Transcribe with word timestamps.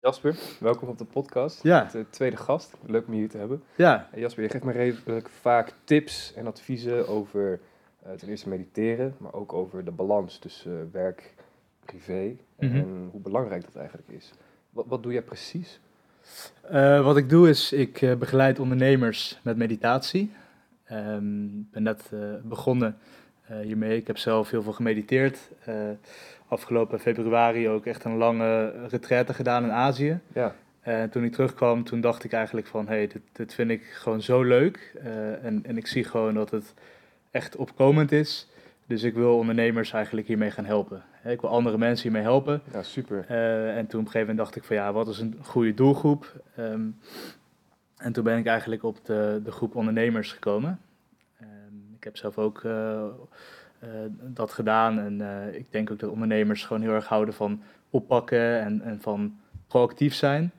Jasper, 0.00 0.36
welkom 0.60 0.88
op 0.88 0.98
de 0.98 1.04
podcast. 1.04 1.62
Ja. 1.62 1.88
De 1.92 2.06
tweede 2.10 2.36
gast. 2.36 2.74
Leuk 2.86 3.06
om 3.06 3.12
je 3.12 3.18
hier 3.18 3.28
te 3.28 3.36
hebben. 3.38 3.62
Ja, 3.76 4.08
Jasper, 4.14 4.42
je 4.42 4.48
geeft 4.48 4.64
me 4.64 4.72
redelijk 4.72 5.28
vaak 5.28 5.72
tips 5.84 6.32
en 6.36 6.46
adviezen 6.46 7.08
over 7.08 7.60
eh, 8.02 8.12
ten 8.12 8.28
eerste 8.28 8.48
mediteren, 8.48 9.14
maar 9.18 9.32
ook 9.32 9.52
over 9.52 9.84
de 9.84 9.90
balans 9.90 10.38
tussen 10.38 10.80
eh, 10.80 10.92
werk, 10.92 11.34
privé 11.84 12.36
en 12.58 12.68
Mhm. 12.70 12.84
hoe 13.10 13.20
belangrijk 13.20 13.62
dat 13.64 13.76
eigenlijk 13.76 14.08
is. 14.08 14.30
Wat, 14.70 14.84
wat 14.88 15.02
doe 15.02 15.12
jij 15.12 15.22
precies? 15.22 15.80
eh, 16.62 17.04
wat 17.04 17.16
ik 17.16 17.28
doe 17.28 17.48
is, 17.48 17.72
ik 17.72 18.14
begeleid 18.18 18.58
ondernemers 18.58 19.38
met 19.42 19.56
meditatie. 19.56 20.32
Ehm, 20.84 21.44
Ik 21.44 21.70
ben 21.70 21.82
net 21.82 22.10
begonnen 22.42 22.98
hiermee. 23.62 23.96
Ik 23.96 24.06
heb 24.06 24.18
zelf 24.18 24.50
heel 24.50 24.62
veel 24.62 24.72
gemediteerd. 24.72 25.38
Eh, 26.50 26.58
afgelopen 26.58 27.00
februari 27.00 27.68
ook 27.68 27.86
echt 27.86 28.04
een 28.04 28.16
lange 28.16 28.72
retraite 28.88 29.34
gedaan 29.34 29.64
in 29.64 29.72
Azië. 29.72 30.20
Ja, 30.32 30.54
En 30.80 31.10
toen 31.10 31.24
ik 31.24 31.32
terugkwam, 31.32 31.84
toen 31.84 32.00
dacht 32.00 32.24
ik 32.24 32.32
eigenlijk 32.32 32.66
van, 32.66 32.86
hé, 32.86 32.94
hey, 32.94 33.06
dit, 33.06 33.22
dit 33.32 33.54
vind 33.54 33.70
ik 33.70 33.82
gewoon 33.82 34.22
zo 34.22 34.42
leuk. 34.42 34.92
Eh, 35.02 35.44
en, 35.44 35.64
en 35.64 35.76
ik 35.76 35.86
zie 35.86 36.04
gewoon 36.04 36.34
dat 36.34 36.50
het 36.50 36.74
echt 37.30 37.56
opkomend 37.56 38.12
is. 38.12 38.48
Dus 38.86 39.02
ik 39.02 39.14
wil 39.14 39.36
ondernemers 39.36 39.92
eigenlijk 39.92 40.26
hiermee 40.26 40.50
gaan 40.50 40.64
helpen. 40.64 41.02
Ik 41.24 41.40
wil 41.40 41.50
andere 41.50 41.78
mensen 41.78 42.02
hiermee 42.02 42.22
helpen. 42.22 42.62
ja 42.72 42.82
super. 42.82 43.24
Eh, 43.28 43.76
en 43.76 43.86
toen 43.86 44.00
op 44.00 44.06
een 44.06 44.12
gegeven 44.12 44.20
moment 44.20 44.38
dacht 44.38 44.56
ik 44.56 44.64
van 44.64 44.76
ja, 44.76 44.92
wat 44.92 45.08
is 45.08 45.18
een 45.18 45.38
goede 45.42 45.74
doelgroep? 45.74 46.42
Ehm, 46.56 46.88
en 47.96 48.12
toen 48.12 48.24
ben 48.24 48.38
ik 48.38 48.46
eigenlijk 48.46 48.82
op 48.82 49.04
de, 49.04 49.40
de 49.44 49.50
groep 49.50 49.74
ondernemers 49.74 50.32
gekomen. 50.32 50.80
Ehm, 51.40 51.94
ik 51.96 52.04
heb 52.04 52.16
zelf 52.16 52.38
ook 52.38 52.64
eh, 52.64 53.04
eh, 53.80 53.88
dat 54.20 54.52
gedaan 54.52 54.98
en 54.98 55.20
eh, 55.20 55.54
ik 55.54 55.66
denk 55.70 55.90
ook 55.90 55.98
dat 55.98 56.10
ondernemers 56.10 56.64
gewoon 56.64 56.82
heel 56.82 56.92
erg 56.92 57.06
houden 57.06 57.34
van 57.34 57.62
oppakken 57.90 58.60
en, 58.60 58.82
en 58.82 59.00
van 59.00 59.38
proactief 59.66 60.14
zijn. 60.14 60.52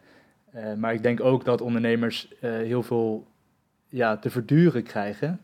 Eh, 0.51 0.73
maar 0.73 0.93
ik 0.93 1.03
denk 1.03 1.21
ook 1.21 1.45
dat 1.45 1.61
ondernemers 1.61 2.33
heel 2.39 2.83
veel 2.83 3.27
ja, 3.89 4.17
te 4.17 4.29
verduren 4.29 4.83
krijgen, 4.83 5.41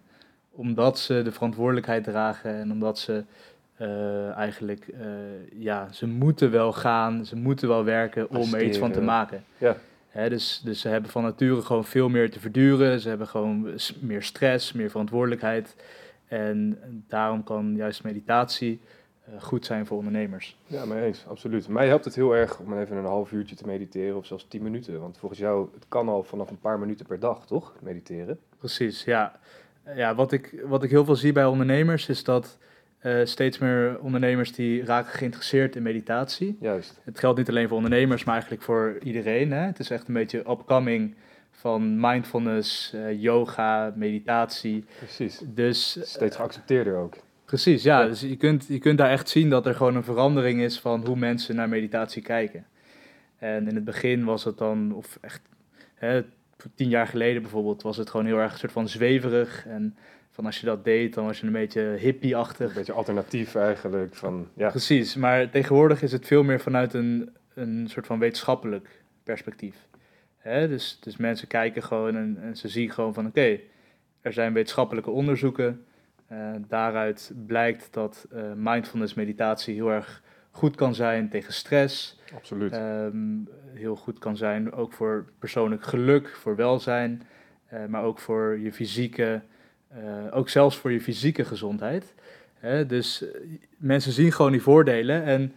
omdat 0.51 0.99
ze 0.99 1.21
de 1.21 1.31
verantwoordelijkheid 1.31 2.03
dragen 2.03 2.55
en 2.55 2.71
omdat 2.71 2.99
ze 2.99 3.23
eigenlijk, 4.35 4.87
ja, 5.53 5.87
ze 5.91 6.07
moeten 6.07 6.51
wel 6.51 6.73
gaan, 6.73 7.25
ze 7.25 7.35
moeten 7.35 7.67
wel 7.67 7.83
werken 7.83 8.29
om 8.29 8.53
er 8.53 8.63
iets 8.63 8.77
van 8.77 8.91
te 8.91 9.01
maken. 9.01 9.43
Ja. 9.57 9.75
Hè, 10.07 10.29
dus, 10.29 10.61
dus 10.63 10.79
ze 10.79 10.87
hebben 10.87 11.11
van 11.11 11.23
nature 11.23 11.61
gewoon 11.61 11.85
veel 11.85 12.09
meer 12.09 12.31
te 12.31 12.39
verduren, 12.39 12.99
ze 12.99 13.09
hebben 13.09 13.27
gewoon 13.27 13.69
meer 13.99 14.23
stress, 14.23 14.71
meer 14.73 14.89
verantwoordelijkheid. 14.89 15.75
En 16.27 16.79
daarom 17.07 17.43
kan 17.43 17.75
juist 17.75 18.03
meditatie 18.03 18.79
eh, 19.25 19.41
goed 19.41 19.65
zijn 19.65 19.85
voor 19.85 19.97
ondernemers. 19.97 20.57
Ja, 20.67 20.85
mee 20.85 21.03
eens, 21.03 21.25
absoluut. 21.27 21.67
Mij 21.67 21.87
helpt 21.87 22.05
het 22.05 22.15
heel 22.15 22.35
erg 22.35 22.59
om 22.59 22.79
even 22.79 22.97
een 22.97 23.05
half 23.05 23.31
uurtje 23.31 23.55
te 23.55 23.65
mediteren 23.65 24.17
of 24.17 24.25
zelfs 24.25 24.47
tien 24.47 24.63
minuten. 24.63 24.99
Want 24.99 25.17
volgens 25.17 25.39
jou, 25.39 25.69
het 25.73 25.85
kan 25.87 26.09
al 26.09 26.23
vanaf 26.23 26.49
een 26.49 26.59
paar 26.59 26.79
minuten 26.79 27.05
per 27.05 27.19
dag, 27.19 27.45
toch? 27.45 27.73
Mediteren. 27.81 28.39
Precies, 28.57 29.03
ja. 29.03 29.39
Ja, 29.95 30.15
wat 30.15 30.31
ik, 30.31 30.61
wat 30.65 30.83
ik 30.83 30.89
heel 30.89 31.05
veel 31.05 31.15
zie 31.15 31.31
bij 31.31 31.45
ondernemers 31.45 32.09
is 32.09 32.23
dat 32.23 32.57
eh, 32.97 33.19
steeds 33.23 33.57
meer 33.57 33.99
ondernemers 33.99 34.51
die 34.51 34.85
raken 34.85 35.11
geïnteresseerd 35.11 35.75
in 35.75 35.83
meditatie. 35.83 36.57
Juist. 36.59 36.99
Het 37.03 37.19
geldt 37.19 37.37
niet 37.37 37.49
alleen 37.49 37.67
voor 37.67 37.77
ondernemers, 37.77 38.23
maar 38.23 38.33
eigenlijk 38.33 38.63
voor 38.63 38.97
iedereen. 39.03 39.51
Hè? 39.51 39.59
Het 39.59 39.79
is 39.79 39.89
echt 39.89 40.07
een 40.07 40.13
beetje 40.13 40.39
upcoming 40.39 41.15
van 41.67 41.99
mindfulness, 41.99 42.93
eh, 42.93 43.21
yoga, 43.21 43.93
meditatie. 43.95 44.85
Precies. 44.97 45.41
Dus 45.45 45.97
Steeds 46.01 46.35
geaccepteerder 46.35 46.95
ook. 46.95 47.15
precies, 47.45 47.83
ja. 47.83 48.01
Ja. 48.01 48.07
Dus 48.07 48.21
je 48.21 48.35
kunt, 48.35 48.65
je 48.67 48.79
kunt 48.79 48.97
daar 48.97 49.09
echt 49.09 49.29
zien 49.29 49.49
dat 49.49 49.65
er 49.65 49.75
gewoon 49.75 49.95
een 49.95 50.03
verandering 50.03 50.61
is 50.61 50.79
van 50.79 51.05
hoe 51.05 51.15
mensen 51.15 51.55
naar 51.55 51.69
meditatie 51.69 52.21
kijken. 52.21 52.65
En 53.37 53.67
in 53.67 53.75
het 53.75 53.83
begin 53.83 54.23
was 54.23 54.43
het 54.43 54.57
dan, 54.57 54.93
of 54.93 55.17
echt 55.21 55.41
hè, 55.95 56.21
tien 56.75 56.89
jaar 56.89 57.07
geleden 57.07 57.41
bijvoorbeeld, 57.41 57.81
was 57.81 57.97
het 57.97 58.09
gewoon 58.09 58.25
heel 58.25 58.37
erg 58.37 58.51
een 58.51 58.59
soort 58.59 58.71
van 58.71 58.89
zweverig. 58.89 59.65
En 59.65 59.95
van 60.31 60.45
als 60.45 60.59
je 60.59 60.65
dat 60.65 60.83
deed, 60.83 61.13
dan 61.13 61.25
was 61.25 61.39
je 61.39 61.45
een 61.45 61.51
beetje 61.51 61.81
Een 61.81 61.97
hippie-achtig. 61.97 62.73
beetje 62.73 62.93
alternatief 62.93 63.55
eigenlijk. 63.55 64.15
Van, 64.15 64.47
ja, 64.55 64.69
Precies, 64.69 65.15
maar 65.15 65.49
tegenwoordig 65.49 66.01
is 66.01 66.11
het 66.11 66.27
veel 66.27 66.43
meer 66.43 66.59
vanuit 66.59 66.93
een, 66.93 67.29
een 67.53 67.87
soort 67.89 68.05
van 68.05 68.19
wetenschappelijk 68.19 69.03
perspectief. 69.23 69.75
Hè? 70.37 70.67
Dus, 70.67 70.97
dus 70.99 71.17
mensen 71.17 71.47
kijken 71.47 71.83
gewoon 71.83 72.15
en, 72.15 72.37
en 72.41 72.57
ze 72.57 72.67
zien 72.67 72.91
gewoon 72.91 73.13
van 73.13 73.27
oké, 73.27 73.59
er 74.21 74.33
zijn 74.33 74.53
wetenschappelijke 74.53 75.09
onderzoeken. 75.09 75.85
Eh, 76.27 76.51
daaruit 76.67 77.31
blijkt 77.45 77.87
dat 77.91 78.27
eh, 78.31 78.41
mindfulness 78.55 79.13
meditatie 79.13 79.75
heel 79.75 79.91
erg 79.91 80.21
goed 80.51 80.75
kan 80.75 80.95
zijn 80.95 81.29
tegen 81.29 81.53
stress. 81.53 82.19
absoluut. 82.35 82.71
Ehm, 82.71 83.37
heel 83.73 83.95
goed 83.95 84.19
kan 84.19 84.37
zijn 84.37 84.71
ook 84.71 84.93
voor 84.93 85.25
persoonlijk 85.39 85.83
geluk, 85.83 86.27
voor 86.27 86.55
welzijn. 86.55 87.21
eh, 87.67 87.85
maar 87.85 88.03
ook 88.03 88.19
voor 88.19 88.59
je 88.59 88.73
fysieke, 88.73 89.41
ook 90.31 90.49
zelfs 90.49 90.77
voor 90.77 90.91
je 90.91 91.01
fysieke 91.01 91.45
gezondheid. 91.45 92.15
Dus 92.87 93.25
mensen 93.77 94.11
zien 94.11 94.31
gewoon 94.31 94.51
die 94.51 94.61
voordelen 94.61 95.23
en 95.23 95.53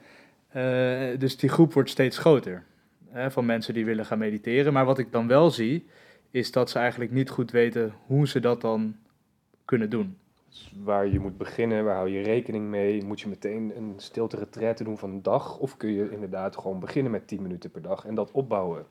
dus 1.19 1.37
die 1.37 1.49
groep 1.49 1.73
wordt 1.73 1.91
steeds 1.91 2.19
groter. 2.19 2.65
Hè, 3.11 3.31
van 3.31 3.47
mensen 3.47 3.75
die 3.75 3.85
willen 3.85 4.05
gaan 4.05 4.19
mediteren. 4.19 4.73
Maar 4.73 4.85
wat 4.85 4.99
ik 4.99 5.13
dan 5.13 5.27
wel 5.27 5.51
zie, 5.51 5.87
is 6.31 6.53
dat 6.53 6.71
ze 6.71 6.79
eigenlijk 6.79 7.11
niet 7.11 7.31
goed 7.31 7.51
weten 7.51 7.93
hoe 8.07 8.29
ze 8.29 8.41
dat 8.41 8.61
dan 8.61 8.97
kunnen 9.65 9.91
doen. 9.91 10.17
Dus 10.49 10.73
waar 10.85 11.07
je 11.07 11.21
moet 11.21 11.39
beginnen, 11.39 11.85
waar 11.85 11.95
hou 11.95 12.09
je 12.09 12.23
rekening 12.23 12.69
mee? 12.69 13.05
Moet 13.05 13.21
je 13.21 13.29
meteen 13.29 13.73
een 13.77 13.95
stilte 13.97 14.37
retraite 14.37 14.85
doen 14.85 14.99
van 14.99 15.11
een 15.11 15.23
dag? 15.23 15.59
Of 15.59 15.77
kun 15.77 15.93
je 15.93 16.11
inderdaad 16.11 16.57
gewoon 16.57 16.81
beginnen 16.81 17.13
met 17.13 17.29
10 17.29 17.43
minuten 17.43 17.71
per 17.71 17.83
dag 17.83 18.05
en 18.05 18.15
dat 18.15 18.31
opbouwen? 18.31 18.87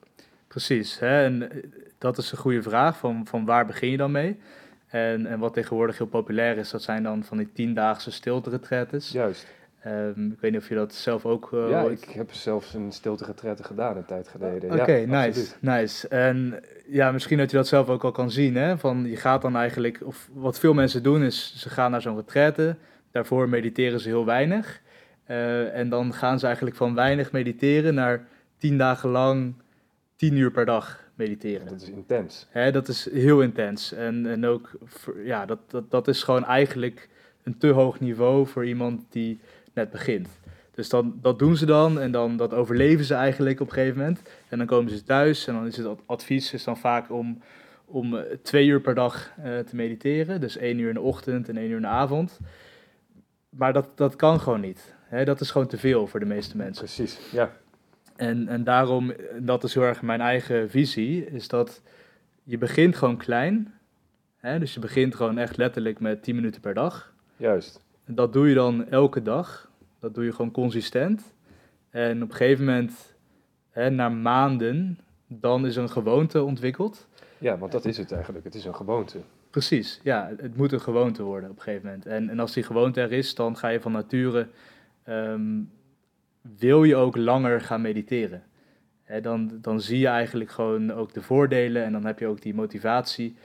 Precies, 0.48 1.00
hè? 1.00 1.24
en 1.24 1.52
eh, 1.52 1.64
dat 1.98 2.18
is 2.18 2.32
een 2.32 2.38
goede 2.38 2.62
vraag, 2.62 2.98
van, 2.98 3.26
van 3.26 3.46
waar 3.46 3.66
begin 3.66 3.90
je 3.90 3.98
dan 3.98 4.12
mee? 4.12 4.40
En, 4.88 5.26
en 5.26 5.40
wat 5.40 5.54
tegenwoordig 5.54 5.98
heel 5.98 6.08
populair 6.08 6.58
is, 6.58 6.70
dat 6.70 6.82
zijn 6.82 7.04
dan 7.04 7.24
van 7.24 7.38
die 7.38 7.52
tiendaagse 7.52 8.12
stilte-retretes. 8.12 9.12
Juist. 9.12 9.48
Ehm, 9.84 10.26
ik 10.32 10.40
weet 10.40 10.52
niet 10.52 10.62
of 10.62 10.70
je 10.70 10.76
dat 10.76 10.94
zelf 10.94 11.26
ook 11.26 11.50
eh, 11.54 11.70
ja, 11.70 11.84
ooit- 11.84 12.02
ik 12.02 12.10
heb 12.10 12.34
zelfs 12.34 12.74
een 12.74 12.92
stilte 12.92 13.26
retraite 13.26 13.64
gedaan 13.64 13.98
een 13.98 14.06
tijd 14.06 14.28
geleden. 14.28 14.80
Oké, 14.80 14.94
ja, 14.94 15.06
nice, 15.26 15.54
nice. 15.60 16.08
En 16.08 16.60
ja, 16.88 17.12
misschien 17.12 17.38
dat 17.38 17.52
je 17.52 17.58
dat 17.58 17.68
zelf 17.68 17.90
ook 17.90 18.04
al 18.04 18.12
kan 18.12 18.32
zien, 18.32 18.56
hè? 18.56 18.78
Van 18.78 19.06
je 19.06 19.16
gaat 19.16 19.42
dan 19.42 19.56
eigenlijk, 19.56 20.00
of 20.04 20.30
wat 20.34 20.60
veel 20.60 20.74
mensen 20.74 21.04
doen 21.04 21.24
is, 21.24 21.54
ze 21.58 21.70
gaan 21.70 21.92
naar 21.92 22.02
zo'n 22.02 22.16
retraite, 22.16 22.76
daarvoor 23.12 23.50
mediteren 23.50 24.00
ze 24.00 24.08
heel 24.08 24.26
weinig. 24.26 24.82
Eh, 25.26 25.76
en 25.78 25.90
dan 25.90 26.14
gaan 26.14 26.40
ze 26.40 26.46
eigenlijk 26.46 26.76
van 26.76 26.96
weinig 26.96 27.32
mediteren 27.32 27.94
naar 27.94 28.28
tien 28.58 28.78
dagen 28.78 29.10
lang, 29.10 29.54
tien 30.16 30.36
uur 30.36 30.52
per 30.52 30.66
dag 30.66 31.08
mediteren. 31.16 31.68
Dat 31.68 31.82
is 31.82 31.90
intens. 31.90 32.48
Hè, 32.50 32.72
dat 32.72 32.88
is 32.88 33.10
heel 33.12 33.42
intens. 33.42 33.94
En, 33.94 34.26
en 34.28 34.46
ook, 34.46 34.72
ja, 35.24 35.46
dat, 35.46 35.60
dat, 35.68 35.92
dat 35.92 36.08
is 36.08 36.24
gewoon 36.24 36.46
eigenlijk 36.46 37.10
een 37.44 37.58
te 37.58 37.68
hoog 37.68 38.00
niveau 38.00 38.48
voor 38.48 38.66
iemand 38.66 39.02
die 39.10 39.40
net 39.80 39.92
begint. 39.92 40.28
Dus 40.72 40.90
dan, 40.90 41.18
dat 41.22 41.40
doen 41.40 41.56
ze 41.58 41.66
dan 41.66 42.00
en 42.00 42.12
dan 42.12 42.38
dat 42.38 42.54
overleven 42.54 43.06
ze 43.06 43.14
eigenlijk 43.14 43.60
op 43.60 43.68
een 43.68 43.74
gegeven 43.74 43.98
moment. 43.98 44.22
En 44.50 44.58
dan 44.58 44.68
komen 44.68 44.92
ze 44.92 45.04
thuis 45.04 45.48
en 45.48 45.54
dan 45.54 45.68
is 45.68 45.78
het 45.78 45.86
ad- 45.86 46.02
advies 46.06 46.54
is 46.54 46.64
dan 46.64 46.78
vaak 46.78 47.12
om, 47.12 47.42
om 47.86 48.16
eh, 48.18 48.22
twee 48.44 48.68
uur 48.68 48.82
per 48.82 48.96
dag 48.96 49.32
eh, 49.44 49.60
te 49.60 49.76
mediteren. 49.76 50.42
Dus 50.42 50.58
één 50.58 50.80
uur 50.80 50.88
in 50.88 50.94
de 50.94 51.02
ochtend 51.02 51.50
en 51.50 51.58
één 51.58 51.70
uur 51.70 51.76
in 51.76 51.82
de 51.82 51.88
avond. 51.88 52.40
Maar 53.50 53.74
dat, 53.74 53.90
dat 53.96 54.16
kan 54.16 54.40
gewoon 54.40 54.62
niet. 54.62 54.96
Hè, 55.04 55.26
dat 55.26 55.42
is 55.42 55.52
gewoon 55.52 55.68
te 55.68 55.78
veel 55.78 56.08
voor 56.08 56.20
de 56.20 56.26
meeste 56.26 56.58
mensen. 56.58 56.84
Precies, 56.86 57.20
ja. 57.32 57.52
En, 58.16 58.48
en 58.48 58.64
daarom, 58.64 59.14
dat 59.40 59.64
is 59.64 59.74
heel 59.74 59.84
erg 59.84 60.02
mijn 60.02 60.22
eigen 60.22 60.70
visie, 60.70 61.26
is 61.26 61.48
dat 61.48 61.82
je 62.44 62.58
begint 62.58 62.96
gewoon 62.96 63.18
klein. 63.18 63.74
Hè? 64.38 64.60
Dus 64.60 64.74
je 64.74 64.80
begint 64.80 65.16
gewoon 65.16 65.38
echt 65.38 65.58
letterlijk 65.58 66.00
met 66.00 66.24
10 66.24 66.36
minuten 66.36 66.62
per 66.62 66.74
dag. 66.74 67.14
Juist. 67.38 67.82
En 68.06 68.16
dat 68.16 68.34
doe 68.34 68.48
je 68.50 68.56
dan 68.56 68.90
elke 68.90 69.22
dag. 69.22 69.69
Dat 70.00 70.14
doe 70.14 70.24
je 70.24 70.32
gewoon 70.32 70.52
consistent. 70.52 71.34
En 71.90 72.24
op 72.24 72.30
een 72.30 72.36
gegeven 72.36 72.66
moment, 72.66 73.16
hè, 73.70 73.90
na 73.90 74.10
maanden, 74.10 75.00
dan 75.28 75.66
is 75.66 75.76
er 75.76 75.82
een 75.82 75.90
gewoonte 75.90 76.44
ontwikkeld. 76.44 77.08
Ja, 77.38 77.58
want 77.58 77.72
dat 77.72 77.86
is 77.86 77.98
het 77.98 78.12
eigenlijk. 78.12 78.46
Het 78.46 78.56
is 78.56 78.66
een 78.66 78.76
gewoonte. 78.76 79.20
Precies, 79.50 80.00
ja, 80.04 80.32
het 80.38 80.58
moet 80.58 80.72
een 80.72 80.82
gewoonte 80.82 81.24
worden 81.24 81.50
op 81.50 81.56
een 81.56 81.62
gegeven 81.62 81.86
moment. 81.86 82.06
En, 82.06 82.30
en 82.30 82.40
als 82.40 82.54
die 82.54 82.64
gewoonte 82.64 83.02
er 83.02 83.12
is, 83.12 83.36
dan 83.36 83.58
ga 83.58 83.68
je 83.68 83.82
van 83.82 83.92
nature, 83.92 84.48
ehm, 85.04 85.62
wil 86.58 86.84
je 86.84 86.96
ook 86.96 87.16
langer 87.16 87.62
gaan 87.62 87.82
mediteren. 87.82 88.44
Hè, 89.04 89.22
dan, 89.22 89.52
dan 89.62 89.82
zie 89.82 90.00
je 90.00 90.08
eigenlijk 90.08 90.52
gewoon 90.52 90.92
ook 90.92 91.14
de 91.14 91.22
voordelen 91.22 91.84
en 91.84 91.92
dan 91.92 92.06
heb 92.06 92.20
je 92.20 92.28
ook 92.28 92.42
die 92.42 92.54
motivatie. 92.54 93.36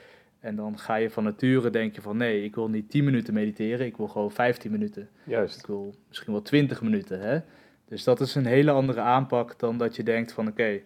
En 0.45 0.55
dan 0.55 0.79
ga 0.79 0.95
je 0.95 1.09
van 1.09 1.23
nature 1.23 1.69
denken 1.69 2.01
van 2.01 2.17
nee, 2.17 2.43
ik 2.43 2.55
wil 2.55 2.69
niet 2.69 2.89
10 2.89 3.03
minuten 3.03 3.33
mediteren, 3.33 3.85
ik 3.85 3.97
wil 3.97 4.07
gewoon 4.07 4.31
15 4.31 4.71
minuten. 4.71 5.09
Juist. 5.23 5.59
Ik 5.59 5.65
wil 5.65 5.95
misschien 6.07 6.31
wel 6.31 6.41
20 6.41 6.81
minuten. 6.81 7.19
Hè? 7.19 7.39
Dus 7.87 8.03
dat 8.03 8.19
is 8.19 8.35
een 8.35 8.45
hele 8.45 8.71
andere 8.71 8.99
aanpak 8.99 9.59
dan 9.59 9.77
dat 9.77 9.95
je 9.95 10.03
denkt 10.03 10.31
van 10.31 10.47
oké, 10.47 10.67
ik 10.67 10.83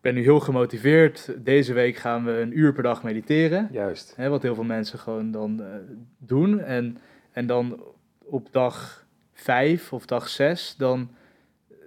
ben 0.00 0.14
nu 0.14 0.22
heel 0.22 0.40
gemotiveerd, 0.40 1.34
deze 1.44 1.72
week 1.72 1.96
gaan 1.96 2.24
we 2.24 2.30
een 2.30 2.58
uur 2.58 2.72
per 2.72 2.82
dag 2.82 3.02
mediteren. 3.02 3.68
Juist. 3.72 4.16
Hè, 4.16 4.28
wat 4.28 4.42
heel 4.42 4.54
veel 4.54 4.64
mensen 4.64 4.98
gewoon 4.98 5.30
dan 5.30 5.62
eh, 5.62 5.66
doen. 6.18 6.60
En, 6.60 6.98
en 7.32 7.46
dan 7.46 7.84
op 8.18 8.52
dag 8.52 9.06
vijf 9.32 9.92
of 9.92 10.06
dag 10.06 10.28
zes, 10.28 10.74
dan, 10.76 11.10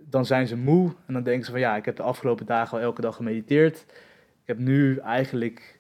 dan 0.10 0.26
zijn 0.26 0.48
ze 0.48 0.58
moe 0.58 0.94
en 1.06 1.14
dan 1.14 1.24
denken 1.24 1.46
ze 1.46 1.52
van 1.52 1.60
ja, 1.60 1.76
ik 1.76 1.86
heb 1.86 1.96
de 1.96 2.04
afgelopen 2.04 2.46
dagen 2.46 2.78
al 2.78 2.84
elke 2.84 3.02
dag 3.02 3.16
gemediteerd. 3.16 3.86
Ik 4.42 4.48
heb 4.56 4.58
nu 4.58 4.98
eigenlijk, 4.98 5.77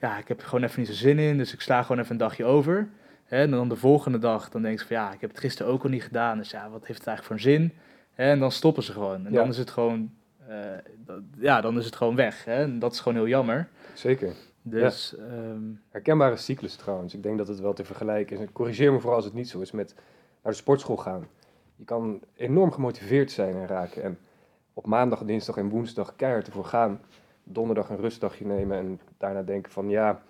ja, 0.00 0.18
ik 0.18 0.28
heb 0.28 0.40
er 0.40 0.46
gewoon 0.46 0.64
even 0.64 0.78
niet 0.80 0.88
zo 0.88 0.94
zin 0.94 1.18
in, 1.18 1.38
dus 1.38 1.52
ik 1.52 1.60
sla 1.60 1.82
gewoon 1.82 1.98
even 1.98 2.12
een 2.12 2.18
dagje 2.18 2.44
over. 2.44 2.88
En 3.26 3.50
dan 3.50 3.68
de 3.68 3.76
volgende 3.76 4.18
dag, 4.18 4.48
dan 4.48 4.62
denken 4.62 4.80
ze 4.80 4.86
van 4.86 4.96
ja, 4.96 5.12
ik 5.12 5.20
heb 5.20 5.30
het 5.30 5.38
gisteren 5.40 5.72
ook 5.72 5.82
al 5.82 5.88
niet 5.90 6.02
gedaan, 6.02 6.38
dus 6.38 6.50
ja, 6.50 6.70
wat 6.70 6.86
heeft 6.86 6.98
het 6.98 7.08
eigenlijk 7.08 7.40
voor 7.42 7.50
zin? 7.52 7.72
En 8.14 8.38
dan 8.38 8.52
stoppen 8.52 8.82
ze 8.82 8.92
gewoon. 8.92 9.26
En 9.26 9.32
Ja. 9.32 9.38
dan 9.40 9.48
is 9.48 9.58
het 9.58 9.70
gewoon, 9.70 10.12
eh, 10.46 10.56
dat- 11.04 11.20
ja, 11.38 11.60
dan 11.60 11.78
is 11.78 11.84
het 11.84 11.96
gewoon 11.96 12.16
weg. 12.16 12.44
Hè? 12.44 12.62
En 12.62 12.78
dat 12.78 12.92
is 12.92 13.00
gewoon 13.00 13.18
heel 13.18 13.28
jammer. 13.28 13.68
Zeker. 13.94 14.32
Dus 14.62 15.16
ehm, 15.16 15.62
Herkenbare 15.90 16.36
cyclus 16.36 16.74
trouwens. 16.76 17.14
Ik 17.14 17.22
denk 17.22 17.38
dat 17.38 17.48
het 17.48 17.60
wel 17.60 17.72
te 17.72 17.84
vergelijken 17.84 18.36
is. 18.36 18.42
En 18.42 18.52
corrigeer 18.52 18.92
me 18.92 18.98
vooral 18.98 19.16
als 19.16 19.24
het 19.24 19.34
niet 19.34 19.48
zo 19.48 19.60
is 19.60 19.70
met 19.72 19.94
naar 20.42 20.52
de 20.52 20.58
sportschool 20.58 20.96
gaan. 20.96 21.28
Je 21.76 21.84
kan 21.84 22.20
enorm 22.36 22.72
gemotiveerd 22.72 23.30
zijn 23.30 23.54
en 23.54 23.66
raken. 23.66 24.02
En 24.02 24.18
op 24.74 24.86
maandag, 24.86 25.24
dinsdag 25.24 25.56
en 25.56 25.68
woensdag 25.68 26.16
keihard 26.16 26.46
ervoor 26.46 26.64
gaan. 26.64 27.00
Donderdag 27.44 27.88
een 27.88 28.00
rustdagje 28.00 28.46
nemen 28.46 28.78
en 28.78 29.00
daarna 29.18 29.42
denken 29.42 29.72
van 29.72 29.88
ja, 29.88 30.22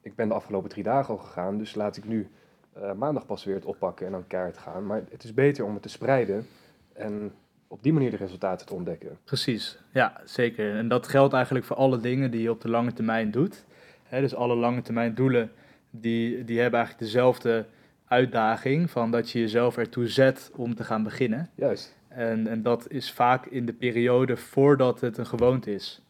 ik 0.00 0.14
ben 0.14 0.28
de 0.28 0.34
afgelopen 0.34 0.70
drie 0.70 0.84
dagen 0.84 1.14
al 1.14 1.20
gegaan. 1.20 1.58
Dus 1.58 1.74
laat 1.74 1.96
ik 1.96 2.04
nu 2.04 2.28
eh, 2.72 2.92
maandag 2.92 3.26
pas 3.26 3.44
weer 3.44 3.54
het 3.54 3.64
oppakken 3.64 4.06
en 4.06 4.12
dan 4.12 4.26
keihard 4.26 4.58
gaan. 4.58 4.86
Maar 4.86 5.02
het 5.10 5.24
is 5.24 5.34
beter 5.34 5.64
om 5.64 5.72
het 5.72 5.82
te 5.82 5.88
spreiden 5.88 6.46
en 6.92 7.32
op 7.68 7.82
die 7.82 7.92
manier 7.92 8.10
de 8.10 8.16
resultaten 8.16 8.66
te 8.66 8.74
ontdekken. 8.74 9.18
Precies, 9.24 9.78
ja, 9.92 10.20
zeker. 10.24 10.76
En 10.76 10.88
dat 10.88 11.08
geldt 11.08 11.34
eigenlijk 11.34 11.64
voor 11.64 11.76
alle 11.76 12.00
dingen 12.00 12.30
die 12.30 12.42
je 12.42 12.50
op 12.50 12.60
de 12.60 12.68
lange 12.68 12.92
termijn 12.92 13.30
doet. 13.30 13.64
Dus 14.10 14.34
alle 14.34 14.54
lange 14.54 14.82
termijn 14.82 15.14
doelen, 15.14 15.50
die, 15.90 16.44
die 16.44 16.60
hebben 16.60 16.78
eigenlijk 16.78 17.06
dezelfde 17.06 17.66
uitdaging 18.04 18.90
van 18.90 19.10
dat 19.10 19.30
je 19.30 19.38
jezelf 19.38 19.76
ertoe 19.76 20.08
zet 20.08 20.50
om 20.54 20.74
te 20.74 20.84
gaan 20.84 21.02
beginnen. 21.02 21.50
Juist. 21.54 21.96
En, 22.08 22.46
en 22.46 22.62
dat 22.62 22.90
is 22.90 23.12
vaak 23.12 23.46
in 23.46 23.66
de 23.66 23.72
periode 23.72 24.36
voordat 24.36 25.00
het 25.00 25.18
een 25.18 25.26
gewoonte 25.26 25.74
is. 25.74 26.03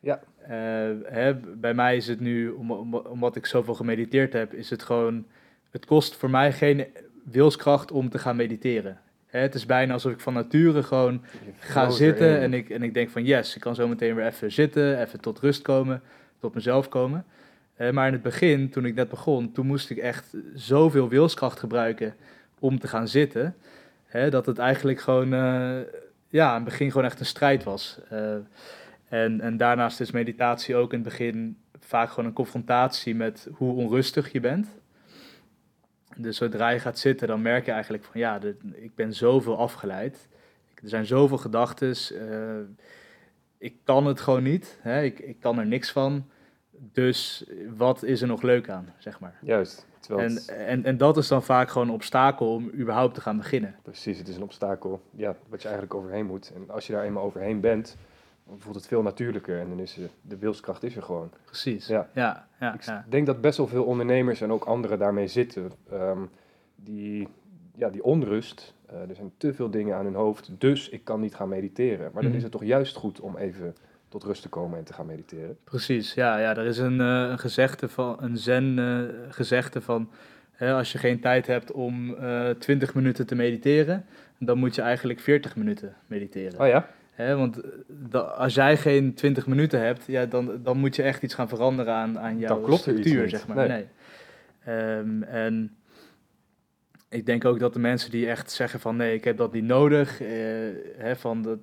Ja. 0.00 0.20
Eh, 0.38 0.50
hè, 1.04 1.34
bij 1.34 1.74
mij 1.74 1.96
is 1.96 2.06
het 2.06 2.20
nu, 2.20 2.48
om, 2.50 2.70
om- 2.72 2.94
omdat 2.94 3.36
ik 3.36 3.46
zoveel 3.46 3.74
gemediteerd 3.74 4.32
heb, 4.32 4.52
is 4.54 4.70
het 4.70 4.82
gewoon, 4.82 5.26
het 5.70 5.86
kost 5.86 6.16
voor 6.16 6.30
mij 6.30 6.52
geen 6.52 6.86
wilskracht 7.24 7.92
om 7.92 8.08
te 8.10 8.18
gaan 8.18 8.36
mediteren. 8.36 8.98
Hè, 9.26 9.38
het 9.40 9.54
is 9.54 9.66
bijna 9.66 9.92
alsof 9.92 10.12
ik 10.12 10.20
van 10.20 10.32
nature 10.32 10.82
gewoon 10.82 11.22
ga 11.58 11.80
zitten 11.90 12.26
en 12.40 12.54
ik, 12.54 12.70
en 12.70 12.82
ik 12.82 12.94
denk 12.94 13.10
van 13.10 13.24
yes, 13.24 13.54
ik 13.54 13.60
kan 13.60 13.74
zo 13.74 13.88
meteen 13.88 14.14
weer 14.14 14.26
even 14.26 14.52
zitten, 14.52 15.00
even 15.00 15.20
tot 15.20 15.38
rust 15.38 15.62
komen, 15.62 16.02
tot 16.38 16.54
mezelf 16.54 16.88
komen. 16.88 17.24
Eh, 17.74 17.90
maar 17.90 18.06
in 18.06 18.12
het 18.12 18.22
begin, 18.22 18.70
toen 18.70 18.84
ik 18.84 18.94
net 18.94 19.08
begon, 19.08 19.52
toen 19.52 19.66
moest 19.66 19.90
ik 19.90 19.96
echt 19.98 20.34
zoveel 20.54 21.08
wilskracht 21.08 21.58
gebruiken 21.58 22.14
om 22.58 22.78
te 22.78 22.88
gaan 22.88 23.08
zitten, 23.08 23.54
hè, 24.06 24.30
dat 24.30 24.46
het 24.46 24.58
eigenlijk 24.58 25.00
gewoon, 25.00 25.34
eh, 25.34 25.78
ja, 26.28 26.48
in 26.48 26.54
het 26.54 26.64
begin 26.64 26.90
gewoon 26.90 27.06
echt 27.06 27.20
een 27.20 27.26
strijd 27.26 27.64
was. 27.64 27.98
En, 29.10 29.40
en 29.40 29.56
daarnaast 29.56 30.00
is 30.00 30.10
meditatie 30.10 30.76
ook 30.76 30.92
in 30.92 30.98
het 30.98 31.08
begin 31.08 31.58
vaak 31.78 32.08
gewoon 32.08 32.24
een 32.24 32.32
confrontatie 32.32 33.14
met 33.14 33.48
hoe 33.54 33.74
onrustig 33.74 34.32
je 34.32 34.40
bent. 34.40 34.68
Dus 36.16 36.36
zodra 36.36 36.68
je 36.68 36.78
gaat 36.78 36.98
zitten, 36.98 37.28
dan 37.28 37.42
merk 37.42 37.64
je 37.64 37.72
eigenlijk 37.72 38.04
van 38.04 38.20
ja, 38.20 38.40
ik 38.72 38.94
ben 38.94 39.14
zoveel 39.14 39.58
afgeleid. 39.58 40.28
Er 40.82 40.88
zijn 40.88 41.06
zoveel 41.06 41.38
gedachten. 41.38 41.96
ik 43.58 43.74
kan 43.84 44.06
het 44.06 44.20
gewoon 44.20 44.42
niet. 44.42 44.78
Hè? 44.80 45.02
Ik, 45.02 45.18
ik 45.18 45.40
kan 45.40 45.58
er 45.58 45.66
niks 45.66 45.92
van. 45.92 46.28
Dus 46.70 47.44
wat 47.76 48.02
is 48.02 48.20
er 48.20 48.28
nog 48.28 48.42
leuk 48.42 48.68
aan, 48.68 48.94
zeg 48.98 49.20
maar. 49.20 49.38
Juist. 49.42 49.86
En, 50.08 50.38
en, 50.46 50.84
en 50.84 50.96
dat 50.96 51.16
is 51.16 51.28
dan 51.28 51.42
vaak 51.42 51.70
gewoon 51.70 51.88
een 51.88 51.94
obstakel 51.94 52.54
om 52.54 52.70
überhaupt 52.74 53.14
te 53.14 53.20
gaan 53.20 53.36
beginnen. 53.36 53.76
Precies, 53.82 54.18
het 54.18 54.28
is 54.28 54.36
een 54.36 54.42
obstakel 54.42 55.02
ja, 55.10 55.36
wat 55.48 55.62
je 55.62 55.68
eigenlijk 55.68 55.98
overheen 55.98 56.26
moet. 56.26 56.52
En 56.54 56.70
als 56.70 56.86
je 56.86 56.92
daar 56.92 57.04
eenmaal 57.04 57.24
overheen 57.24 57.60
bent, 57.60 57.96
voelt 58.58 58.74
het 58.76 58.86
veel 58.86 59.02
natuurlijker 59.02 59.58
en 59.60 59.68
dan 59.68 59.78
is 59.80 59.94
de, 59.94 60.08
de 60.22 60.36
wilskracht 60.38 60.82
is 60.82 60.96
er 60.96 61.02
gewoon. 61.02 61.30
Precies. 61.44 61.86
Ja. 61.86 62.08
ja, 62.14 62.46
ja, 62.60 62.74
Ik 62.74 62.82
ja. 62.82 63.04
denk 63.08 63.26
dat 63.26 63.40
best 63.40 63.56
wel 63.58 63.66
veel 63.66 63.84
ondernemers 63.84 64.40
en 64.40 64.52
ook 64.52 64.64
anderen 64.64 64.98
daarmee 64.98 65.26
zitten. 65.26 65.72
ehm, 65.90 66.18
die, 66.76 67.28
ja, 67.76 67.88
die 67.90 68.04
onrust, 68.04 68.74
eh, 68.86 69.08
er 69.08 69.14
zijn 69.14 69.32
te 69.36 69.54
veel 69.54 69.70
dingen 69.70 69.96
aan 69.96 70.04
hun 70.04 70.14
hoofd, 70.14 70.50
dus 70.58 70.88
ik 70.88 71.04
kan 71.04 71.20
niet 71.20 71.34
gaan 71.34 71.48
mediteren. 71.48 72.10
Maar 72.12 72.22
dan 72.22 72.24
Mhm. 72.30 72.36
is 72.36 72.42
het 72.42 72.52
toch 72.52 72.64
juist 72.64 72.96
goed 72.96 73.20
om 73.20 73.36
even 73.36 73.76
tot 74.08 74.24
rust 74.24 74.42
te 74.42 74.48
komen 74.48 74.78
en 74.78 74.84
te 74.84 74.92
gaan 74.92 75.06
mediteren. 75.06 75.56
Precies, 75.64 76.14
ja, 76.14 76.38
ja. 76.38 76.56
Er 76.56 76.66
is 76.66 76.78
een, 76.78 76.98
een 76.98 77.38
gezegde 77.38 77.88
van 77.88 78.16
een 78.20 78.36
zen 78.36 78.78
eh, 78.78 79.32
gezegde 79.32 79.80
van 79.80 80.10
hè, 80.52 80.72
als 80.72 80.92
je 80.92 80.98
geen 80.98 81.20
tijd 81.20 81.46
hebt 81.46 81.72
om 81.72 82.14
eh 82.14 82.50
20 82.50 82.94
minuten 82.94 83.26
te 83.26 83.34
mediteren, 83.34 84.04
dan 84.38 84.58
moet 84.58 84.74
je 84.74 84.82
eigenlijk 84.82 85.20
40 85.20 85.56
minuten 85.56 85.94
mediteren. 86.06 86.60
Oh 86.60 86.66
ja? 86.66 86.88
Want 87.36 87.60
eh, 87.60 87.70
da- 87.88 88.18
als 88.18 88.54
jij 88.54 88.76
geen 88.76 89.14
20 89.14 89.46
minuten 89.46 89.80
hebt, 89.80 90.04
ja, 90.06 90.26
dan, 90.26 90.60
dan 90.62 90.78
moet 90.78 90.96
je 90.96 91.02
echt 91.02 91.22
iets 91.22 91.34
gaan 91.34 91.48
veranderen 91.48 91.94
aan, 91.94 92.18
aan 92.18 92.38
jouw 92.38 92.48
Dan 92.54 92.62
klopt 92.64 92.80
structuur, 92.80 93.28
zeg 93.28 93.46
maar. 93.46 93.56
Nee. 93.56 93.68
Nee. 93.68 93.86
Ehm, 94.64 95.22
en 95.22 95.74
ik 97.08 97.26
denk 97.26 97.44
ook 97.44 97.58
dat 97.58 97.72
de 97.72 97.78
mensen 97.78 98.10
die 98.10 98.28
echt 98.28 98.50
zeggen 98.50 98.80
van 98.80 98.96
nee, 98.96 99.14
ik 99.14 99.24
heb 99.24 99.36
dat 99.36 99.52
niet 99.52 99.64
nodig, 99.64 100.18
hè, 100.98 101.16
van 101.16 101.42
dat, 101.42 101.58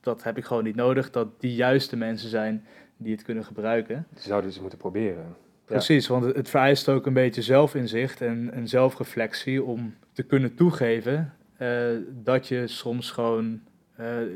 dat, 0.00 0.22
heb 0.22 0.36
ik 0.36 0.44
gewoon 0.44 0.64
niet 0.64 0.74
nodig, 0.76 1.10
dat 1.10 1.40
die 1.40 1.54
juiste 1.54 1.96
mensen 1.96 2.28
zijn 2.28 2.64
die 2.96 3.12
het 3.12 3.22
kunnen 3.22 3.44
gebruiken. 3.44 4.06
Die 4.12 4.22
zouden 4.22 4.52
ze 4.52 4.60
moeten 4.60 4.78
proberen. 4.78 5.24
Ja. 5.24 5.34
Precies, 5.64 6.06
want 6.06 6.24
het- 6.34 6.48
vereist 6.48 6.88
ook 6.88 7.06
een 7.06 7.12
beetje 7.12 7.42
zelfinzicht 7.42 8.20
en, 8.20 8.50
en 8.52 8.68
zelfreflectie 8.68 9.62
om 9.62 9.94
te 10.12 10.22
kunnen 10.22 10.54
toegeven 10.54 11.32
eh, 11.56 11.86
dat 12.10 12.48
je 12.48 12.66
soms 12.66 13.10
gewoon 13.10 13.60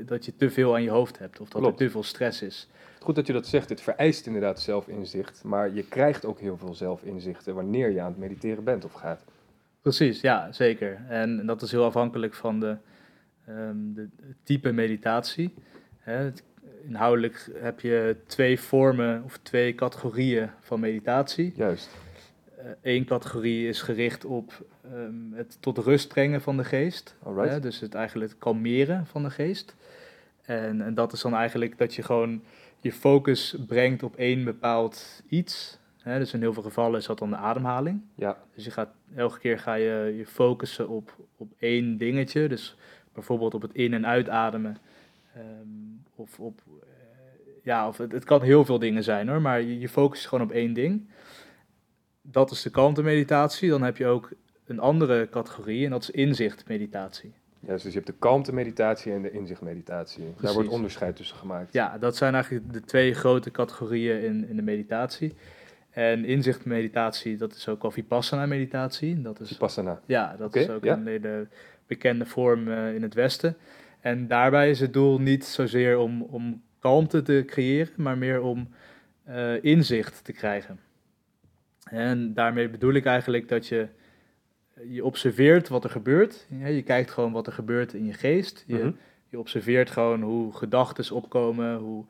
dat 0.07 0.25
je 0.25 0.37
te 0.37 0.51
veel 0.51 0.75
aan 0.75 0.83
je 0.83 0.91
hoofd 0.91 1.19
hebt 1.19 1.41
of 1.41 1.49
dat 1.49 1.61
Klopt. 1.61 1.81
er 1.81 1.87
te 1.87 1.93
veel 1.93 2.03
stress 2.03 2.43
is. 2.43 2.69
Goed 3.01 3.15
dat 3.15 3.27
je 3.27 3.33
dat 3.33 3.47
zegt, 3.47 3.69
het 3.69 3.81
vereist 3.81 4.27
inderdaad 4.27 4.61
zelfinzicht, 4.61 5.45
maar 5.45 5.75
je 5.75 5.83
krijgt 5.83 6.25
ook 6.25 6.41
heel 6.41 6.57
veel 6.57 6.75
zelfinzichten 6.75 7.55
wanneer 7.55 7.91
je 7.91 8.01
aan 8.01 8.11
het 8.11 8.19
mediteren 8.19 8.65
bent 8.65 8.85
of 8.85 8.93
gaat. 8.93 9.25
Precies, 9.81 10.21
ja, 10.21 10.53
zeker. 10.53 11.05
En 11.09 11.47
dat 11.47 11.63
is 11.63 11.71
heel 11.71 11.85
afhankelijk 11.85 12.35
van 12.35 12.61
de, 12.61 12.77
ehm, 13.47 13.77
de 13.95 14.09
type 14.43 14.73
meditatie. 14.73 15.55
Hè, 15.99 16.31
inhoudelijk 16.85 17.51
heb 17.55 17.81
je 17.81 18.17
twee 18.27 18.61
vormen 18.61 19.23
of 19.25 19.39
twee 19.43 19.75
categorieën 19.75 20.51
van 20.61 20.81
meditatie. 20.81 21.53
Juist. 21.57 21.91
Eén 22.83 23.05
categorie 23.05 23.69
is 23.69 23.83
gericht 23.83 24.25
op 24.25 24.65
ehm, 24.93 25.33
het 25.33 25.57
tot 25.61 25.79
rust 25.79 26.09
brengen 26.09 26.41
van 26.43 26.57
de 26.57 26.65
geest. 26.65 27.17
Hè, 27.49 27.61
dus 27.61 27.81
het 27.81 27.95
eigenlijk 27.95 28.31
het 28.31 28.39
kalmeren 28.41 29.07
van 29.07 29.23
de 29.23 29.31
geest. 29.31 29.75
En, 30.43 30.81
en 30.81 30.95
dat 30.95 31.13
is 31.13 31.21
dan 31.21 31.35
eigenlijk 31.35 31.79
dat 31.79 31.95
je 31.95 32.03
gewoon 32.03 32.43
je 32.81 32.93
focus 32.93 33.57
brengt 33.67 34.03
op 34.03 34.17
één 34.17 34.45
bepaald 34.45 35.23
iets. 35.29 35.79
Hè, 36.03 36.19
dus 36.19 36.33
in 36.35 36.41
heel 36.41 36.53
veel 36.53 36.63
gevallen 36.63 36.99
is 36.99 37.07
dat 37.07 37.19
dan 37.19 37.31
de 37.31 37.37
ademhaling. 37.37 38.01
Ja, 38.15 38.39
Dus 38.55 38.65
je 38.65 38.71
gaat, 38.71 38.89
elke 39.17 39.39
keer 39.39 39.59
ga 39.59 39.75
je 39.75 40.15
je 40.17 40.27
focussen 40.27 40.89
op, 40.89 41.17
op 41.37 41.53
één 41.59 41.97
dingetje. 41.97 42.49
Dus 42.49 42.77
bijvoorbeeld 43.13 43.55
op 43.55 43.63
het 43.63 43.73
in- 43.75 43.95
en 43.95 44.07
uitademen. 44.07 44.77
Ehm, 45.35 45.45
of 46.15 46.41
op, 46.41 46.61
eh, 46.81 46.87
ja, 47.63 47.89
of 47.89 47.99
het, 47.99 48.13
het 48.13 48.25
kan 48.25 48.43
heel 48.43 48.65
veel 48.65 48.79
dingen 48.79 49.05
zijn 49.05 49.29
hoor, 49.29 49.41
maar 49.41 49.61
je, 49.61 49.79
je 49.79 49.89
focust 49.89 50.27
gewoon 50.27 50.45
op 50.45 50.53
één 50.53 50.73
ding. 50.73 51.07
Dat 52.23 52.51
is 52.51 52.63
de 52.63 52.71
kalmte 52.71 53.03
meditatie. 53.03 53.71
Dan 53.71 53.83
heb 53.83 53.97
je 53.97 54.07
ook 54.07 54.31
een 54.67 54.79
andere 54.79 55.29
categorie 55.31 55.85
en 55.85 55.91
dat 55.91 56.03
is 56.03 56.11
inzicht 56.11 56.69
meditatie. 56.69 57.33
juist. 57.61 57.85
Dus 57.85 57.93
je 57.93 57.99
hebt 57.99 58.11
de 58.11 58.19
kalmte 58.19 58.55
meditatie 58.55 59.13
en 59.13 59.23
de 59.23 59.31
inzicht 59.31 59.61
meditatie. 59.61 60.25
Daar 60.41 60.53
wordt 60.53 60.69
onderscheid 60.69 61.17
tussen 61.17 61.37
gemaakt. 61.37 61.73
Ja, 61.73 61.99
dat 61.99 62.17
zijn 62.17 62.35
eigenlijk 62.35 62.73
de 62.73 62.81
twee 62.81 63.15
grote 63.15 63.51
categorieën 63.51 64.23
in, 64.23 64.49
in 64.49 64.57
de 64.57 64.63
meditatie. 64.63 65.35
En 65.91 66.25
inzicht 66.25 66.65
meditatie, 66.65 67.37
dat 67.37 67.55
is 67.55 67.69
ook 67.69 67.83
al 67.83 67.91
vipassana 67.91 68.47
meditatie. 68.47 69.23
Dat 69.23 69.41
is 69.41 69.49
Vipassana. 69.49 70.01
Ja, 70.07 70.35
dat 70.37 70.55
is 70.55 70.69
ook 70.69 70.85
ja. 70.85 70.97
een 70.97 71.07
hele 71.07 71.49
bekende 71.87 72.27
vorm 72.27 72.69
eh, 72.69 72.95
in 72.95 73.03
het 73.03 73.15
Westen. 73.15 73.57
En 74.01 74.27
daarbij 74.27 74.71
is 74.71 74.81
het 74.81 74.93
doel 74.93 75.21
niet 75.21 75.45
zozeer 75.45 75.99
om, 75.99 76.23
om 76.23 76.63
kalmte 76.79 77.23
te 77.23 77.43
creëren, 77.47 77.93
maar 77.97 78.19
meer 78.19 78.43
om 78.43 78.69
eh, 79.25 79.65
inzicht 79.65 80.25
te 80.25 80.33
krijgen. 80.33 80.79
En 81.91 82.35
daarmee 82.35 82.69
bedoel 82.69 82.93
ik 82.93 83.05
eigenlijk 83.07 83.49
dat 83.49 83.67
je, 83.67 83.89
je 84.89 85.05
observeert 85.05 85.69
wat 85.69 85.85
er 85.85 85.91
gebeurt. 85.91 86.47
Je 86.65 86.83
kijkt 86.83 87.11
gewoon 87.11 87.33
wat 87.33 87.47
er 87.47 87.53
gebeurt 87.53 87.93
in 87.95 88.07
je 88.07 88.13
geest. 88.13 88.65
Je, 88.67 88.75
Mhm. 88.77 88.91
je 89.29 89.39
observeert 89.39 89.91
gewoon 89.91 90.23
hoe 90.23 90.53
gedachten 90.53 91.15
opkomen, 91.15 91.77
hoe, 91.77 92.05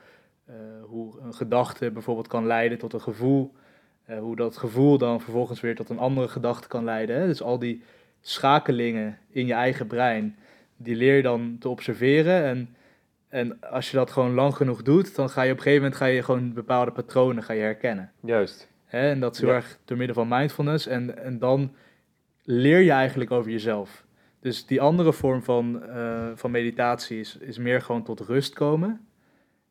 eh, 0.45 0.55
hoe 0.83 1.21
een 1.21 1.35
gedachte 1.35 1.91
bijvoorbeeld 1.91 2.29
kan 2.29 2.47
leiden 2.47 2.79
tot 2.79 2.93
een 2.93 3.01
gevoel. 3.01 3.53
eh, 4.07 4.19
hoe 4.19 4.37
dat 4.37 4.57
gevoel 4.57 4.99
dan 4.99 5.21
vervolgens 5.21 5.61
weer 5.61 5.75
tot 5.75 5.89
een 5.89 5.99
andere 5.99 6.29
gedachte 6.29 6.69
kan 6.69 6.85
leiden. 6.85 7.21
Hè? 7.21 7.27
Dus 7.27 7.43
al 7.43 7.59
die 7.59 7.83
schakelingen 8.21 9.19
in 9.31 9.47
je 9.47 9.53
eigen 9.53 9.87
brein, 9.87 10.37
die 10.77 10.97
leer 10.97 11.17
je 11.17 11.23
dan 11.23 11.57
te 11.61 11.69
observeren. 11.69 12.45
En, 12.45 12.75
en 13.29 13.61
als 13.71 13.91
je 13.91 13.97
dat 13.97 14.11
gewoon 14.11 14.35
lang 14.35 14.55
genoeg 14.55 14.83
doet, 14.83 15.15
dan 15.17 15.31
ga 15.31 15.43
je 15.43 15.51
op 15.53 15.57
een 15.57 15.63
gegeven 15.63 15.83
moment 15.83 16.01
ga 16.01 16.07
je 16.07 16.23
gewoon 16.23 16.53
bepaalde 16.53 16.91
patronen 16.91 17.43
ga 17.43 17.53
je 17.53 17.61
herkennen. 17.61 18.13
Juist. 18.21 18.69
Hè? 18.93 19.11
En 19.11 19.21
dat 19.21 19.35
is 19.35 19.41
heel 19.41 19.49
Ja. 19.49 19.55
erg 19.55 19.79
door 19.85 19.97
middel 19.97 20.15
van 20.17 20.29
mindfulness. 20.29 20.87
En, 20.87 21.19
en 21.19 21.39
dan 21.39 21.73
leer 22.43 22.79
je 22.81 22.91
eigenlijk 22.91 23.31
over 23.31 23.51
jezelf. 23.51 24.05
Dus 24.41 24.67
die 24.67 24.81
andere 24.81 25.13
vorm 25.13 25.43
van, 25.43 25.83
eh, 25.83 26.31
van 26.35 26.51
meditatie 26.51 27.19
is, 27.21 27.37
is 27.37 27.59
meer 27.59 27.83
gewoon 27.83 28.03
tot 28.03 28.21
rust 28.21 28.55
komen. 28.55 29.07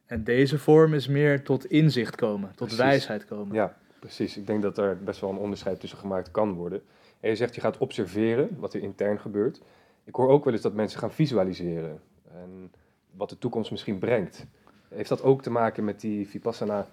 En 0.05 0.23
deze 0.23 0.59
vorm 0.59 0.93
is 0.93 1.07
meer 1.07 1.43
tot 1.43 1.65
inzicht 1.65 2.15
komen, 2.15 2.47
tot 2.49 2.57
Precies. 2.57 2.77
wijsheid 2.77 3.25
komen. 3.25 3.55
Ja, 3.55 3.77
precies. 3.99 4.37
Ik 4.37 4.47
denk 4.47 4.61
dat 4.61 4.77
er 4.77 4.97
best 5.03 5.19
wel 5.21 5.29
een 5.29 5.37
onderscheid 5.37 5.79
tussen 5.79 5.99
gemaakt 5.99 6.31
kan 6.31 6.53
worden. 6.53 6.81
En 7.19 7.29
je 7.29 7.35
zegt 7.35 7.55
je 7.55 7.61
gaat 7.61 7.77
observeren 7.77 8.49
wat 8.59 8.73
er 8.73 8.81
intern 8.81 9.19
gebeurt. 9.19 9.61
Ik 10.03 10.15
hoor 10.15 10.29
ook 10.29 10.43
wel 10.43 10.53
eens 10.53 10.61
dat 10.61 10.73
mensen 10.73 10.99
gaan 10.99 11.11
visualiseren. 11.11 11.99
En 12.33 12.71
wat 13.11 13.29
de 13.29 13.37
toekomst 13.37 13.71
misschien 13.71 13.99
brengt. 13.99 14.45
Heeft 14.89 15.09
dat 15.09 15.23
ook 15.23 15.41
te 15.41 15.51
maken 15.51 15.83
met 15.83 16.01
die 16.01 16.27
vipassana 16.27 16.87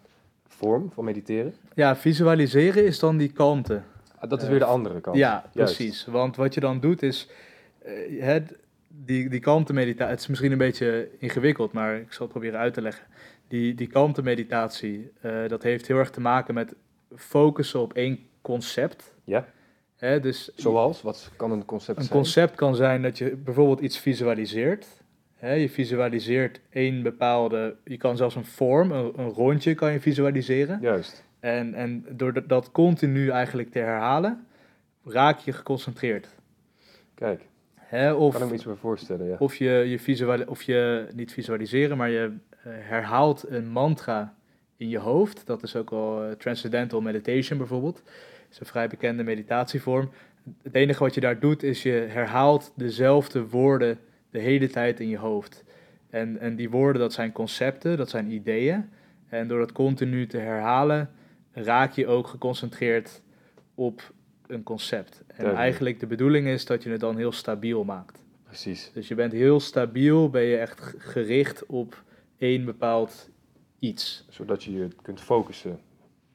vorm 0.48 0.90
van 0.92 1.04
mediteren? 1.04 1.54
Ja, 1.74 1.96
visualiseren 1.96 2.84
is 2.84 2.98
dan 2.98 3.16
die 3.16 3.32
kalmte. 3.32 3.82
Ah, 4.18 4.30
dat 4.30 4.38
is 4.38 4.44
Eh, 4.44 4.50
weer 4.50 4.58
de 4.58 4.64
andere 4.64 5.00
kant. 5.00 5.16
Ja, 5.16 5.44
Juist. 5.52 5.76
precies. 5.76 6.06
Want 6.06 6.36
wat 6.36 6.54
je 6.54 6.60
dan 6.60 6.80
doet 6.80 7.02
is, 7.02 7.28
eh, 7.82 8.22
het, 8.22 8.56
die, 8.88 9.28
die 9.28 9.40
kalmte 9.40 9.72
meditatie, 9.72 10.10
het 10.10 10.20
is 10.20 10.26
misschien 10.26 10.52
een 10.52 10.58
beetje 10.58 11.08
ingewikkeld, 11.18 11.72
maar 11.72 11.96
ik 11.96 12.12
zal 12.12 12.22
het 12.26 12.30
proberen 12.32 12.60
uit 12.60 12.74
te 12.74 12.82
leggen. 12.82 13.04
Die, 13.48 13.74
die 13.74 13.86
kalmte 13.86 14.22
meditatie, 14.22 15.10
eh, 15.20 15.48
dat 15.48 15.62
heeft 15.62 15.86
heel 15.86 15.98
erg 15.98 16.10
te 16.10 16.20
maken 16.20 16.54
met 16.54 16.74
focussen 17.16 17.80
op 17.80 17.92
één 17.92 18.18
concept. 18.42 19.14
Ja. 19.24 19.46
Hè, 19.96 20.20
dus 20.20 20.50
Zoals? 20.54 21.02
Wat 21.02 21.30
kan 21.36 21.50
een 21.50 21.64
concept 21.64 21.98
een 21.98 22.04
zijn? 22.04 22.16
concept 22.16 22.54
kan 22.54 22.74
zijn 22.76 23.02
dat 23.02 23.18
je 23.18 23.36
bijvoorbeeld 23.36 23.80
iets 23.80 23.98
visualiseert. 23.98 24.86
Hè, 25.38 25.52
je 25.52 25.68
visualiseert 25.70 26.60
één 26.70 27.02
bepaalde, 27.02 27.76
je 27.84 27.96
kan 27.96 28.16
zelfs 28.16 28.34
een 28.34 28.44
vorm, 28.44 28.92
een, 28.92 29.12
een 29.16 29.28
rondje 29.28 29.74
kan 29.74 29.92
je 29.92 30.00
visualiseren. 30.00 30.78
Juist. 30.80 31.24
En, 31.40 31.74
en 31.74 32.04
door 32.10 32.46
dat- 32.46 32.70
continu 32.72 33.28
eigenlijk 33.28 33.70
te 33.70 33.78
herhalen, 33.78 34.46
raak 35.04 35.38
je 35.38 35.52
geconcentreerd. 35.52 36.28
Kijk, 37.14 37.46
Hè, 37.74 38.12
of, 38.12 38.32
kan 38.32 38.42
ik 38.42 38.48
me 38.48 38.54
iets 38.54 38.64
bij 38.64 38.74
voorstellen, 38.74 39.26
ja. 39.26 39.36
of, 39.38 39.54
je, 39.56 39.68
je 39.68 40.44
of 40.48 40.62
je 40.62 41.06
niet 41.14 41.32
visualiseren, 41.32 41.96
maar 41.96 42.10
je 42.10 42.32
eh, 42.50 42.62
herhaalt 42.64 43.44
een 43.48 43.68
mantra 43.68 44.34
in 44.76 44.88
je 44.88 44.98
hoofd. 44.98 45.46
Dat 45.46 45.62
is 45.62 45.76
ook 45.76 45.90
wel 45.90 46.24
eh, 46.24 46.30
Transcendental 46.32 47.00
Meditation 47.00 47.58
bijvoorbeeld. 47.58 47.94
Dat 48.04 48.50
is 48.50 48.60
een 48.60 48.66
vrij 48.66 48.88
bekende 48.88 49.22
meditatievorm. 49.22 50.10
Het 50.62 50.74
enige 50.74 51.02
wat 51.02 51.14
je 51.14 51.20
daar 51.20 51.38
doet 51.40 51.62
is 51.62 51.82
je 51.82 51.90
herhaalt 52.08 52.72
dezelfde 52.76 53.48
woorden 53.48 53.98
de 54.30 54.38
hele 54.38 54.68
tijd 54.68 55.00
in 55.00 55.08
je 55.08 55.18
hoofd. 55.18 55.64
En, 56.10 56.38
en 56.38 56.56
die 56.56 56.70
woorden, 56.70 57.00
dat 57.02 57.12
zijn 57.12 57.32
concepten, 57.32 57.96
dat 57.96 58.10
zijn 58.10 58.30
ideeën. 58.30 58.88
En 59.28 59.48
door 59.48 59.58
dat 59.58 59.72
continu 59.72 60.26
te 60.26 60.38
herhalen, 60.38 61.10
raak 61.52 61.92
je 61.92 62.06
ook 62.06 62.26
geconcentreerd 62.26 63.22
op 63.74 64.12
een 64.46 64.62
concept. 64.62 65.20
En 65.20 65.26
Duidelijk. 65.26 65.58
eigenlijk 65.58 66.00
de 66.00 66.06
bedoeling 66.06 66.46
is 66.46 66.64
dat 66.64 66.82
je 66.82 66.90
het 66.90 67.00
dan 67.00 67.16
heel 67.16 67.32
stabiel 67.32 67.84
maakt. 67.84 68.22
Precies. 68.44 68.90
Dus 68.94 69.08
je 69.08 69.14
bent 69.14 69.32
heel 69.32 69.60
stabiel, 69.60 70.30
ben 70.30 70.42
je 70.42 70.56
echt 70.56 70.94
gericht 70.98 71.66
op 71.66 72.02
één 72.38 72.64
bepaald 72.64 73.30
iets. 73.78 74.26
Zodat 74.28 74.64
je 74.64 74.72
je 74.72 74.88
kunt 75.02 75.20
focussen. 75.20 75.80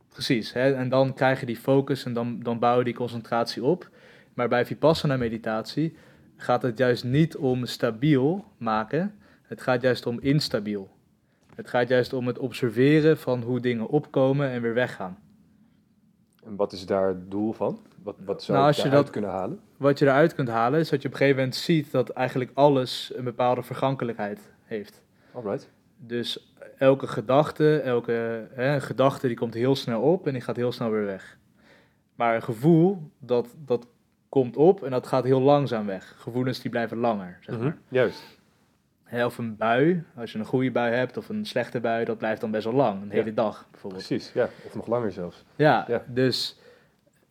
Precies, 0.09 0.53
hè? 0.53 0.73
en 0.73 0.89
dan 0.89 1.13
krijg 1.13 1.39
je 1.39 1.45
die 1.45 1.57
focus 1.57 2.05
en 2.05 2.13
dan, 2.13 2.39
dan 2.39 2.59
bouw 2.59 2.77
je 2.77 2.83
die 2.83 2.93
concentratie 2.93 3.63
op. 3.63 3.89
Maar 4.33 4.47
bij 4.47 4.65
Vipassana 4.65 5.17
meditatie 5.17 5.95
gaat 6.43 6.61
het 6.61 6.77
juist 6.77 7.03
niet 7.03 7.35
om 7.37 7.65
stabiel 7.65 8.45
maken, 8.57 9.15
het 9.41 9.61
gaat 9.61 9.81
juist 9.81 10.05
om 10.05 10.19
instabiel. 10.19 10.89
Het 11.55 11.69
gaat 11.69 11.87
juist 11.87 12.13
om 12.13 12.27
het 12.27 12.39
observeren 12.39 13.17
van 13.17 13.41
hoe 13.41 13.59
dingen 13.59 13.87
opkomen 13.87 14.49
en 14.49 14.61
weer 14.61 14.73
weggaan. 14.73 15.17
En 16.45 16.55
wat 16.55 16.71
is 16.73 16.85
daar 16.85 17.07
het 17.07 17.31
doel 17.31 17.53
van? 17.53 17.79
Wat, 18.03 18.15
wat 18.25 18.43
zou 18.43 18.57
Nou, 18.57 18.61
je 18.61 18.67
als 18.67 18.75
je 18.77 18.83
daaruit 18.83 19.03
dat- 19.03 19.13
kunnen 19.13 19.31
halen? 19.31 19.59
Wat 19.77 19.99
je 19.99 20.05
eruit 20.05 20.35
kunt 20.35 20.47
halen 20.49 20.79
is 20.79 20.89
dat 20.89 21.01
je 21.01 21.07
op 21.07 21.13
een 21.13 21.19
gegeven 21.19 21.39
moment 21.39 21.55
ziet 21.59 21.91
dat 21.91 22.09
eigenlijk 22.09 22.51
alles 22.53 23.11
een 23.15 23.23
bepaalde 23.23 23.63
vergankelijkheid 23.63 24.39
heeft. 24.63 25.01
Alright. 25.33 25.69
Dus 25.97 26.53
elke 26.77 27.07
gedachte, 27.07 27.79
elke 27.79 28.47
hè, 28.53 28.81
gedachte 28.81 29.27
die 29.27 29.35
komt 29.37 29.53
heel 29.53 29.75
snel 29.75 30.01
op 30.01 30.27
en 30.27 30.33
die 30.33 30.41
gaat 30.41 30.55
heel 30.55 30.71
snel 30.71 30.89
weer 30.89 31.05
weg. 31.05 31.37
Maar 32.15 32.35
een 32.35 32.43
gevoel, 32.43 33.11
dat, 33.19 33.55
dat 33.65 33.87
komt 34.33 34.57
op 34.57 34.83
en 34.83 34.91
dat 34.91 35.07
gaat 35.07 35.23
heel 35.23 35.41
langzaam 35.41 35.85
weg. 35.85 36.13
Gevoelens 36.17 36.59
die 36.61 36.71
blijven 36.71 36.97
langer, 36.97 37.37
zeg 37.41 37.57
maar. 37.57 37.67
Mhm. 37.67 37.77
Juist. 37.87 38.23
Hè, 39.03 39.25
of 39.25 39.37
een 39.37 39.55
bui, 39.57 40.03
als 40.15 40.31
je 40.31 40.39
een 40.39 40.45
goede 40.45 40.71
bui 40.71 40.93
hebt 40.93 41.17
of 41.17 41.29
een 41.29 41.45
slechte 41.45 41.79
bui, 41.79 42.05
dat 42.05 42.17
blijft 42.17 42.41
dan 42.41 42.51
best 42.51 42.63
wel 42.63 42.73
lang. 42.73 43.01
Een 43.01 43.07
Ja. 43.07 43.13
hele 43.13 43.33
dag 43.33 43.67
bijvoorbeeld. 43.71 44.07
Precies, 44.07 44.33
ja. 44.33 44.49
Of 44.65 44.75
nog 44.75 44.87
langer 44.87 45.11
zelfs. 45.11 45.43
Ja, 45.55 45.85
Ja. 45.87 46.03
dus... 46.07 46.59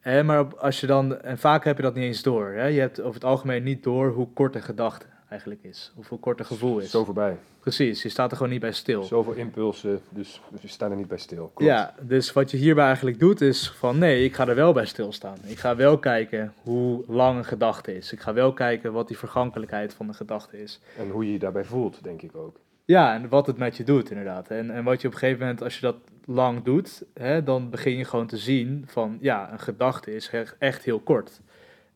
Hè, 0.00 0.22
maar 0.22 0.56
als 0.56 0.80
je 0.80 0.86
dan... 0.86 1.20
En 1.20 1.38
vaak 1.38 1.64
heb 1.64 1.76
je 1.76 1.82
dat 1.82 1.94
niet 1.94 2.04
eens 2.04 2.22
door. 2.22 2.46
Hè? 2.50 2.66
Je 2.66 2.80
hebt 2.80 3.00
over 3.00 3.14
het 3.14 3.24
algemeen 3.24 3.62
niet 3.62 3.82
door 3.82 4.10
hoe 4.12 4.28
kort 4.32 4.54
een 4.54 4.62
gedachte 4.62 5.06
eigenlijk 5.32 5.62
is. 5.62 5.92
Of 5.96 6.08
hoe 6.08 6.18
kort 6.18 6.38
een 6.38 6.46
gevoel 6.46 6.78
is. 6.78 6.90
Zo 6.90 7.04
voorbij. 7.04 7.36
Precies, 7.60 8.02
je 8.02 8.08
staat 8.08 8.30
er 8.30 8.36
gewoon 8.36 8.52
niet 8.52 8.60
bij 8.60 8.72
stil. 8.72 9.02
Zoveel 9.02 9.32
impulsen, 9.32 10.00
dus 10.08 10.40
we 10.60 10.68
staan 10.68 10.90
er 10.90 10.96
niet 10.96 11.08
bij 11.08 11.18
stil. 11.18 11.50
Klopt. 11.54 11.72
Ja, 11.72 11.94
dus 12.00 12.32
wat 12.32 12.50
je 12.50 12.56
hierbij 12.56 12.84
eigenlijk 12.84 13.18
doet 13.18 13.40
is 13.40 13.70
van 13.70 13.98
nee, 13.98 14.24
ik 14.24 14.34
ga 14.34 14.48
er 14.48 14.54
wel 14.54 14.72
bij 14.72 14.86
stilstaan. 14.86 15.36
Ik 15.44 15.58
ga 15.58 15.76
wel 15.76 15.98
kijken 15.98 16.52
hoe 16.62 17.04
lang 17.06 17.38
een 17.38 17.44
gedachte 17.44 17.96
is. 17.96 18.12
Ik 18.12 18.20
ga 18.20 18.32
wel 18.32 18.52
kijken 18.52 18.92
wat 18.92 19.08
die 19.08 19.18
vergankelijkheid 19.18 19.94
van 19.94 20.06
de 20.06 20.12
gedachte 20.12 20.62
is. 20.62 20.80
En 20.98 21.10
hoe 21.10 21.26
je 21.26 21.32
je 21.32 21.38
daarbij 21.38 21.64
voelt, 21.64 22.02
denk 22.02 22.22
ik 22.22 22.36
ook. 22.36 22.60
Ja, 22.84 23.14
en 23.14 23.28
wat 23.28 23.46
het 23.46 23.56
met 23.56 23.76
je 23.76 23.84
doet 23.84 24.10
inderdaad. 24.10 24.48
En, 24.48 24.70
en 24.70 24.84
wat 24.84 25.00
je 25.00 25.06
op 25.06 25.12
een 25.12 25.18
gegeven 25.18 25.40
moment, 25.40 25.62
als 25.62 25.74
je 25.74 25.80
dat 25.80 25.96
lang 26.24 26.62
doet, 26.62 27.04
hè, 27.14 27.42
dan 27.42 27.70
begin 27.70 27.96
je 27.96 28.04
gewoon 28.04 28.26
te 28.26 28.36
zien 28.36 28.84
van 28.86 29.18
ja, 29.20 29.52
een 29.52 29.60
gedachte 29.60 30.14
is 30.14 30.30
echt 30.58 30.84
heel 30.84 31.00
kort. 31.00 31.40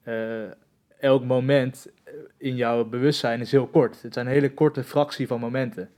Eh, 0.02 0.43
elk 0.99 1.25
moment 1.25 1.87
in 2.37 2.57
jouw 2.57 2.85
bewustzijn 2.85 3.41
is 3.41 3.51
heel 3.51 3.67
kort. 3.67 4.03
Het 4.03 4.15
zijn 4.15 4.27
een 4.27 4.33
hele 4.33 4.55
korte 4.55 4.85
fractie 4.85 5.27
van 5.27 5.41
momenten. 5.41 5.91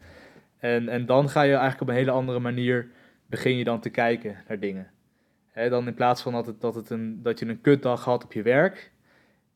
En, 0.58 0.88
en 0.88 1.06
dan 1.06 1.28
ga 1.28 1.42
je 1.42 1.50
eigenlijk 1.50 1.80
op 1.80 1.88
een 1.88 1.94
hele 1.94 2.10
andere 2.10 2.38
manier, 2.38 2.90
begin 3.26 3.56
je 3.56 3.64
dan 3.64 3.80
te 3.80 3.90
kijken 3.90 4.36
naar 4.48 4.58
dingen. 4.58 4.90
Hè, 5.46 5.68
dan 5.68 5.86
in 5.86 5.94
plaats 5.94 6.22
van 6.22 6.32
dat, 6.32 6.46
het, 6.46 6.60
dat, 6.60 6.74
het 6.74 6.90
een, 6.90 7.22
dat 7.22 7.38
je 7.38 7.46
een 7.46 7.60
kutdag 7.60 8.04
had 8.04 8.24
op 8.24 8.32
je 8.32 8.42
werk, 8.42 8.92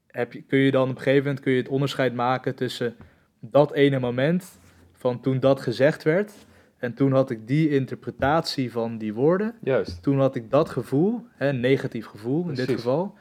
heb 0.06 0.32
je, 0.32 0.42
kun 0.42 0.58
je 0.58 0.70
dan 0.70 0.90
op 0.90 0.96
een 0.96 1.02
gegeven 1.02 1.24
moment 1.24 1.40
kun 1.40 1.52
je 1.52 1.58
het 1.58 1.68
onderscheid 1.68 2.14
maken 2.14 2.54
tussen 2.54 2.96
dat 3.40 3.72
ene 3.72 3.98
moment 3.98 4.58
van 4.92 5.20
toen 5.20 5.40
dat 5.40 5.60
gezegd 5.60 6.02
werd. 6.02 6.32
En 6.78 6.94
toen 6.94 7.12
had 7.12 7.30
ik 7.30 7.46
die 7.46 7.68
interpretatie 7.68 8.72
van 8.72 8.98
die 8.98 9.14
woorden. 9.14 9.54
Juist. 9.60 10.02
Toen 10.02 10.18
had 10.18 10.34
ik 10.34 10.50
dat 10.50 10.70
gevoel, 10.70 11.26
hè, 11.36 11.48
een 11.48 11.60
negatief 11.60 12.06
gevoel 12.06 12.48
in 12.48 12.54
dit 12.54 12.70
geval. 12.70 13.14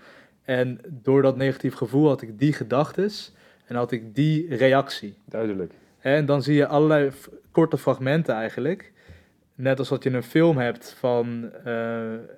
En 0.43 0.79
door 0.87 1.21
dat 1.21 1.37
negatief 1.37 1.73
gevoel 1.73 2.07
had 2.07 2.21
ik 2.21 2.39
die 2.39 2.53
gedachtes 2.53 3.33
en 3.65 3.75
had 3.75 3.91
ik 3.91 4.15
die 4.15 4.55
reactie. 4.55 5.17
Duidelijk. 5.25 5.73
En 5.99 6.25
dan 6.25 6.43
zie 6.43 6.55
je 6.55 6.67
allerlei 6.67 7.11
korte 7.51 7.77
fragmenten 7.77 8.35
eigenlijk. 8.35 8.91
Net 9.55 9.79
als 9.79 9.89
dat 9.89 10.03
je 10.03 10.13
een 10.13 10.23
film 10.23 10.57
hebt 10.57 10.95
van... 10.99 11.51
eh, 11.63 11.73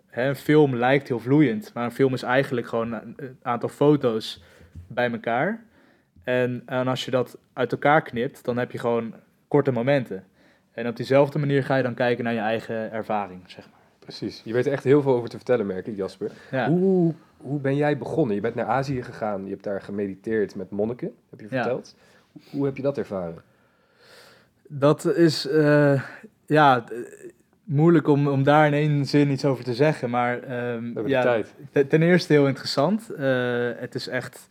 hè, 0.08 0.28
een 0.28 0.36
film 0.36 0.76
lijkt 0.76 1.08
heel 1.08 1.20
vloeiend, 1.20 1.72
maar 1.74 1.84
een 1.86 1.92
film 1.92 2.14
is 2.14 2.24
eigenlijk 2.24 2.68
gewoon 2.68 2.94
een 2.94 3.14
een 3.16 3.38
aantal 3.42 3.70
foto's 3.70 4.44
bij 4.88 5.12
elkaar. 5.12 5.64
En, 6.24 6.64
en 6.66 6.88
als 6.88 7.06
je 7.06 7.12
dat 7.12 7.38
uit 7.54 7.72
elkaar 7.72 8.02
knipt, 8.02 8.46
dan 8.46 8.58
heb 8.58 8.72
je 8.72 8.78
gewoon 8.78 9.14
korte 9.48 9.72
momenten. 9.72 10.24
En 10.72 10.88
op 10.88 10.96
diezelfde 10.96 11.40
manier 11.40 11.64
ga 11.64 11.76
je 11.76 11.84
dan 11.84 11.94
kijken 11.94 12.24
naar 12.24 12.34
je 12.34 12.40
eigen 12.40 12.92
ervaring, 12.92 13.42
zeg 13.46 13.70
maar. 13.72 13.73
Precies. 14.04 14.42
Je 14.46 14.54
weet 14.54 14.66
er 14.66 14.72
echt 14.72 14.84
heel 14.84 15.02
veel 15.02 15.14
over 15.16 15.30
te 15.30 15.36
vertellen, 15.36 15.66
merk 15.66 15.88
ik, 15.88 15.96
Jasper. 15.96 16.32
Ja. 16.52 16.70
Hoe, 16.70 17.14
hoe 17.38 17.60
ben 17.60 17.76
jij 17.76 17.98
begonnen? 17.98 18.36
Je 18.36 18.42
bent 18.42 18.56
naar 18.56 18.66
Azië 18.66 19.04
gegaan, 19.04 19.44
je 19.44 19.50
hebt 19.50 19.64
daar 19.64 19.82
gemediteerd 19.82 20.56
met 20.56 20.70
monniken, 20.70 21.12
heb 21.30 21.40
je 21.40 21.48
Ja. 21.50 21.62
verteld. 21.62 21.96
Hoe 22.52 22.66
heb 22.66 22.76
je 22.76 22.82
dat 22.82 22.98
ervaren? 22.98 23.42
Dat 24.68 25.16
is 25.16 25.48
eh, 25.48 26.02
ja, 26.46 26.84
moeilijk 27.64 28.08
om, 28.08 28.28
om 28.28 28.44
daar 28.44 28.68
in 28.68 28.74
één 28.74 29.06
zin 29.06 29.30
iets 29.32 29.46
over 29.46 29.64
te 29.64 29.74
zeggen. 29.74 30.10
Maar 30.10 30.40
We 30.40 30.48
hebben 30.94 31.08
ja, 31.08 31.22
tijd. 31.22 31.54
Ten- 31.90 32.02
eerste 32.02 32.34
heel 32.34 32.48
interessant. 32.48 33.10
Eh, 33.10 33.70
het 33.76 33.96
is 33.96 34.08
echt, 34.08 34.48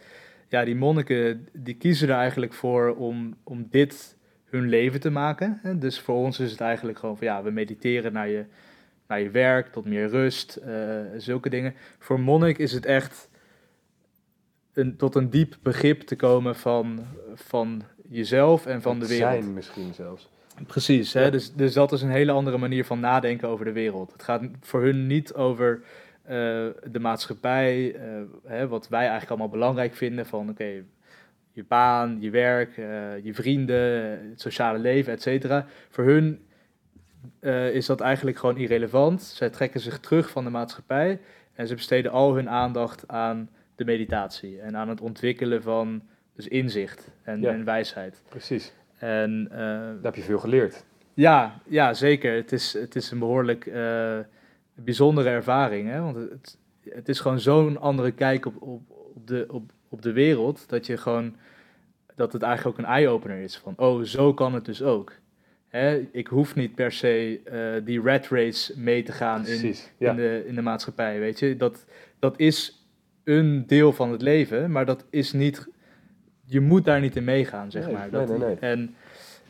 ja, 0.48 0.64
die 0.64 0.76
monniken 0.76 1.48
die 1.52 1.74
kiezen 1.74 2.08
er 2.08 2.14
eigenlijk 2.14 2.52
voor 2.52 2.94
om, 2.96 3.34
om 3.42 3.66
dit 3.70 4.16
hun 4.44 4.68
leven 4.68 5.00
te 5.00 5.10
maken. 5.10 5.60
Dus 5.78 6.00
voor 6.00 6.14
ons 6.16 6.40
is 6.40 6.50
het 6.50 6.60
eigenlijk 6.60 6.98
gewoon 6.98 7.16
van 7.16 7.26
ja, 7.26 7.42
we 7.42 7.50
mediteren 7.50 8.12
naar 8.12 8.28
je, 8.28 8.44
naar 9.12 9.20
je 9.20 9.30
werk, 9.30 9.72
tot 9.72 9.84
meer 9.84 10.08
rust, 10.08 10.56
eh, 10.56 10.74
zulke 11.16 11.48
dingen. 11.48 11.74
Voor 11.98 12.20
monnik 12.20 12.58
is 12.58 12.72
het 12.72 12.86
echt 12.86 13.28
een, 14.72 14.96
tot 14.96 15.14
een 15.14 15.30
diep 15.30 15.56
begrip 15.62 16.00
te 16.00 16.16
komen 16.16 16.56
van, 16.56 17.06
van 17.34 17.82
jezelf 18.08 18.66
en 18.66 18.82
van 18.82 18.98
de 18.98 19.06
wereld. 19.06 19.42
Zijn 19.42 19.54
misschien 19.54 19.94
zelfs. 19.94 20.30
Precies, 20.66 21.12
hè? 21.12 21.30
Dus, 21.30 21.52
dus 21.54 21.72
dat 21.72 21.92
is 21.92 22.02
een 22.02 22.10
hele 22.10 22.32
andere 22.32 22.58
manier 22.58 22.84
van 22.84 23.00
nadenken 23.00 23.48
over 23.48 23.64
de 23.64 23.72
wereld. 23.72 24.12
Het 24.12 24.22
gaat 24.22 24.42
voor 24.60 24.82
hun 24.82 25.06
niet 25.06 25.34
over 25.34 25.82
eh, 26.22 26.36
de 26.90 27.00
maatschappij, 27.00 27.94
eh, 27.94 28.02
hè, 28.44 28.68
wat 28.68 28.88
wij 28.88 29.00
eigenlijk 29.00 29.30
allemaal 29.30 29.48
belangrijk 29.48 29.94
vinden, 29.94 30.26
van 30.26 30.48
oké, 30.48 30.82
je 31.52 31.64
baan, 31.64 32.16
je 32.20 32.30
werk, 32.30 32.76
je 33.22 33.34
vrienden, 33.34 34.02
het 34.30 34.40
sociale 34.40 34.78
leven, 34.78 35.12
et 35.12 35.22
cetera. 35.22 35.66
Voor 35.88 36.04
hun 36.04 36.40
eh, 37.40 37.74
is 37.74 37.86
dat 37.86 38.00
eigenlijk 38.00 38.36
gewoon 38.38 38.56
irrelevant. 38.56 39.22
Zij 39.22 39.50
trekken 39.50 39.80
zich 39.80 40.00
terug 40.00 40.30
van 40.30 40.44
de 40.44 40.50
maatschappij 40.50 41.20
en 41.54 41.66
ze 41.66 41.74
besteden 41.74 42.10
al 42.12 42.34
hun 42.34 42.48
aandacht 42.50 43.08
aan 43.08 43.50
de 43.74 43.84
meditatie 43.84 44.60
en 44.60 44.76
aan 44.76 44.88
het 44.88 45.00
ontwikkelen 45.00 45.62
van 45.62 46.02
dus 46.34 46.48
inzicht 46.48 47.10
en, 47.22 47.40
Ja. 47.40 47.50
en 47.52 47.64
wijsheid. 47.64 48.22
Precies. 48.28 48.72
En 48.98 49.48
eh, 49.50 49.58
Daar 49.58 49.96
heb 50.02 50.14
je 50.14 50.22
veel 50.22 50.38
geleerd. 50.38 50.84
ja, 51.14 51.60
ja, 51.68 51.94
zeker. 51.94 52.34
Het 52.34 52.52
is, 52.52 52.72
het 52.72 52.96
is 52.96 53.10
een 53.10 53.18
behoorlijk 53.18 53.66
eh, 53.66 54.18
bijzondere 54.74 55.28
ervaring. 55.28 55.88
Hè? 55.88 56.00
Want 56.00 56.16
het, 56.16 56.58
het 56.88 57.08
is 57.08 57.20
gewoon 57.20 57.40
zo'n 57.40 57.80
andere 57.80 58.10
kijk 58.12 58.46
op, 58.46 58.62
op, 58.62 58.82
op, 59.14 59.26
de, 59.26 59.44
op, 59.48 59.72
op 59.88 60.02
de 60.02 60.12
wereld. 60.12 60.68
Dat 60.68 60.86
je 60.86 60.96
gewoon 60.96 61.36
dat 62.14 62.32
het 62.32 62.42
eigenlijk 62.42 62.78
ook 62.78 62.84
een 62.84 62.90
eye-opener 62.92 63.38
is. 63.38 63.56
Van 63.56 63.74
oh, 63.76 64.02
zo 64.02 64.34
kan 64.34 64.54
het 64.54 64.64
dus 64.64 64.82
ook. 64.82 65.12
Hè? 65.72 66.08
Ik 66.12 66.26
hoef 66.26 66.54
niet 66.54 66.74
per 66.74 66.92
se 66.92 67.40
eh, 67.44 67.84
die 67.84 68.00
rat 68.00 68.28
race 68.28 68.80
mee 68.80 69.02
te 69.02 69.12
gaan 69.12 69.46
in. 69.46 69.74
Ja. 69.98 70.10
in, 70.10 70.16
de, 70.16 70.44
in 70.46 70.54
de 70.54 70.62
maatschappij. 70.62 71.18
Weet 71.18 71.38
je, 71.38 71.56
dat, 71.56 71.84
dat 72.18 72.38
is 72.38 72.86
een 73.24 73.66
deel 73.66 73.92
van 73.92 74.10
het 74.12 74.22
leven, 74.22 74.70
maar 74.70 74.86
dat 74.86 75.04
is 75.10 75.32
niet. 75.32 75.68
Je 76.44 76.60
moet 76.60 76.84
daar 76.84 77.00
niet 77.00 77.16
in 77.16 77.24
meegaan, 77.24 77.70
zeg 77.70 77.84
Nee, 77.84 77.94
maar. 77.94 78.10
Dat, 78.10 78.28
nee, 78.28 78.38
nee. 78.38 78.56
En, 78.60 78.94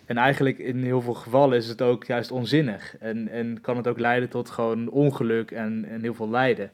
en 0.07 0.17
eigenlijk 0.17 0.59
in 0.59 0.83
heel 0.83 1.00
veel 1.00 1.14
gevallen 1.14 1.57
is 1.57 1.69
het 1.69 1.83
ook 1.83 2.05
juist 2.05 2.31
onzinnig. 2.31 2.97
En, 2.99 3.29
en 3.29 3.61
kan 3.61 3.76
het 3.76 3.88
ook 3.88 3.99
leiden 3.99 4.29
tot 4.29 4.50
gewoon 4.50 4.91
ongeluk 4.91 5.50
en, 5.50 5.85
en 5.88 6.02
heel 6.02 6.14
veel 6.14 6.31
lijden. 6.31 6.71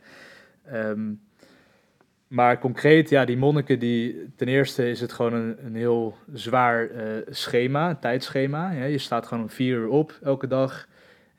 Ehm, 0.64 1.10
maar 2.28 2.58
concreet, 2.58 3.10
ja, 3.10 3.24
die 3.24 3.36
monniken, 3.36 3.78
die, 3.78 4.28
ten 4.36 4.48
eerste 4.48 4.90
is 4.90 5.00
het 5.00 5.12
gewoon 5.12 5.32
een, 5.32 5.56
een 5.64 5.74
heel 5.74 6.16
zwaar 6.32 6.90
eh, 6.90 7.04
schema, 7.28 7.90
een 7.90 7.98
tijdschema. 7.98 8.70
Ja, 8.70 8.84
je 8.84 8.98
staat 8.98 9.26
gewoon 9.26 9.42
om 9.42 9.50
vier 9.50 9.76
uur 9.76 9.88
op 9.88 10.18
elke 10.22 10.46
dag. 10.46 10.88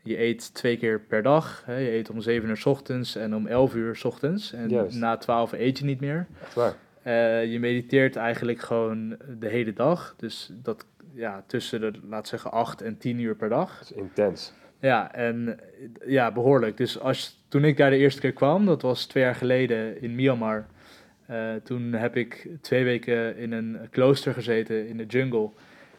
Je 0.03 0.22
eet 0.22 0.53
twee 0.53 0.77
keer 0.77 1.00
per 1.00 1.24
dag. 1.24 1.63
Hè. 1.65 1.77
Je 1.77 1.91
eet 1.91 2.10
om 2.10 2.22
zeven 2.22 2.50
uur 2.50 2.58
's 2.58 2.65
ochtends 2.65 3.15
en 3.15 3.36
om 3.36 3.48
elf 3.48 3.75
uur 3.75 3.96
's 3.96 4.03
ochtends. 4.03 4.53
En 4.53 4.69
Juist. 4.69 4.98
na 4.98 5.17
twaalf 5.17 5.51
eet 5.51 5.77
je 5.77 5.86
niet 5.86 6.00
meer. 6.00 6.27
Echt 6.41 6.53
waar. 6.53 6.74
Eh, 7.01 7.51
je 7.51 7.60
mediteert 7.60 8.15
eigenlijk 8.15 8.60
gewoon 8.60 9.17
de 9.39 9.48
hele 9.48 9.74
dag. 9.74 10.15
Dus 10.17 10.51
dat 10.53 10.86
ja, 11.13 11.43
tussen 11.48 11.81
de, 11.81 11.91
laat 12.10 12.27
zeggen, 12.27 12.51
8 12.51 12.81
en 12.81 12.98
10 12.98 13.19
uur 13.19 13.36
per 13.36 13.50
dag. 13.50 13.77
Dat 13.77 13.91
is 13.91 13.98
intens. 13.98 14.53
Ja, 14.79 15.13
en 15.13 15.60
ja, 16.05 16.31
behoorlijk. 16.31 16.77
Dus 16.77 17.00
als, 17.00 17.43
toen 17.48 17.63
ik 17.63 17.77
daar 17.77 17.89
de 17.89 17.98
eerste 17.98 18.22
keer 18.22 18.34
kwam, 18.34 18.65
dat 18.65 18.81
was 18.81 19.05
twee 19.05 19.24
jaar 19.24 19.36
geleden 19.36 20.01
in 20.01 20.15
Myanmar. 20.15 20.67
Eh, 21.29 21.53
toen 21.63 21.93
heb 21.93 22.15
ik 22.15 22.48
twee 22.62 22.83
weken 22.83 23.38
in 23.38 23.51
een 23.51 23.77
klooster 23.89 24.33
gezeten 24.33 24.88
in 24.88 24.98
de 24.98 25.05
jungle. 25.05 25.50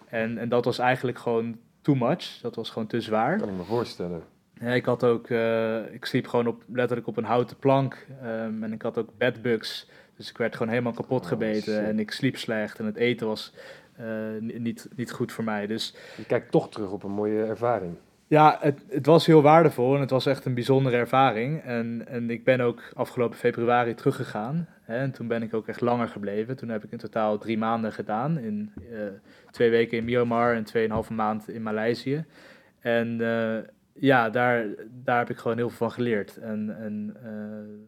En, 0.08 0.38
en 0.38 0.48
dat 0.48 0.64
was 0.64 0.78
eigenlijk 0.78 1.18
gewoon 1.18 1.58
too 1.80 1.94
much. 1.94 2.38
Dat 2.42 2.54
was 2.56 2.70
gewoon 2.70 2.88
te 2.88 3.00
zwaar. 3.00 3.38
Kan 3.38 3.48
ik 3.48 3.54
me 3.56 3.62
voorstellen. 3.64 4.22
Ja, 4.60 4.68
ik 4.72 4.84
had 4.84 5.04
ook, 5.04 5.28
eh, 5.30 5.92
ik 5.92 6.04
sliep 6.04 6.26
gewoon 6.26 6.46
op, 6.46 6.62
letterlijk 6.72 7.06
op 7.08 7.16
een 7.16 7.24
houten 7.24 7.56
plank. 7.56 8.06
ehm, 8.22 8.62
en 8.62 8.72
ik 8.72 8.82
had 8.82 8.98
ook 8.98 9.08
bedbugs. 9.18 9.88
Dus 10.16 10.30
ik 10.30 10.36
werd 10.38 10.52
gewoon 10.56 10.68
helemaal 10.72 10.92
kapot 10.92 11.20
Oh, 11.22 11.26
gebeten. 11.28 11.84
en 11.84 11.98
ik 11.98 12.10
sliep 12.10 12.36
slecht. 12.36 12.78
En 12.78 12.84
het 12.84 12.96
eten 12.96 13.26
was 13.26 13.54
eh, 13.96 14.06
ni- 14.40 14.58
niet, 14.58 14.88
niet 14.96 15.12
goed 15.12 15.32
voor 15.32 15.44
mij. 15.44 15.66
Dus 15.66 15.94
Je 16.16 16.24
kijkt 16.26 16.50
toch 16.50 16.70
terug 16.70 16.90
op 16.90 17.02
een 17.02 17.10
mooie 17.10 17.44
ervaring. 17.44 17.94
Ja, 18.30 18.56
het, 18.60 18.84
het 18.88 19.06
was 19.06 19.26
heel 19.26 19.42
waardevol. 19.42 19.94
En 19.94 20.00
het 20.00 20.10
was 20.10 20.26
echt 20.26 20.44
een 20.44 20.54
bijzondere 20.54 20.96
ervaring. 20.96 21.62
En, 21.62 22.06
en 22.06 22.30
ik 22.30 22.44
ben 22.44 22.60
ook 22.60 22.82
afgelopen 22.94 23.38
februari 23.38 23.94
teruggegaan. 23.94 24.68
Hè, 24.82 24.96
en 24.96 25.10
toen 25.10 25.26
ben 25.26 25.42
ik 25.42 25.54
ook 25.54 25.68
echt 25.68 25.80
langer 25.80 26.08
gebleven. 26.08 26.56
Toen 26.56 26.68
heb 26.68 26.84
ik 26.84 26.92
in 26.92 26.98
totaal 26.98 27.38
drie 27.38 27.58
maanden 27.58 27.92
gedaan. 27.92 28.38
In 28.38 28.72
eh, 28.92 28.98
twee 29.50 29.70
weken 29.70 29.98
in 29.98 30.04
Myanmar 30.04 30.54
en 30.54 30.64
tweeënhalve 30.64 31.12
maand 31.12 31.48
in 31.48 31.62
Maleisië. 31.62 32.24
En 32.80 33.20
eh, 33.20 33.58
ja, 33.92 34.30
daar, 34.30 34.66
daar 35.04 35.18
heb 35.18 35.30
ik 35.30 35.36
gewoon 35.36 35.56
heel 35.56 35.68
veel 35.68 35.78
van 35.78 35.92
geleerd. 35.92 36.36
En, 36.36 36.76
en 36.78 37.16
eh, 37.22 37.86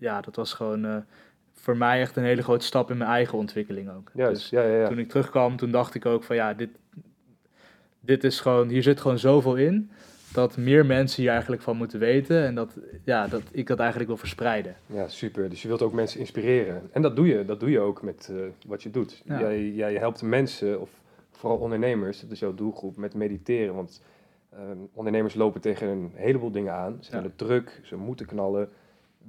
ja, 0.00 0.20
dat 0.20 0.36
was 0.36 0.52
gewoon 0.52 1.04
voor 1.52 1.76
mij 1.76 2.00
echt 2.00 2.16
een 2.16 2.24
hele 2.24 2.42
grote 2.42 2.64
stap 2.64 2.90
in 2.90 2.96
mijn 2.96 3.10
eigen 3.10 3.38
ontwikkeling 3.38 3.90
ook. 3.90 4.10
Juist. 4.14 4.40
Dus 4.40 4.50
ja, 4.50 4.62
ja, 4.62 4.76
ja. 4.76 4.88
toen 4.88 4.98
ik 4.98 5.08
terugkwam, 5.08 5.56
toen 5.56 5.70
dacht 5.70 5.94
ik 5.94 6.06
ook 6.06 6.24
van 6.24 6.36
ja, 6.36 6.54
dit, 6.54 6.70
dit 8.08 8.24
is 8.24 8.40
gewoon, 8.40 8.68
hier 8.68 8.82
zit 8.82 9.00
gewoon 9.00 9.18
zoveel 9.18 9.56
in. 9.56 9.90
Dat 10.32 10.56
meer 10.56 10.86
mensen 10.86 11.22
hier 11.22 11.30
eigenlijk 11.30 11.62
van 11.62 11.76
moeten 11.76 11.98
weten. 11.98 12.44
En 12.44 12.54
dat, 12.54 12.78
ja, 13.04 13.26
dat 13.26 13.42
ik 13.50 13.66
dat 13.66 13.78
eigenlijk 13.78 14.08
wil 14.08 14.18
verspreiden. 14.18 14.74
Ja, 14.86 15.08
super. 15.08 15.50
Dus 15.50 15.62
je 15.62 15.68
wilt 15.68 15.82
ook 15.82 15.92
mensen 15.92 16.20
inspireren. 16.20 16.82
En 16.92 17.02
dat 17.02 17.16
doe 17.16 17.26
je. 17.26 17.44
Dat 17.44 17.60
doe 17.60 17.70
je 17.70 17.80
ook 17.80 18.02
met 18.02 18.28
eh, 18.30 18.36
wat 18.66 18.82
je 18.82 18.90
doet. 18.90 19.22
Ja. 19.24 19.40
Jij, 19.40 19.68
jij 19.70 19.94
helpt 19.94 20.22
mensen, 20.22 20.80
of 20.80 20.90
vooral 21.30 21.58
ondernemers, 21.58 22.20
dat 22.20 22.30
is 22.30 22.38
jouw 22.38 22.54
doelgroep, 22.54 22.96
met 22.96 23.14
mediteren. 23.14 23.74
Want 23.74 24.02
eh, 24.50 24.58
ondernemers 24.92 25.34
lopen 25.34 25.60
tegen 25.60 25.88
een 25.88 26.10
heleboel 26.14 26.50
dingen 26.50 26.72
aan. 26.74 26.96
Ze 27.00 27.08
Ja. 27.10 27.12
hebben 27.20 27.36
druk, 27.36 27.80
ze 27.84 27.96
moeten 27.96 28.26
knallen. 28.26 28.68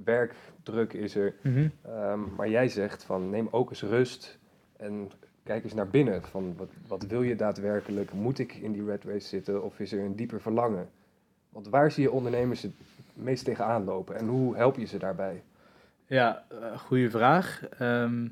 Werkdruk 0.04 0.92
is 0.92 1.14
er. 1.16 1.34
Ehm, 1.82 2.20
maar 2.36 2.48
jij 2.48 2.68
zegt 2.68 3.04
van 3.04 3.30
neem 3.30 3.48
ook 3.50 3.70
eens 3.70 3.82
rust 3.82 4.38
en 4.76 5.10
kijk 5.42 5.64
eens 5.64 5.74
naar 5.74 5.88
binnen. 5.88 6.22
Van 6.22 6.54
wat, 6.56 6.68
wat 6.86 7.02
wil 7.02 7.22
je 7.22 7.36
daadwerkelijk? 7.36 8.12
Moet 8.12 8.38
ik 8.38 8.54
in 8.54 8.72
die 8.72 8.84
red 8.84 9.04
race 9.04 9.28
zitten 9.28 9.62
of 9.62 9.80
is 9.80 9.92
er 9.92 10.04
een 10.04 10.16
dieper 10.16 10.40
verlangen? 10.40 10.88
Want 11.48 11.68
waar 11.68 11.90
zie 11.90 12.02
je 12.02 12.10
ondernemers 12.10 12.62
het 12.62 12.72
meest 13.12 13.44
tegenaan 13.44 13.84
lopen 13.84 14.16
en 14.16 14.26
hoe 14.26 14.56
help 14.56 14.76
je 14.76 14.86
ze 14.86 14.98
daarbij? 14.98 15.42
Ja, 16.06 16.44
eh, 16.48 16.78
goede 16.78 17.10
vraag. 17.10 17.68
Ehm, 17.78 18.26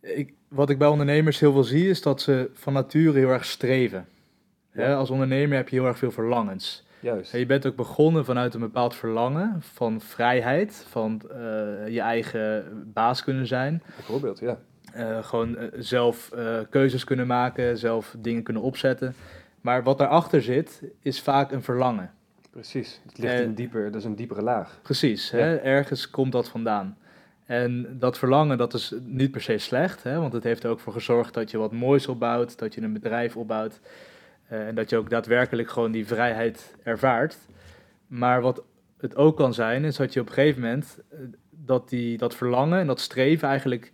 ik, 0.00 0.34
wat 0.48 0.70
ik 0.70 0.78
bij 0.78 0.88
ondernemers 0.88 1.40
heel 1.40 1.52
veel 1.52 1.64
zie, 1.64 1.88
is 1.88 2.02
dat 2.02 2.20
ze 2.20 2.50
van 2.52 2.72
nature 2.72 3.18
heel 3.18 3.30
erg 3.30 3.44
streven. 3.44 4.06
Als 4.76 5.10
ondernemer 5.10 5.56
heb 5.56 5.68
je 5.68 5.76
heel 5.76 5.86
erg 5.86 5.98
veel 5.98 6.10
verlangens. 6.10 6.86
Juist. 7.00 7.32
En 7.32 7.38
je 7.38 7.46
bent 7.46 7.66
ook 7.66 7.76
begonnen 7.76 8.24
vanuit 8.24 8.54
een 8.54 8.60
bepaald 8.60 8.94
verlangen 8.94 9.62
van 9.62 10.00
vrijheid, 10.00 10.86
van 10.88 11.22
eh, 11.30 11.38
je 11.88 12.00
eigen 12.00 12.64
baas 12.92 13.24
kunnen 13.24 13.46
zijn. 13.46 13.82
Bijvoorbeeld, 13.96 14.38
ja. 14.38 14.58
Eh, 14.96 15.24
gewoon 15.24 15.56
eh, 15.56 15.66
zelf 15.78 16.32
eh, 16.32 16.58
keuzes 16.70 17.04
kunnen 17.04 17.26
maken, 17.26 17.78
zelf 17.78 18.16
dingen 18.18 18.42
kunnen 18.42 18.62
opzetten. 18.62 19.14
Maar 19.60 19.82
wat 19.82 19.98
daarachter 19.98 20.42
zit, 20.42 20.82
is 21.02 21.20
vaak 21.20 21.52
een 21.52 21.62
verlangen. 21.62 22.10
Precies. 22.50 23.00
Het 23.06 23.18
ligt 23.18 23.40
in 23.40 23.54
dieper, 23.54 23.84
dat 23.84 23.94
is 23.94 24.04
een 24.04 24.16
diepere 24.16 24.42
laag. 24.42 24.78
Precies, 24.82 25.30
Ja. 25.30 25.38
hè? 25.38 25.56
ergens 25.56 26.10
komt 26.10 26.32
dat 26.32 26.48
vandaan. 26.48 26.98
En 27.46 27.96
dat 27.98 28.18
verlangen, 28.18 28.58
dat 28.58 28.74
is 28.74 28.94
niet 29.04 29.30
per 29.30 29.40
se 29.40 29.58
slecht, 29.58 30.02
hè? 30.02 30.18
want 30.20 30.32
het 30.32 30.44
heeft 30.44 30.64
er 30.64 30.70
ook 30.70 30.80
voor 30.80 30.92
gezorgd 30.92 31.34
dat 31.34 31.50
je 31.50 31.58
wat 31.58 31.72
moois 31.72 32.06
opbouwt, 32.06 32.58
dat 32.58 32.74
je 32.74 32.82
een 32.82 32.92
bedrijf 32.92 33.36
opbouwt 33.36 33.80
en 34.48 34.74
dat 34.74 34.90
je 34.90 34.96
ook 34.96 35.10
daadwerkelijk 35.10 35.70
gewoon 35.70 35.92
die 35.92 36.06
vrijheid 36.06 36.74
ervaart. 36.82 37.36
Maar 38.06 38.40
wat 38.40 38.62
het 39.00 39.16
ook 39.16 39.36
kan 39.36 39.54
zijn, 39.54 39.84
is 39.84 39.96
dat 39.96 40.12
je 40.12 40.20
op 40.20 40.26
een 40.26 40.32
gegeven 40.32 40.62
moment 40.62 40.98
dat, 41.50 41.88
die, 41.88 42.18
dat 42.18 42.34
verlangen 42.34 42.78
en 42.80 42.86
dat 42.86 43.00
streven 43.00 43.48
eigenlijk 43.48 43.92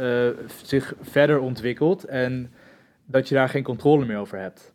eh, 0.00 0.28
zich 0.62 0.94
verder 1.00 1.40
ontwikkelt 1.40 2.04
en 2.04 2.52
dat 3.06 3.28
je 3.28 3.34
daar 3.34 3.48
geen 3.48 3.62
controle 3.62 4.04
meer 4.04 4.18
over 4.18 4.38
hebt. 4.38 4.72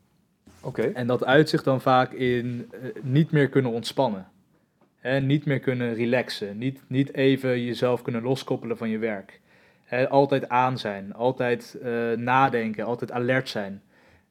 Oké. 0.61 0.81
En 0.81 1.07
dat 1.07 1.25
uitzicht 1.25 1.63
dan 1.63 1.81
vaak 1.81 2.11
in 2.11 2.67
eh, 2.71 2.79
niet 3.01 3.31
meer 3.31 3.49
kunnen 3.49 3.71
ontspannen. 3.71 4.27
Hè, 4.99 5.19
niet 5.19 5.45
meer 5.45 5.59
kunnen 5.59 5.93
relaxen. 5.93 6.57
Niet, 6.57 6.81
niet 6.87 7.13
even 7.13 7.63
jezelf 7.63 8.01
kunnen 8.01 8.23
loskoppelen 8.23 8.77
van 8.77 8.89
je 8.89 8.97
werk. 8.97 9.41
Hè, 9.83 10.09
altijd 10.09 10.49
aan 10.49 10.77
zijn. 10.77 11.13
Altijd 11.13 11.77
eh, 11.83 12.11
nadenken. 12.11 12.85
Altijd 12.85 13.11
alert 13.11 13.49
zijn. 13.49 13.81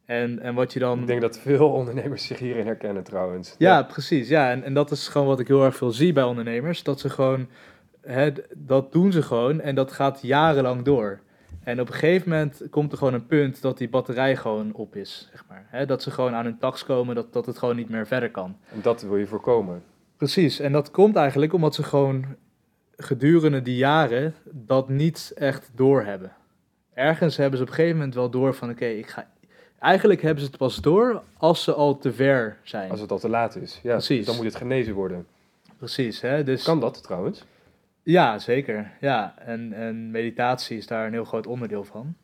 En, 0.04 0.40
en 0.40 0.54
wat 0.54 0.72
je 0.72 0.78
dan... 0.78 1.00
Ik 1.00 1.06
denk 1.06 1.20
dat 1.20 1.38
veel 1.38 1.70
ondernemers 1.80 2.26
zich 2.26 2.38
hierin 2.38 2.66
herkennen 2.66 3.02
trouwens. 3.02 3.54
Ja, 3.58 3.82
precies. 3.82 4.28
Ja, 4.28 4.50
en, 4.50 4.62
en 4.62 4.74
dat 4.74 4.90
is 4.90 5.08
gewoon 5.08 5.26
wat 5.26 5.40
ik 5.40 5.48
heel 5.48 5.64
erg 5.64 5.76
veel 5.76 5.90
zie 5.90 6.12
bij 6.12 6.24
ondernemers. 6.24 6.82
Dat 6.82 7.00
ze 7.00 7.10
gewoon, 7.10 7.48
hè, 8.04 8.32
dat 8.54 8.92
doen 8.92 9.12
ze 9.12 9.22
gewoon 9.22 9.60
en 9.60 9.74
dat 9.74 9.92
gaat 9.92 10.18
jarenlang 10.22 10.82
door. 10.82 11.20
En 11.64 11.80
op 11.80 11.86
een 11.86 11.94
gegeven 11.94 12.30
moment 12.30 12.62
komt 12.70 12.92
er 12.92 12.98
gewoon 12.98 13.14
een 13.14 13.26
punt 13.26 13.62
dat 13.62 13.78
die 13.78 13.88
batterij 13.88 14.36
gewoon 14.36 14.72
op 14.72 14.96
is, 14.96 15.28
zeg 15.30 15.44
maar. 15.48 15.66
Hè, 15.68 15.86
dat 15.86 16.02
ze 16.02 16.10
gewoon 16.10 16.34
aan 16.34 16.44
hun 16.44 16.58
tax 16.58 16.84
komen, 16.84 17.14
dat, 17.14 17.32
dat 17.32 17.46
het 17.46 17.58
gewoon 17.58 17.76
niet 17.76 17.88
meer 17.88 18.06
verder 18.06 18.30
kan. 18.30 18.56
En 18.72 18.80
dat 18.82 19.02
wil 19.02 19.16
je 19.16 19.26
voorkomen. 19.26 19.82
Precies, 20.16 20.58
en 20.58 20.72
dat 20.72 20.90
komt 20.90 21.16
eigenlijk 21.16 21.52
omdat 21.52 21.74
ze 21.74 21.82
gewoon 21.82 22.24
gedurende 22.96 23.62
die 23.62 23.76
jaren 23.76 24.34
dat 24.50 24.88
niet 24.88 25.32
echt 25.34 25.70
doorhebben. 25.74 26.32
Ergens 26.94 27.36
hebben 27.36 27.58
ze 27.58 27.64
op 27.64 27.68
een 27.70 27.74
gegeven 27.74 27.96
moment 27.96 28.14
wel 28.14 28.30
door 28.30 28.54
van, 28.54 28.70
oké, 28.70 28.86
ik 28.86 29.08
ga... 29.08 29.28
Eigenlijk 29.78 30.22
hebben 30.22 30.42
ze 30.42 30.48
het 30.48 30.58
pas 30.58 30.76
door 30.76 31.22
als 31.36 31.62
ze 31.62 31.72
al 31.72 31.98
te 31.98 32.12
ver 32.12 32.56
zijn. 32.62 32.90
Als 32.90 33.00
het 33.00 33.10
al 33.10 33.18
te 33.18 33.28
laat 33.28 33.56
is. 33.56 33.80
Ja, 33.82 33.92
Precies. 33.92 34.26
Dan 34.26 34.36
moet 34.36 34.44
het 34.44 34.54
genezen 34.54 34.94
worden. 34.94 35.26
Precies, 35.78 36.20
hè? 36.20 36.44
Dus... 36.44 36.62
Kan 36.62 36.80
dat 36.80 37.02
trouwens? 37.02 37.44
Ja, 38.04 38.38
zeker. 38.38 38.90
Ja, 39.00 39.34
en, 39.38 39.72
en 39.72 40.10
meditatie 40.10 40.76
is 40.76 40.86
daar 40.86 41.06
een 41.06 41.12
heel 41.12 41.24
groot 41.24 41.46
onderdeel 41.46 41.84
van. 41.84 42.14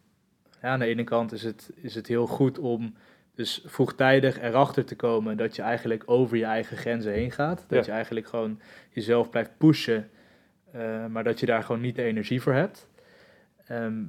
Ja, 0.62 0.68
aan 0.68 0.78
de 0.78 0.86
ene 0.86 1.04
kant 1.04 1.32
is 1.32 1.42
het, 1.42 1.70
is 1.74 1.94
het 1.94 2.06
heel 2.06 2.26
goed 2.26 2.58
om 2.58 2.94
dus 3.34 3.62
vroegtijdig 3.66 4.40
erachter 4.40 4.84
te 4.84 4.96
komen 4.96 5.36
dat 5.36 5.56
je 5.56 5.62
eigenlijk 5.62 6.02
over 6.06 6.36
je 6.36 6.44
eigen 6.44 6.76
grenzen 6.76 7.12
heen 7.12 7.30
gaat. 7.30 7.64
Dat 7.68 7.78
Ja. 7.78 7.90
je 7.90 7.96
eigenlijk 7.96 8.26
gewoon 8.26 8.60
jezelf 8.90 9.30
blijft 9.30 9.50
pushen, 9.58 10.10
eh, 10.72 11.06
maar 11.06 11.24
dat 11.24 11.40
je 11.40 11.46
daar 11.46 11.62
gewoon 11.62 11.80
niet 11.80 11.96
de 11.96 12.02
energie 12.02 12.42
voor 12.42 12.52
hebt. 12.52 12.88
Ehm, 13.66 14.02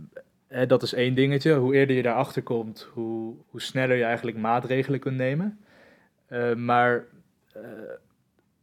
hè, 0.48 0.66
dat 0.66 0.84
is 0.84 0.94
één 0.94 1.14
dingetje. 1.16 1.54
Hoe 1.56 1.74
eerder 1.76 1.96
je 1.96 2.02
daarachter 2.02 2.44
komt, 2.44 2.90
hoe, 2.94 3.36
hoe 3.50 3.62
sneller 3.62 3.96
je 3.96 4.04
eigenlijk 4.04 4.38
maatregelen 4.38 5.00
kunt 5.00 5.18
nemen. 5.18 5.60
Eh, 6.28 6.54
maar 6.54 7.04
eh, 7.54 7.62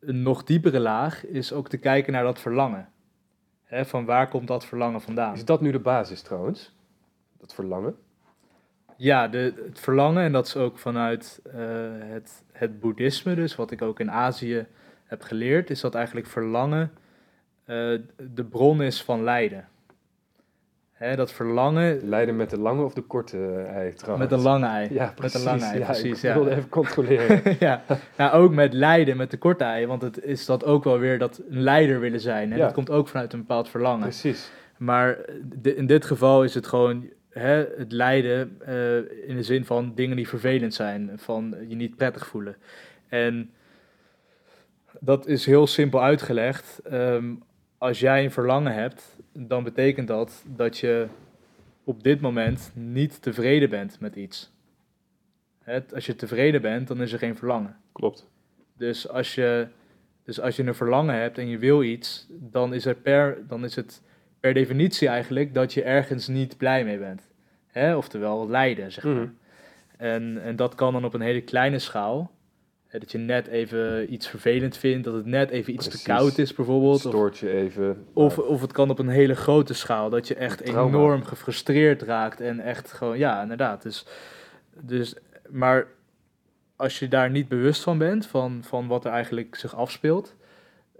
een 0.00 0.22
nog 0.22 0.44
diepere 0.44 0.80
laag 0.80 1.26
is 1.26 1.52
ook 1.52 1.68
te 1.68 1.76
kijken 1.78 2.12
naar 2.12 2.22
dat 2.24 2.40
verlangen. 2.40 2.88
Hè, 3.68 3.84
van 3.84 4.04
waar 4.04 4.28
komt 4.28 4.46
dat 4.46 4.66
verlangen 4.66 5.00
vandaan? 5.00 5.34
Is 5.34 5.44
dat 5.44 5.60
nu 5.60 5.70
de 5.70 5.78
basis 5.78 6.22
trouwens? 6.22 6.72
Dat 7.38 7.54
verlangen? 7.54 7.96
Ja, 8.96 9.28
de, 9.28 9.62
het 9.66 9.80
verlangen, 9.80 10.22
en 10.22 10.32
dat 10.32 10.46
is 10.46 10.56
ook 10.56 10.78
vanuit 10.78 11.40
eh, 11.44 11.60
het, 11.98 12.44
het 12.52 12.80
boeddhisme, 12.80 13.34
dus 13.34 13.56
wat 13.56 13.70
ik 13.70 13.82
ook 13.82 14.00
in 14.00 14.10
Azië 14.10 14.66
heb 15.04 15.22
geleerd, 15.22 15.70
is 15.70 15.80
dat 15.80 15.94
eigenlijk 15.94 16.26
verlangen 16.26 16.92
eh, 17.64 17.98
de 18.16 18.44
bron 18.50 18.82
is 18.82 19.02
van 19.02 19.22
lijden. 19.22 19.68
Hè, 20.98 21.16
dat 21.16 21.32
verlangen 21.32 22.08
Leiden 22.08 22.36
met 22.36 22.50
de 22.50 22.58
lange 22.58 22.82
of 22.82 22.94
de 22.94 23.00
korte 23.02 23.54
ei 23.68 23.92
trouwens? 23.94 24.30
met 24.30 24.38
een 24.38 24.44
lange 24.44 24.66
ei. 24.66 24.88
Ja, 24.94 25.04
met 25.04 25.14
precies. 25.14 25.38
een 25.40 25.44
lange 25.44 25.64
ei, 25.64 25.78
ja, 25.78 25.84
precies. 25.84 26.16
Ik 26.16 26.22
Ja. 26.22 26.34
wilde 26.34 26.50
even 26.50 26.68
controleren. 26.68 27.42
ja, 27.60 27.82
nou, 28.16 28.32
ook 28.32 28.52
met 28.52 28.72
lijden, 28.72 29.16
met 29.16 29.30
de 29.30 29.36
korte 29.38 29.64
ei, 29.64 29.86
want 29.86 30.02
het 30.02 30.22
is 30.24 30.46
dat 30.46 30.64
ook 30.64 30.84
wel 30.84 30.98
weer 30.98 31.18
dat 31.18 31.42
een 31.50 31.62
leider 31.62 32.00
willen 32.00 32.20
zijn. 32.20 32.52
En 32.52 32.58
Ja. 32.58 32.64
dat 32.64 32.74
komt 32.74 32.90
ook 32.90 33.08
vanuit 33.08 33.32
een 33.32 33.38
bepaald 33.38 33.68
verlangen. 33.68 34.00
precies. 34.00 34.50
Maar 34.76 35.18
in 35.62 35.86
dit 35.86 36.04
geval 36.04 36.44
is 36.44 36.54
het 36.54 36.66
gewoon 36.66 37.06
hè, 37.30 37.66
het 37.76 37.92
lijden 37.92 38.56
eh, 38.66 38.96
in 39.28 39.36
de 39.36 39.42
zin 39.42 39.64
van 39.64 39.92
dingen 39.94 40.16
die 40.16 40.28
vervelend 40.28 40.74
zijn, 40.74 41.10
van 41.16 41.54
je 41.68 41.74
niet 41.74 41.96
prettig 41.96 42.26
voelen. 42.26 42.56
En 43.08 43.50
dat 45.00 45.26
is 45.26 45.46
heel 45.46 45.66
simpel 45.66 46.02
uitgelegd. 46.02 46.80
Ehm, 46.84 47.24
als 47.78 48.00
jij 48.00 48.24
een 48.24 48.30
verlangen 48.30 48.72
hebt, 48.74 49.16
dan 49.46 49.64
betekent 49.64 50.08
dat 50.08 50.44
dat 50.46 50.78
je 50.78 51.06
op 51.84 52.02
dit 52.02 52.20
moment 52.20 52.70
niet 52.74 53.22
tevreden 53.22 53.70
bent 53.70 54.00
met 54.00 54.16
iets. 54.16 54.52
Hè, 55.58 55.80
als 55.94 56.06
je 56.06 56.16
tevreden 56.16 56.62
bent, 56.62 56.88
dan 56.88 57.02
is 57.02 57.12
er 57.12 57.18
geen 57.18 57.36
verlangen. 57.36 57.76
Klopt. 57.92 58.30
Dus 58.76 59.08
als 59.08 59.34
je, 59.34 59.66
dus 60.24 60.40
als 60.40 60.56
je 60.56 60.62
een 60.62 60.74
verlangen 60.74 61.14
hebt 61.14 61.38
en 61.38 61.48
je 61.48 61.58
wil 61.58 61.82
iets, 61.82 62.26
dan 62.30 62.74
is, 62.74 62.84
er 62.84 62.94
per, 62.94 63.46
dan 63.46 63.64
is 63.64 63.76
het 63.76 64.02
per 64.40 64.54
definitie 64.54 65.08
eigenlijk 65.08 65.54
dat 65.54 65.74
je 65.74 65.82
ergens 65.82 66.28
niet 66.28 66.56
blij 66.56 66.84
mee 66.84 66.98
bent. 66.98 67.30
Hè? 67.66 67.96
Oftewel 67.96 68.48
lijden, 68.48 68.92
zeg 68.92 69.04
maar. 69.04 69.14
Mhm. 69.14 69.28
En, 69.96 70.42
en 70.42 70.56
dat 70.56 70.74
kan 70.74 70.92
dan 70.92 71.04
op 71.04 71.14
een 71.14 71.20
hele 71.20 71.42
kleine 71.42 71.78
schaal. 71.78 72.30
Dat 72.90 73.12
je 73.12 73.18
net 73.18 73.46
even 73.46 74.12
iets 74.12 74.28
vervelend 74.28 74.76
vindt, 74.76 75.04
dat 75.04 75.14
het 75.14 75.26
net 75.26 75.50
even 75.50 75.72
iets 75.72 75.86
Precies. 75.86 76.04
te 76.04 76.10
koud 76.10 76.38
is 76.38 76.54
bijvoorbeeld. 76.54 77.04
Of, 77.04 77.12
Stoort 77.12 77.38
je 77.38 77.50
even. 77.50 78.06
of, 78.12 78.38
of 78.38 78.60
het 78.60 78.72
kan 78.72 78.90
op 78.90 78.98
een 78.98 79.08
hele 79.08 79.34
grote 79.34 79.74
schaal, 79.74 80.10
dat 80.10 80.28
je 80.28 80.34
echt 80.34 80.64
Trauma. 80.64 80.96
enorm 80.96 81.24
gefrustreerd 81.24 82.02
raakt 82.02 82.40
en 82.40 82.60
echt 82.60 82.92
gewoon, 82.92 83.18
ja, 83.18 83.42
inderdaad. 83.42 83.82
Dus, 83.82 84.06
dus, 84.80 85.14
maar 85.48 85.86
als 86.76 86.98
je 86.98 87.08
daar 87.08 87.30
niet 87.30 87.48
bewust 87.48 87.82
van 87.82 87.98
bent, 87.98 88.26
van, 88.26 88.62
van 88.64 88.86
wat 88.86 89.04
er 89.04 89.10
eigenlijk 89.10 89.54
zich 89.54 89.76
afspeelt, 89.76 90.34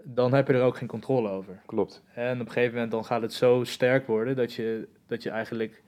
dan 0.03 0.33
heb 0.33 0.47
je 0.47 0.53
er 0.53 0.61
ook 0.63 0.77
geen 0.77 0.87
controle 0.87 1.29
over. 1.29 1.61
Klopt. 1.65 2.03
En 2.13 2.33
op 2.41 2.45
een 2.45 2.51
gegeven 2.51 2.73
moment 2.73 2.91
dan 2.91 3.05
gaat 3.05 3.21
het 3.21 3.33
zo 3.33 3.63
sterk 3.63 4.07
worden 4.07 4.35
dat 4.35 4.53
je, 4.53 4.87
dat 5.07 5.23
je 5.23 5.29
eigenlijk 5.29 5.83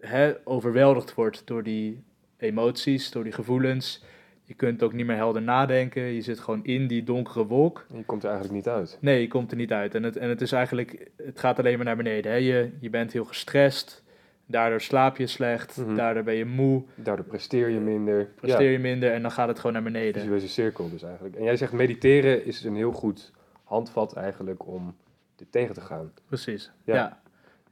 hè, 0.00 0.32
overweldigd 0.44 1.14
wordt 1.14 1.42
door 1.46 1.62
die 1.62 2.02
emoties, 2.40 3.10
door 3.10 3.24
die 3.24 3.32
gevoelens. 3.32 4.04
Je 4.44 4.54
kunt 4.56 4.82
ook 4.82 4.92
niet 4.92 5.06
meer 5.06 5.16
helder 5.16 5.42
nadenken. 5.42 6.02
Je 6.02 6.20
zit 6.22 6.38
gewoon 6.40 6.64
in 6.64 6.86
die 6.86 7.04
donkere 7.04 7.46
wolk. 7.46 7.86
Je 7.94 8.04
komt 8.04 8.22
er 8.22 8.28
eigenlijk 8.30 8.58
niet 8.58 8.68
uit. 8.74 8.98
Nee, 9.00 9.20
je 9.20 9.28
komt 9.28 9.50
er 9.50 9.56
niet 9.56 9.72
uit. 9.72 9.94
En 9.94 10.02
het, 10.02 10.16
en 10.16 10.28
het 10.28 10.40
is 10.40 10.52
eigenlijk, 10.52 11.10
het 11.16 11.38
gaat 11.38 11.58
alleen 11.58 11.76
maar 11.76 11.84
naar 11.86 11.96
beneden. 11.96 12.30
Hè? 12.32 12.36
Je, 12.38 12.70
je 12.80 12.90
bent 12.90 13.12
heel 13.12 13.24
gestrest, 13.24 14.02
daardoor 14.46 14.80
slaap 14.80 15.16
je 15.16 15.26
slecht, 15.26 15.76
Mhm. 15.76 15.94
daardoor 15.94 16.22
ben 16.22 16.34
je 16.34 16.44
moe, 16.44 16.82
Daardoor 16.94 17.24
presteer 17.24 17.68
je 17.68 17.78
minder. 17.80 18.24
presteer 18.36 18.62
Ja, 18.66 18.70
je 18.70 18.78
minder 18.78 19.12
en 19.12 19.22
dan 19.22 19.30
gaat 19.30 19.48
het 19.48 19.56
gewoon 19.58 19.72
naar 19.72 19.82
beneden. 19.82 20.20
visueuze 20.20 20.48
cirkel 20.48 20.90
dus 20.90 21.02
eigenlijk. 21.02 21.36
En 21.36 21.44
jij 21.44 21.56
zegt 21.56 21.72
mediteren 21.72 22.44
is 22.44 22.64
een 22.64 22.76
heel 22.76 22.92
goed 22.92 23.32
handvat 23.64 24.12
eigenlijk 24.12 24.66
om 24.66 24.96
dit 25.36 25.52
tegen 25.52 25.74
te 25.74 25.80
gaan. 25.80 26.12
Precies, 26.26 26.70
Ja. 26.84 26.94
ja. 26.94 27.20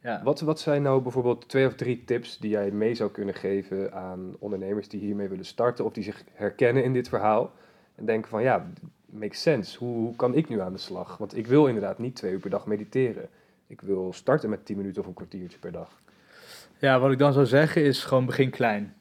Ja. 0.03 0.21
Wat, 0.25 0.41
wat 0.41 0.61
zijn 0.61 0.83
nou 0.83 1.03
bijvoorbeeld 1.03 1.49
twee 1.49 1.67
of 1.67 1.75
drie 1.75 2.05
tips 2.05 2.39
die 2.39 2.51
jij 2.51 2.71
mee 2.71 2.95
zou 2.95 3.11
kunnen 3.11 3.35
geven 3.35 3.93
aan 3.93 4.37
ondernemers 4.39 4.89
die 4.89 5.01
hiermee 5.01 5.29
willen 5.29 5.45
starten 5.45 5.85
of 5.85 5.93
die 5.93 6.05
zich 6.05 6.25
herkennen 6.33 6.85
in 6.85 6.93
dit 6.93 7.09
verhaal 7.09 7.53
en 7.95 8.05
denken 8.05 8.31
van 8.31 8.43
ja, 8.43 8.67
makes 9.07 9.43
sense. 9.43 9.79
Hoe, 9.79 9.95
hoe 9.97 10.17
kan 10.17 10.35
ik 10.35 10.49
nu 10.49 10.61
aan 10.61 10.73
de 10.73 10.79
slag? 10.79 11.17
Want 11.17 11.37
ik 11.37 11.47
wil 11.47 11.67
inderdaad 11.67 11.99
niet 11.99 12.17
twee 12.17 12.33
uur 12.33 12.41
per 12.41 12.51
dag 12.51 12.67
mediteren. 12.67 13.29
Ik 13.67 13.81
wil 13.81 14.13
starten 14.13 14.51
met 14.51 14.67
10 14.67 14.77
minuten 14.77 15.03
of 15.03 15.09
een 15.09 15.15
kwartiertje 15.15 15.59
per 15.59 15.73
dag. 15.73 16.01
Ja, 16.79 16.99
wat 16.99 17.13
ik 17.13 17.19
dan 17.19 17.33
zou 17.33 17.47
zeggen 17.47 17.85
is 17.85 18.05
gewoon 18.05 18.27
begin 18.27 18.51
klein. 18.51 18.95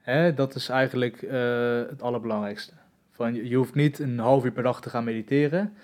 Hè, 0.00 0.34
dat 0.34 0.54
is 0.54 0.68
eigenlijk 0.68 1.22
eh, 1.22 1.78
het 1.88 2.02
allerbelangrijkste. 2.02 2.72
Van, 3.10 3.34
je 3.34 3.48
je 3.48 3.56
hoeft 3.56 3.74
niet 3.74 3.98
een 3.98 4.18
half 4.18 4.44
uur 4.44 4.52
per 4.52 4.62
dag 4.62 4.80
te 4.80 4.90
gaan 4.90 5.04
mediteren. 5.04 5.74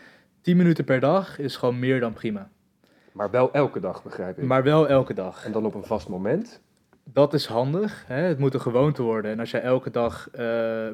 10 0.41 0.57
minuten 0.57 0.85
per 0.85 1.01
dag 1.01 1.39
is 1.39 1.57
gewoon 1.57 1.79
meer 1.79 2.01
dan 2.01 2.13
prima. 2.13 2.51
Maar 3.17 3.31
wel 3.31 3.53
elke 3.53 3.81
dag, 3.81 4.03
begrijp 4.03 4.39
ik. 4.39 4.45
Maar 4.45 4.63
wel 4.63 4.89
elke 4.89 5.15
dag. 5.15 5.45
En 5.45 5.53
dan 5.53 5.65
op 5.67 5.75
een 5.75 5.85
vast 5.85 6.09
moment. 6.09 6.61
Dat 7.05 7.35
is 7.35 7.47
handig. 7.47 8.05
Hè? 8.07 8.23
Het 8.23 8.39
moet 8.39 8.55
een 8.55 8.61
gewoonte 8.61 9.03
worden. 9.03 9.31
En 9.31 9.41
als 9.41 9.51
jij 9.51 9.61
elke 9.63 9.91
dag 9.91 10.29
eh, 10.31 10.45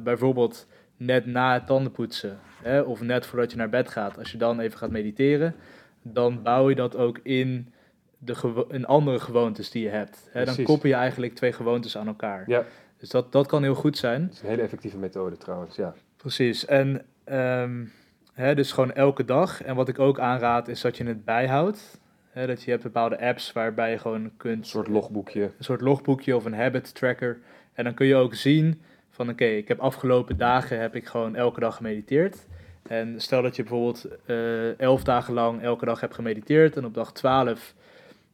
bijvoorbeeld 0.02 0.66
net 0.96 1.26
na 1.26 1.52
het 1.52 1.66
tandenpoetsen 1.66 2.38
hè, 2.62 2.80
of 2.80 3.00
net 3.00 3.26
voordat 3.26 3.50
je 3.50 3.56
naar 3.56 3.68
bed 3.68 3.88
gaat, 3.88 4.18
als 4.18 4.32
je 4.32 4.38
dan 4.38 4.60
even 4.60 4.78
gaat 4.78 4.90
mediteren, 4.90 5.54
dan 6.02 6.42
bouw 6.42 6.68
je 6.68 6.74
dat 6.74 6.96
ook 6.96 7.18
in, 7.22 7.72
de 8.18 8.64
in 8.68 8.86
andere 8.86 9.18
gewoontes 9.18 9.70
die 9.70 9.82
je 9.82 9.88
hebt. 9.88 10.28
Hè? 10.30 10.44
Dan 10.44 10.62
koppel 10.62 10.88
je 10.88 10.94
eigenlijk 10.94 11.34
twee 11.34 11.52
gewoontes 11.52 11.96
aan 11.96 12.06
elkaar. 12.06 12.44
Ja, 12.46 12.64
Dus 12.96 13.08
dat, 13.08 13.32
dat 13.32 13.46
kan 13.46 13.62
heel 13.62 13.74
goed 13.74 13.98
zijn. 13.98 14.22
dat 14.26 14.32
is 14.32 14.40
een 14.42 14.48
hele 14.48 14.62
effectieve 14.62 14.98
methode 14.98 15.36
trouwens. 15.36 15.76
Ja, 15.76 15.94
Precies. 16.16 16.64
En 16.66 17.04
ehm, 17.24 17.84
hè, 18.32 18.54
dus 18.54 18.72
gewoon 18.72 18.92
elke 18.92 19.24
dag. 19.24 19.62
En 19.62 19.74
wat 19.74 19.88
ik 19.88 19.98
ook 19.98 20.18
aanraad 20.18 20.68
is 20.68 20.80
dat 20.80 20.96
je 20.96 21.04
het 21.04 21.24
bijhoudt. 21.24 22.00
Hè, 22.32 22.46
dat 22.46 22.62
je 22.62 22.70
hebt 22.70 22.82
bepaalde 22.82 23.20
apps 23.20 23.52
waarbij 23.52 23.90
je 23.90 23.98
gewoon 23.98 24.30
kunt 24.36 24.58
een 24.58 24.64
soort 24.64 24.88
logboekje. 24.88 25.42
een 25.42 25.64
soort 25.64 25.80
logboekje 25.80 26.36
of 26.36 26.44
een 26.44 26.54
habit 26.54 26.94
tracker. 26.94 27.38
En 27.72 27.84
dan 27.84 27.94
kun 27.94 28.06
je 28.06 28.14
ook 28.14 28.34
zien 28.34 28.80
van 29.10 29.28
oké, 29.30 29.44
ik 29.44 29.68
heb 29.68 29.78
afgelopen 29.78 30.36
dagen 30.36 30.80
heb 30.80 30.94
ik 30.94 31.06
gewoon 31.06 31.34
elke 31.36 31.60
dag 31.60 31.76
gemediteerd. 31.76 32.46
En 32.82 33.20
stel 33.20 33.42
dat 33.42 33.56
je 33.56 33.62
bijvoorbeeld 33.62 34.06
eh, 34.26 34.78
elf 34.78 35.02
dagen 35.04 35.34
lang 35.34 35.62
elke 35.62 35.84
dag 35.84 36.00
hebt 36.00 36.14
gemediteerd 36.14 36.76
en 36.76 36.84
op 36.84 36.94
dag 36.94 37.12
12 37.12 37.74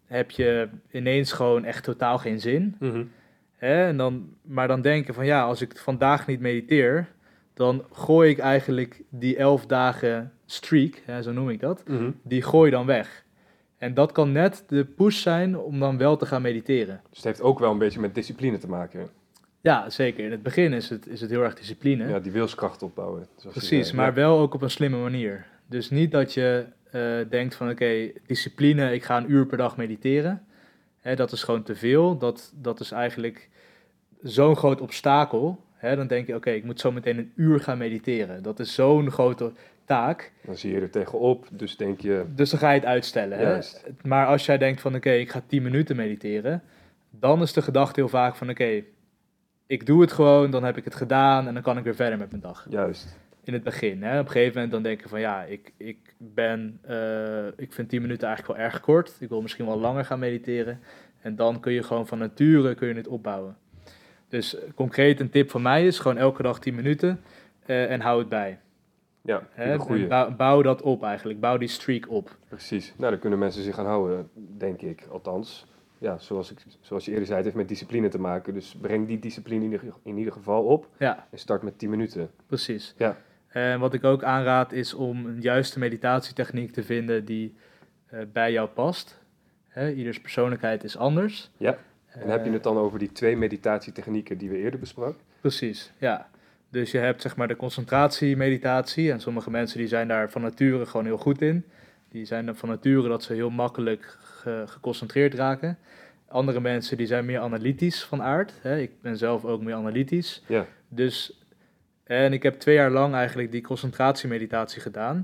heb 0.07 0.31
je 0.31 0.69
ineens 0.91 1.33
gewoon 1.33 1.65
echt 1.65 1.85
totaal 1.85 2.19
geen 2.19 2.41
zin. 2.41 2.77
Mhm. 2.79 3.05
Hè? 3.57 3.87
En 3.87 3.97
dan, 3.97 4.29
maar 4.43 4.69
dan 4.69 4.81
denken 4.81 5.15
van 5.15 5.27
ja, 5.27 5.43
als 5.43 5.61
ik 5.61 5.79
vandaag 5.79 6.27
niet 6.27 6.41
mediteer, 6.41 7.09
dan 7.55 7.85
gooi 7.93 8.31
ik 8.31 8.39
eigenlijk 8.39 9.03
die 9.11 9.37
elf 9.37 9.67
dagen 9.67 10.33
streak, 10.47 11.03
hè, 11.05 11.23
zo 11.23 11.33
noem 11.33 11.51
ik 11.51 11.61
dat, 11.61 11.83
Mhm. 11.89 12.11
die 12.23 12.43
gooi 12.43 12.71
je 12.71 12.77
dan 12.77 12.87
weg. 12.87 13.25
En 13.79 13.95
dat 13.95 14.12
kan 14.12 14.33
net 14.33 14.64
de 14.67 14.85
push 14.85 15.23
zijn 15.23 15.59
om 15.59 15.79
dan 15.79 15.99
wel 15.99 16.17
te 16.17 16.27
gaan 16.27 16.43
mediteren. 16.43 17.01
Dus 17.09 17.17
het 17.17 17.27
heeft 17.27 17.43
ook 17.43 17.59
wel 17.59 17.71
een 17.71 17.79
beetje 17.79 18.01
met 18.01 18.14
discipline 18.14 18.59
te 18.59 18.69
maken. 18.69 19.09
Ja, 19.61 19.91
zeker. 19.91 20.25
In 20.25 20.31
het 20.31 20.43
begin 20.43 20.73
is 20.73 20.88
het, 20.88 21.07
is 21.07 21.21
het 21.21 21.31
heel 21.31 21.43
erg 21.43 21.55
discipline. 21.55 22.09
Ja, 22.09 22.19
die 22.19 22.33
wilskracht 22.33 22.83
opbouwen. 22.83 23.27
Precies, 23.51 23.93
maar 23.93 24.14
wel 24.14 24.38
ook 24.38 24.55
op 24.55 24.62
een 24.62 24.71
slimme 24.71 24.99
manier. 24.99 25.47
Dus 25.67 25.91
niet 25.91 26.11
dat 26.11 26.35
je 26.35 26.67
eh, 26.91 27.19
denkt 27.29 27.55
van 27.55 27.71
oké, 27.71 28.11
discipline, 28.27 28.93
ik 28.93 29.05
ga 29.05 29.17
een 29.17 29.31
uur 29.31 29.47
per 29.47 29.57
dag 29.57 29.77
mediteren. 29.77 30.43
Hè, 31.01 31.17
dat 31.17 31.33
is 31.33 31.43
gewoon 31.43 31.62
te 31.62 31.75
veel. 31.75 32.19
Dat, 32.19 32.53
dat 32.55 32.81
is 32.81 32.91
eigenlijk 32.91 33.49
zo'n 34.23 34.57
groot 34.57 34.81
obstakel. 34.81 35.64
Hè, 35.75 35.97
dan 35.97 36.07
denk 36.07 36.27
je, 36.27 36.35
oké, 36.35 36.51
ik 36.51 36.64
moet 36.64 36.81
zo 36.81 36.93
meteen 36.93 37.19
een 37.19 37.33
uur 37.37 37.61
gaan 37.61 37.79
mediteren. 37.79 38.43
Dat 38.43 38.61
is 38.61 38.75
zo'n 38.75 39.11
grote 39.11 39.53
taak. 39.88 40.33
Dan 40.44 40.57
zie 40.57 40.72
je 40.72 40.81
er 40.81 40.90
tegenop, 40.90 41.46
dus 41.51 41.77
denk 41.77 42.01
je, 42.01 42.24
Dus 42.35 42.51
dan 42.51 42.59
ga 42.59 42.70
je 42.70 42.79
het 42.81 42.88
uitstellen. 42.88 43.38
Hè? 43.38 43.61
Maar 44.03 44.27
als 44.27 44.46
jij 44.46 44.59
denkt 44.59 44.81
van 44.81 44.94
oké, 44.94 45.11
ik 45.11 45.31
ga 45.31 45.42
10 45.46 45.62
minuten 45.62 45.96
mediteren, 45.96 46.62
dan 47.11 47.42
is 47.42 47.53
de 47.53 47.62
gedachte 47.62 48.01
heel 48.01 48.09
vaak 48.09 48.37
van 48.37 48.51
oké, 48.51 48.83
ik 49.66 49.87
doe 49.87 50.01
het 50.01 50.12
gewoon, 50.12 50.51
dan 50.51 50.64
heb 50.64 50.77
ik 50.77 50.85
het 50.85 50.94
gedaan 50.94 51.46
en 51.46 51.55
dan 51.55 51.62
kan 51.62 51.79
ik 51.79 51.85
weer 51.85 51.94
verder 51.94 52.18
met 52.18 52.31
mijn 52.31 52.42
dag. 52.42 52.66
juist. 52.70 53.18
In 53.44 53.53
het 53.53 53.62
begin. 53.62 54.03
Hè? 54.03 54.18
Op 54.18 54.27
een 54.27 54.33
gegeven 54.33 54.55
moment 54.55 54.72
dan 54.72 54.83
denk 54.83 55.03
je 55.03 55.09
van 55.09 55.20
ja, 55.20 55.42
ik, 55.42 55.72
ik 55.77 56.14
ben, 56.16 56.79
eh, 56.83 57.46
ik 57.57 57.72
vind 57.72 57.88
10 57.88 58.03
minuten 58.03 58.27
eigenlijk 58.27 58.59
wel 58.59 58.66
erg 58.66 58.81
kort. 58.81 59.16
Ik 59.20 59.29
wil 59.29 59.42
misschien 59.42 59.66
wel 59.66 59.79
langer 59.79 60.05
gaan 60.05 60.18
mediteren. 60.18 60.81
En 61.20 61.37
dan 61.37 61.61
kun 61.61 61.72
je 61.72 61.83
gewoon 61.83 62.07
van 62.07 62.18
nature 62.18 62.74
kun 62.74 62.88
je 62.88 62.94
het 62.94 63.09
opbouwen. 63.09 63.57
Dus 64.29 64.59
eh, 64.59 64.62
concreet 64.74 65.20
een 65.20 65.31
tip 65.31 65.51
van 65.51 65.62
mij 65.62 65.87
is 65.87 65.98
gewoon 65.98 66.18
elke 66.18 66.42
dag 66.42 66.59
10 66.59 66.74
minuten 66.74 67.20
eh, 67.66 67.90
en 67.90 68.01
hou 68.01 68.18
het 68.18 68.29
bij. 68.29 68.59
Ja, 69.29 69.43
Hè? 69.51 69.77
bouw, 70.09 70.31
bouw 70.37 70.62
dat 70.62 70.83
op 70.83 71.03
eigenlijk, 71.03 71.41
bouw 71.41 71.57
die 71.57 71.69
streak 71.69 72.11
op. 72.11 72.37
Precies. 72.49 72.95
Nou, 72.97 73.11
daar 73.11 73.21
kunnen 73.21 73.38
mensen 73.38 73.62
zich 73.62 73.79
aan 73.79 73.87
houden, 73.87 74.31
denk 74.35 74.83
ik, 74.83 75.07
althans. 75.11 75.67
Ja, 75.99 76.19
zoals, 76.19 76.51
ik, 76.51 76.59
zoals 76.81 77.05
je 77.05 77.11
eerder 77.11 77.27
zei, 77.27 77.37
het 77.37 77.45
heeft 77.47 77.57
met 77.59 77.69
discipline 77.69 78.09
te 78.09 78.21
maken. 78.21 78.55
Dus 78.55 78.77
breng 78.81 79.07
die 79.07 79.19
discipline 79.19 79.64
in 79.64 79.71
ieder, 79.73 79.93
in 80.03 80.17
ieder 80.17 80.33
geval 80.33 80.64
op 80.64 80.88
Ja, 80.99 81.27
en 81.31 81.38
start 81.38 81.62
met 81.62 81.79
10 81.79 81.91
minuten. 81.91 82.31
precies. 82.47 82.95
Ja. 82.97 83.17
En 83.49 83.81
wat 83.81 83.95
ik 83.95 84.05
ook 84.05 84.23
aanraad 84.23 84.73
is 84.73 84.95
om 84.95 85.27
een 85.27 85.41
juiste 85.41 85.79
meditatietechniek 85.79 86.71
te 86.73 86.83
vinden 86.83 87.25
die 87.25 87.55
eh, 88.07 88.21
bij 88.33 88.53
jou 88.53 88.69
past. 88.69 89.21
Hè, 89.69 89.93
ieders 89.93 90.21
persoonlijkheid 90.21 90.85
is 90.85 90.97
anders. 90.97 91.51
Ja. 91.57 91.79
En 92.09 92.29
heb 92.29 92.41
je 92.41 92.47
Eh, 92.47 92.53
het 92.53 92.62
dan 92.62 92.77
over 92.77 92.99
die 92.99 93.12
twee 93.12 93.37
meditatietechnieken 93.37 94.38
die 94.38 94.51
we 94.51 94.57
eerder 94.57 94.81
bespraken? 94.81 95.21
Precies, 95.41 95.93
ja. 95.99 96.29
Dus 96.71 96.91
je 96.91 96.99
hebt 96.99 97.23
zeg 97.23 97.37
maar 97.37 97.49
de 97.49 97.57
concentratiemeditatie 97.57 99.13
en 99.13 99.21
sommige 99.21 99.51
mensen 99.51 99.79
die 99.79 99.89
zijn 99.89 100.09
daar 100.09 100.31
van 100.31 100.43
nature 100.43 100.87
gewoon 100.87 101.07
heel 101.07 101.17
goed 101.19 101.43
in. 101.43 101.65
die 102.11 102.25
zijn 102.25 102.57
van 102.57 102.69
nature 102.69 103.09
dat 103.09 103.23
ze 103.23 103.33
heel 103.35 103.51
makkelijk 103.51 104.17
ge- 104.21 104.65
geconcentreerd 104.67 105.35
raken. 105.35 105.79
Andere 106.29 106.61
mensen 106.61 106.97
die 106.97 107.07
zijn 107.07 107.25
meer 107.25 107.39
analytisch 107.41 108.05
van 108.05 108.23
aard. 108.23 108.53
Hè. 108.63 108.79
Ik 108.81 108.91
ben 109.03 109.17
zelf 109.17 109.45
ook 109.45 109.63
meer 109.63 109.75
analytisch. 109.75 110.43
Ja. 110.47 110.67
Dus, 110.89 111.43
en 112.05 112.33
ik 112.33 112.43
heb 112.43 112.55
twee 112.59 112.75
jaar 112.75 112.91
lang 112.91 113.15
eigenlijk 113.15 113.51
die 113.53 113.63
concentratiemeditatie 113.63 114.81
gedaan. 114.81 115.19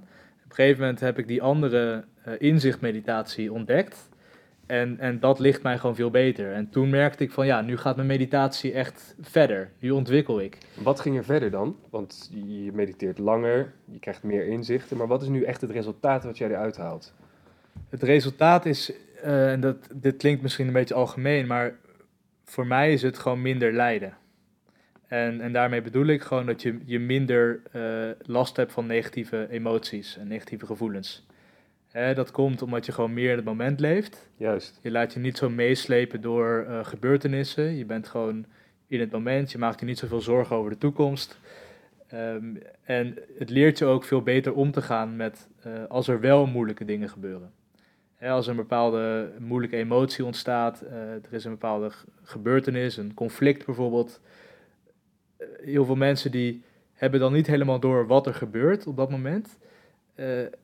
Op 0.44 0.50
een 0.50 0.54
gegeven 0.54 0.80
moment 0.80 1.00
heb 1.00 1.18
ik 1.18 1.26
die 1.26 1.42
andere 1.42 2.04
eh, 2.24 2.32
inzichtmeditatie 2.38 3.52
ontdekt. 3.52 4.08
En, 4.66 4.98
en 4.98 5.20
dat 5.20 5.38
ligt 5.38 5.62
mij 5.62 5.78
gewoon 5.78 5.94
veel 5.94 6.10
beter. 6.10 6.52
En 6.52 6.70
toen 6.70 6.90
merkte 6.90 7.24
ik 7.24 7.30
van 7.30 7.46
ja, 7.46 7.60
nu 7.60 7.76
gaat 7.76 7.96
mijn 7.96 8.08
meditatie 8.08 8.72
echt 8.72 9.16
verder. 9.20 9.70
Nu 9.78 9.90
ontwikkel 9.90 10.40
ik. 10.40 10.58
Wat 10.82 11.00
ging 11.00 11.16
er 11.16 11.24
verder 11.24 11.50
dan? 11.50 11.76
Want 11.90 12.30
je 12.32 12.70
mediteert 12.72 13.18
langer, 13.18 13.72
je 13.84 13.98
krijgt 13.98 14.22
meer 14.22 14.46
inzichten. 14.46 14.96
Maar 14.96 15.06
wat 15.06 15.22
is 15.22 15.28
nu 15.28 15.42
echt 15.42 15.60
het 15.60 15.70
resultaat 15.70 16.24
wat 16.24 16.38
jij 16.38 16.48
eruit 16.48 16.76
haalt? 16.76 17.14
Het 17.88 18.02
resultaat 18.02 18.66
is, 18.66 18.92
eh, 19.22 19.52
en 19.52 19.60
dat, 19.60 19.76
dit 19.94 20.16
klinkt 20.16 20.42
misschien 20.42 20.66
een 20.66 20.72
beetje 20.72 20.94
algemeen, 20.94 21.46
maar 21.46 21.74
voor 22.44 22.66
mij 22.66 22.92
is 22.92 23.02
het 23.02 23.18
gewoon 23.18 23.42
minder 23.42 23.72
lijden. 23.72 24.16
En, 25.06 25.40
en 25.40 25.52
daarmee 25.52 25.82
bedoel 25.82 26.06
ik 26.06 26.22
gewoon 26.22 26.46
dat 26.46 26.62
je, 26.62 26.78
je 26.84 26.98
minder 26.98 27.60
eh, 27.72 27.82
last 28.22 28.56
hebt 28.56 28.72
van 28.72 28.86
negatieve 28.86 29.46
emoties 29.50 30.18
en 30.18 30.28
negatieve 30.28 30.66
gevoelens. 30.66 31.26
Hè, 31.94 32.14
dat 32.14 32.30
komt 32.30 32.62
omdat 32.62 32.86
je 32.86 32.92
gewoon 32.92 33.12
meer 33.12 33.30
in 33.30 33.36
het 33.36 33.44
moment 33.44 33.80
leeft. 33.80 34.28
Juist. 34.36 34.78
Je 34.82 34.90
laat 34.90 35.12
je 35.12 35.20
niet 35.20 35.36
zo 35.36 35.50
meeslepen 35.50 36.20
door 36.20 36.64
eh, 36.68 36.84
gebeurtenissen. 36.84 37.76
Je 37.76 37.84
bent 37.84 38.08
gewoon 38.08 38.44
in 38.86 39.00
het 39.00 39.10
moment. 39.10 39.52
Je 39.52 39.58
maakt 39.58 39.80
je 39.80 39.86
niet 39.86 39.98
zoveel 39.98 40.20
zorgen 40.20 40.56
over 40.56 40.70
de 40.70 40.78
toekomst. 40.78 41.38
Ehm, 42.06 42.56
en 42.82 43.18
het 43.38 43.50
leert 43.50 43.78
je 43.78 43.84
ook 43.84 44.04
veel 44.04 44.22
beter 44.22 44.54
om 44.54 44.70
te 44.70 44.82
gaan 44.82 45.16
met 45.16 45.48
eh, 45.62 45.72
als 45.88 46.08
er 46.08 46.20
wel 46.20 46.46
moeilijke 46.46 46.84
dingen 46.84 47.08
gebeuren. 47.08 47.52
Hè, 48.14 48.30
als 48.30 48.44
er 48.44 48.50
een 48.50 48.56
bepaalde 48.56 49.32
moeilijke 49.38 49.76
emotie 49.76 50.24
ontstaat, 50.24 50.80
eh, 50.80 51.12
er 51.12 51.32
is 51.32 51.44
een 51.44 51.50
bepaalde 51.50 51.90
gebeurtenis, 52.22 52.96
een 52.96 53.14
conflict 53.14 53.66
bijvoorbeeld. 53.66 54.20
Heel 55.62 55.84
veel 55.84 55.96
mensen 55.96 56.30
die 56.30 56.64
hebben 56.92 57.20
dan 57.20 57.32
niet 57.32 57.46
helemaal 57.46 57.80
door 57.80 58.06
wat 58.06 58.26
er 58.26 58.34
gebeurt 58.34 58.86
op 58.86 58.96
dat 58.96 59.10
moment. 59.10 59.58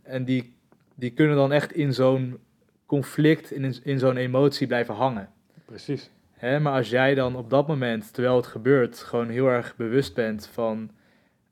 En 0.03 0.25
die, 0.25 0.59
die 1.00 1.10
kunnen 1.10 1.36
dan 1.36 1.52
echt 1.52 1.72
in 1.72 1.92
zo'n 1.92 2.38
conflict, 2.86 3.50
in, 3.50 3.74
in 3.82 3.98
zo'n 3.98 4.16
emotie 4.16 4.66
blijven 4.66 4.94
hangen. 4.94 5.28
Precies. 5.64 6.10
Hè, 6.32 6.60
maar 6.60 6.72
als 6.72 6.90
jij 6.90 7.14
dan 7.14 7.36
op 7.36 7.50
dat 7.50 7.66
moment, 7.68 8.12
terwijl 8.12 8.36
het 8.36 8.46
gebeurt, 8.46 8.98
gewoon 8.98 9.28
heel 9.28 9.48
erg 9.48 9.76
bewust 9.76 10.14
bent 10.14 10.46
van 10.52 10.90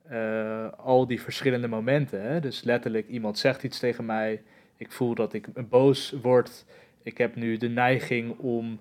eh, 0.03 0.67
al 0.77 1.07
die 1.07 1.21
verschillende 1.21 1.69
momenten. 1.69 2.23
Hè? 2.23 2.41
Dus 2.41 2.63
letterlijk, 2.63 3.09
iemand 3.09 3.39
zegt 3.39 3.63
iets 3.63 3.79
tegen 3.79 4.07
mij, 4.07 4.43
ik 4.77 4.93
voel 4.93 5.15
dat 5.15 5.33
ik 5.33 5.69
boos 5.69 6.15
word, 6.23 6.65
ik 7.03 7.19
heb 7.19 7.37
nu 7.37 7.57
de 7.57 7.69
neiging 7.69 8.39
om 8.39 8.81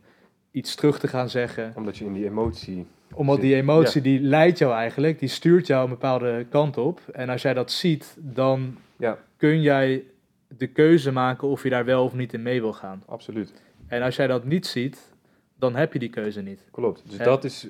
iets 0.51 0.75
terug 0.75 0.99
te 0.99 1.08
gaan 1.08 1.30
zeggen. 1.30 1.73
Omdat 1.75 1.97
je 1.97 2.06
in 2.06 2.13
die 2.13 2.25
emotie... 2.25 2.86
Omdat 3.13 3.41
die 3.41 3.56
emotie, 3.56 4.01
die 4.01 4.21
leidt 4.21 4.58
jou 4.58 4.73
eigenlijk, 4.73 5.19
die 5.19 5.30
stuurt 5.30 5.67
jou 5.67 5.84
een 5.84 5.89
bepaalde 5.89 6.45
kant 6.49 6.77
op. 6.77 7.01
En 7.13 7.30
als 7.30 7.41
jij 7.41 7.53
dat 7.53 7.71
ziet, 7.71 8.17
dan 8.19 8.77
Ja, 8.97 9.17
kun 9.38 9.62
jij 9.62 10.03
de 10.48 10.68
keuze 10.68 11.12
maken 11.12 11.48
of 11.48 11.64
je 11.64 11.70
daar 11.70 11.86
wel 11.86 12.04
of 12.04 12.14
niet 12.14 12.34
in 12.34 12.42
mee 12.42 12.62
wil 12.62 12.74
gaan. 12.74 13.04
absoluut. 13.06 13.54
En 13.88 14.02
als 14.02 14.16
jij 14.16 14.28
dat 14.28 14.44
niet 14.46 14.66
ziet, 14.66 15.14
dan 15.60 15.76
heb 15.76 15.94
je 15.94 16.00
die 16.00 16.10
keuze 16.10 16.42
niet. 16.42 16.68
Klopt. 16.72 17.04
Dus 17.10 17.18
dat 17.18 17.44
is 17.44 17.68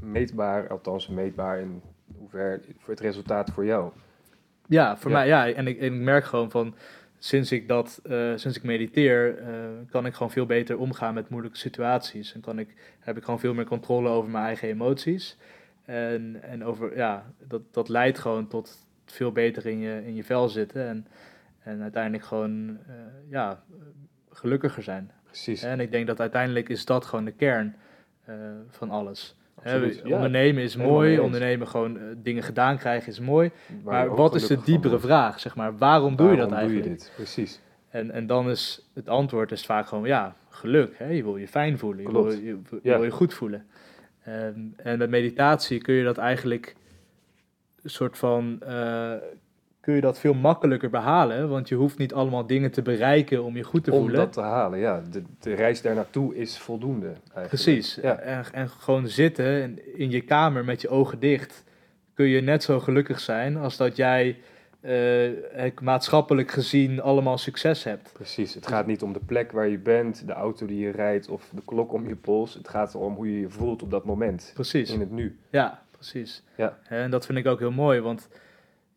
meetbaar, 0.00 0.68
althans 0.68 1.08
meetbaar 1.08 1.60
in 1.60 1.82
hoever 2.18 2.60
voor 2.78 2.90
het 2.94 3.00
resultaat 3.02 3.50
voor 3.50 3.64
jou. 3.64 3.92
Ja, 4.66 4.96
voor 4.96 5.10
Ja. 5.10 5.16
mij 5.16 5.26
ja. 5.26 5.52
En 5.52 5.66
ik, 5.66 5.78
en 5.78 5.94
ik 5.94 6.00
merk 6.00 6.24
gewoon 6.24 6.50
van 6.50 6.74
sinds 7.18 7.52
ik 7.52 7.68
dat, 7.68 8.00
eh, 8.04 8.32
sinds 8.36 8.56
ik 8.56 8.62
mediteer, 8.62 9.38
eh, 9.38 9.54
kan 9.90 10.06
ik 10.06 10.12
gewoon 10.14 10.30
veel 10.30 10.46
beter 10.46 10.78
omgaan 10.78 11.14
met 11.14 11.28
moeilijke 11.28 11.58
situaties. 11.58 12.34
En 12.34 12.40
kan 12.40 12.58
ik, 12.58 12.74
heb 13.00 13.16
ik 13.16 13.24
gewoon 13.24 13.40
veel 13.40 13.54
meer 13.54 13.64
controle 13.66 14.08
over 14.08 14.30
mijn 14.30 14.44
eigen 14.44 14.68
emoties. 14.68 15.36
En, 15.84 16.38
en 16.42 16.64
over, 16.64 16.96
ja, 16.96 17.32
dat, 17.46 17.62
dat 17.70 17.88
leidt 17.88 18.18
gewoon 18.18 18.48
tot 18.48 18.86
veel 19.06 19.32
beter 19.32 19.66
in 19.66 19.78
je, 19.78 20.02
in 20.06 20.14
je 20.14 20.24
vel 20.24 20.48
zitten. 20.48 20.86
En, 20.88 21.06
en 21.62 21.82
uiteindelijk 21.82 22.24
gewoon, 22.24 22.78
eh, 22.86 22.94
ja, 23.30 23.62
gelukkiger 24.30 24.82
zijn. 24.82 25.10
Precies. 25.24 25.62
En 25.62 25.80
ik 25.80 25.90
denk 25.92 26.06
dat 26.06 26.20
uiteindelijk 26.20 26.68
is 26.68 26.84
dat 26.84 27.06
gewoon 27.06 27.24
de 27.24 27.32
kern 27.32 27.76
eh, 28.24 28.34
van 28.68 28.90
alles. 28.90 29.36
Absoluut. 29.54 30.02
Ondernemen 30.02 30.62
is 30.62 30.76
mooi, 30.76 31.18
ondernemen 31.18 31.68
gewoon 31.68 31.98
eh, 31.98 32.04
dingen 32.16 32.42
gedaan 32.42 32.78
krijgen 32.78 33.08
is 33.08 33.20
mooi. 33.20 33.50
Maar 33.84 34.14
wat 34.14 34.34
is 34.34 34.46
de 34.46 34.60
diepere 34.60 34.98
vraag, 34.98 35.40
zeg 35.40 35.56
maar? 35.56 35.76
Waarom 35.76 36.16
doe 36.16 36.30
je 36.30 36.36
dat 36.36 36.52
eigenlijk? 36.52 36.82
doe 36.84 36.92
je 36.92 36.98
dit? 36.98 37.12
Precies. 37.14 37.60
En, 37.88 38.10
en 38.10 38.26
dan 38.26 38.50
is 38.50 38.90
het 38.94 39.08
antwoord 39.08 39.52
is 39.52 39.66
vaak 39.66 39.86
gewoon, 39.86 40.06
ja, 40.06 40.34
geluk. 40.48 40.98
Hè? 40.98 41.06
Je 41.08 41.22
wil 41.22 41.36
je 41.36 41.48
fijn 41.48 41.78
voelen, 41.78 42.02
je 42.02 42.12
wil 42.12 42.30
je, 42.30 42.44
je 42.44 42.80
Ja. 42.82 42.94
wil 42.94 43.04
je 43.04 43.10
goed 43.10 43.34
voelen. 43.34 43.66
Ehm, 44.24 44.60
en 44.76 44.98
met 44.98 45.10
meditatie 45.10 45.80
kun 45.80 45.94
je 45.94 46.04
dat 46.04 46.18
eigenlijk 46.18 46.76
een 47.82 47.90
soort 47.90 48.18
van, 48.18 48.62
kun 49.88 49.96
je 49.96 50.02
dat 50.02 50.18
veel 50.18 50.34
makkelijker 50.34 50.90
behalen, 50.90 51.48
want 51.48 51.68
je 51.68 51.74
hoeft 51.74 51.98
niet 51.98 52.14
allemaal 52.14 52.46
dingen 52.46 52.70
te 52.70 52.82
bereiken 52.82 53.44
om 53.44 53.56
je 53.56 53.62
goed 53.62 53.84
te 53.84 53.92
Om 53.92 53.98
voelen. 53.98 54.16
dat 54.16 54.32
te 54.32 54.40
halen, 54.40 54.78
ja. 54.78 55.02
De, 55.10 55.22
de 55.40 55.54
reis 55.54 55.82
daar 55.82 55.94
naartoe 55.94 56.36
is 56.36 56.58
voldoende 56.58 57.06
eigenlijk. 57.06 57.48
Precies. 57.48 57.98
Ja. 58.02 58.18
En, 58.18 58.44
en 58.52 58.68
gewoon 58.68 59.08
zitten 59.08 59.62
en 59.62 59.98
in 59.98 60.10
je 60.10 60.20
kamer 60.20 60.64
met 60.64 60.80
je 60.80 60.88
ogen 60.88 61.18
dicht, 61.18 61.64
kun 62.14 62.26
je 62.26 62.40
net 62.40 62.62
zo 62.62 62.80
gelukkig 62.80 63.20
zijn 63.20 63.56
als 63.56 63.76
dat 63.76 63.96
jij 63.96 64.38
eh, 64.80 65.70
maatschappelijk 65.82 66.50
gezien 66.50 67.00
allemaal 67.00 67.38
succes 67.38 67.84
hebt. 67.84 68.10
Precies. 68.12 68.54
Het 68.54 68.66
gaat 68.66 68.86
niet 68.86 69.02
om 69.02 69.12
de 69.12 69.20
plek 69.26 69.52
waar 69.52 69.68
je 69.68 69.78
bent, 69.78 70.26
de 70.26 70.32
auto 70.32 70.66
die 70.66 70.78
je 70.78 70.90
rijdt 70.90 71.28
of 71.28 71.50
de 71.54 71.62
klok 71.64 71.92
om 71.92 72.08
je 72.08 72.16
pols. 72.16 72.54
Het 72.54 72.68
gaat 72.68 72.94
erom 72.94 73.14
hoe 73.14 73.32
je 73.32 73.40
je 73.40 73.50
voelt 73.50 73.82
op 73.82 73.90
dat 73.90 74.04
moment. 74.04 74.50
Precies. 74.54 74.90
In 74.90 75.00
het 75.00 75.10
nu. 75.10 75.38
Ja, 75.50 75.82
precies. 75.90 76.42
Ja. 76.56 76.78
En 76.88 77.10
dat 77.10 77.26
vind 77.26 77.38
ik 77.38 77.46
ook 77.46 77.58
heel 77.58 77.70
mooi, 77.70 78.00
want 78.00 78.28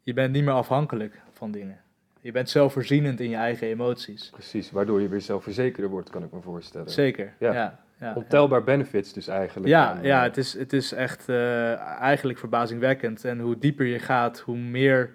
je 0.01 0.13
bent 0.13 0.33
niet 0.33 0.43
meer 0.43 0.53
afhankelijk 0.53 1.21
van 1.31 1.51
dingen. 1.51 1.79
Je 2.21 2.31
bent 2.31 2.49
zelfvoorzienend 2.49 3.19
in 3.19 3.29
je 3.29 3.35
eigen 3.35 3.67
emoties. 3.67 4.29
Precies. 4.29 4.71
Waardoor 4.71 5.01
je 5.01 5.07
weer 5.07 5.21
zelfverzekerder 5.21 5.89
wordt, 5.89 6.09
kan 6.09 6.23
ik 6.23 6.31
me 6.31 6.41
voorstellen. 6.41 6.89
Zeker. 6.89 7.33
Ja. 7.39 7.53
Ja. 7.53 7.79
Ja, 8.01 8.13
Ontelbaar 8.15 8.63
benefits 8.63 9.13
dus 9.13 9.27
eigenlijk. 9.27 9.67
Ja, 9.67 9.89
aan, 9.89 10.03
ja 10.03 10.17
eh, 10.17 10.23
het, 10.23 10.37
is, 10.37 10.53
het 10.53 10.73
is 10.73 10.91
echt 10.91 11.29
eh, 11.29 11.79
eigenlijk 11.79 12.39
verbazingwekkend. 12.39 13.25
En 13.25 13.39
hoe 13.39 13.57
dieper 13.57 13.85
je 13.85 13.99
gaat, 13.99 14.39
hoe 14.39 14.57
meer 14.57 15.11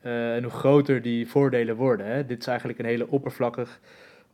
eh, 0.00 0.34
en 0.34 0.42
hoe 0.42 0.52
groter 0.52 1.02
die 1.02 1.28
voordelen 1.28 1.76
worden. 1.76 2.06
Hè. 2.06 2.26
Dit 2.26 2.40
is 2.40 2.46
eigenlijk 2.46 2.78
een 2.78 2.84
hele 2.84 3.08
oppervlakkig, 3.08 3.80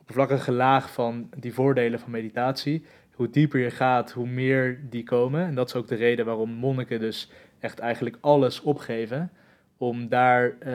oppervlakkige 0.00 0.52
laag 0.52 0.92
van 0.92 1.30
die 1.36 1.54
voordelen 1.54 2.00
van 2.00 2.10
meditatie. 2.10 2.84
Hoe 3.14 3.30
dieper 3.30 3.60
je 3.60 3.70
gaat, 3.70 4.10
hoe 4.10 4.26
meer 4.26 4.80
die 4.90 5.02
komen. 5.02 5.46
En 5.46 5.54
dat 5.54 5.68
is 5.68 5.74
ook 5.74 5.88
de 5.88 5.94
reden 5.94 6.24
waarom 6.24 6.50
monniken 6.50 7.00
dus 7.00 7.30
echt 7.60 7.78
eigenlijk 7.78 8.16
alles 8.20 8.60
opgeven 8.60 9.30
om 9.76 10.08
daar 10.08 10.56
eh, 10.58 10.72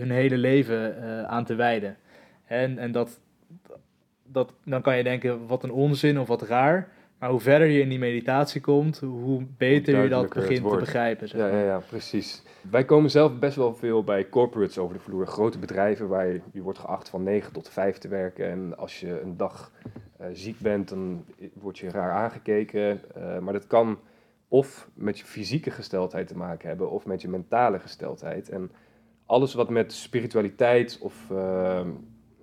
hun 0.00 0.10
hele 0.10 0.36
leven 0.36 1.02
eh, 1.02 1.22
aan 1.22 1.44
te 1.44 1.54
wijden. 1.54 1.96
En, 2.46 2.78
en 2.78 2.92
dat, 2.92 3.20
dat, 4.22 4.52
dan 4.64 4.82
kan 4.82 4.96
je 4.96 5.02
denken, 5.02 5.46
wat 5.46 5.62
een 5.62 5.72
onzin 5.72 6.20
of 6.20 6.28
wat 6.28 6.42
raar. 6.42 6.88
Maar 7.18 7.30
hoe 7.30 7.40
verder 7.40 7.68
je 7.68 7.80
in 7.80 7.88
die 7.88 7.98
meditatie 7.98 8.60
komt, 8.60 8.98
hoe 8.98 9.46
beter 9.56 10.02
je 10.02 10.08
dat 10.08 10.28
begint 10.28 10.68
te 10.68 10.76
begrijpen. 10.76 11.28
Zeg 11.28 11.40
Ja, 11.40 11.46
maar. 11.46 11.56
ja, 11.56 11.64
ja, 11.64 11.78
precies. 11.78 12.42
Wij 12.70 12.84
komen 12.84 13.10
zelf 13.10 13.38
best 13.38 13.56
wel 13.56 13.74
veel 13.74 14.04
bij 14.04 14.28
corporates 14.28 14.78
over 14.78 14.94
de 14.94 15.00
vloer. 15.00 15.26
Grote 15.26 15.58
bedrijven 15.58 16.08
waar 16.08 16.26
je, 16.26 16.40
je 16.52 16.62
wordt 16.62 16.78
geacht 16.78 17.08
van 17.08 17.22
9 17.22 17.52
tot 17.52 17.68
5 17.68 17.98
te 17.98 18.08
werken. 18.08 18.50
En 18.50 18.76
als 18.76 19.00
je 19.00 19.20
een 19.20 19.36
dag 19.36 19.72
eh, 20.18 20.26
ziek 20.32 20.58
bent, 20.58 20.88
dan 20.88 21.24
word 21.52 21.78
je 21.78 21.90
raar 21.90 22.12
aangekeken. 22.12 23.00
Maar 23.40 23.52
dat 23.52 23.66
kan 23.66 23.98
of 24.48 24.90
met 24.94 25.18
je 25.18 25.24
fysieke 25.24 25.70
gesteldheid 25.70 26.26
te 26.26 26.36
maken 26.36 26.68
hebben, 26.68 26.90
of 26.90 27.06
met 27.06 27.22
je 27.22 27.28
mentale 27.28 27.78
gesteldheid. 27.78 28.48
En 28.48 28.70
alles 29.26 29.54
wat 29.54 29.70
met 29.70 29.92
spiritualiteit 29.92 30.98
of 31.00 31.30
eh, 31.30 31.86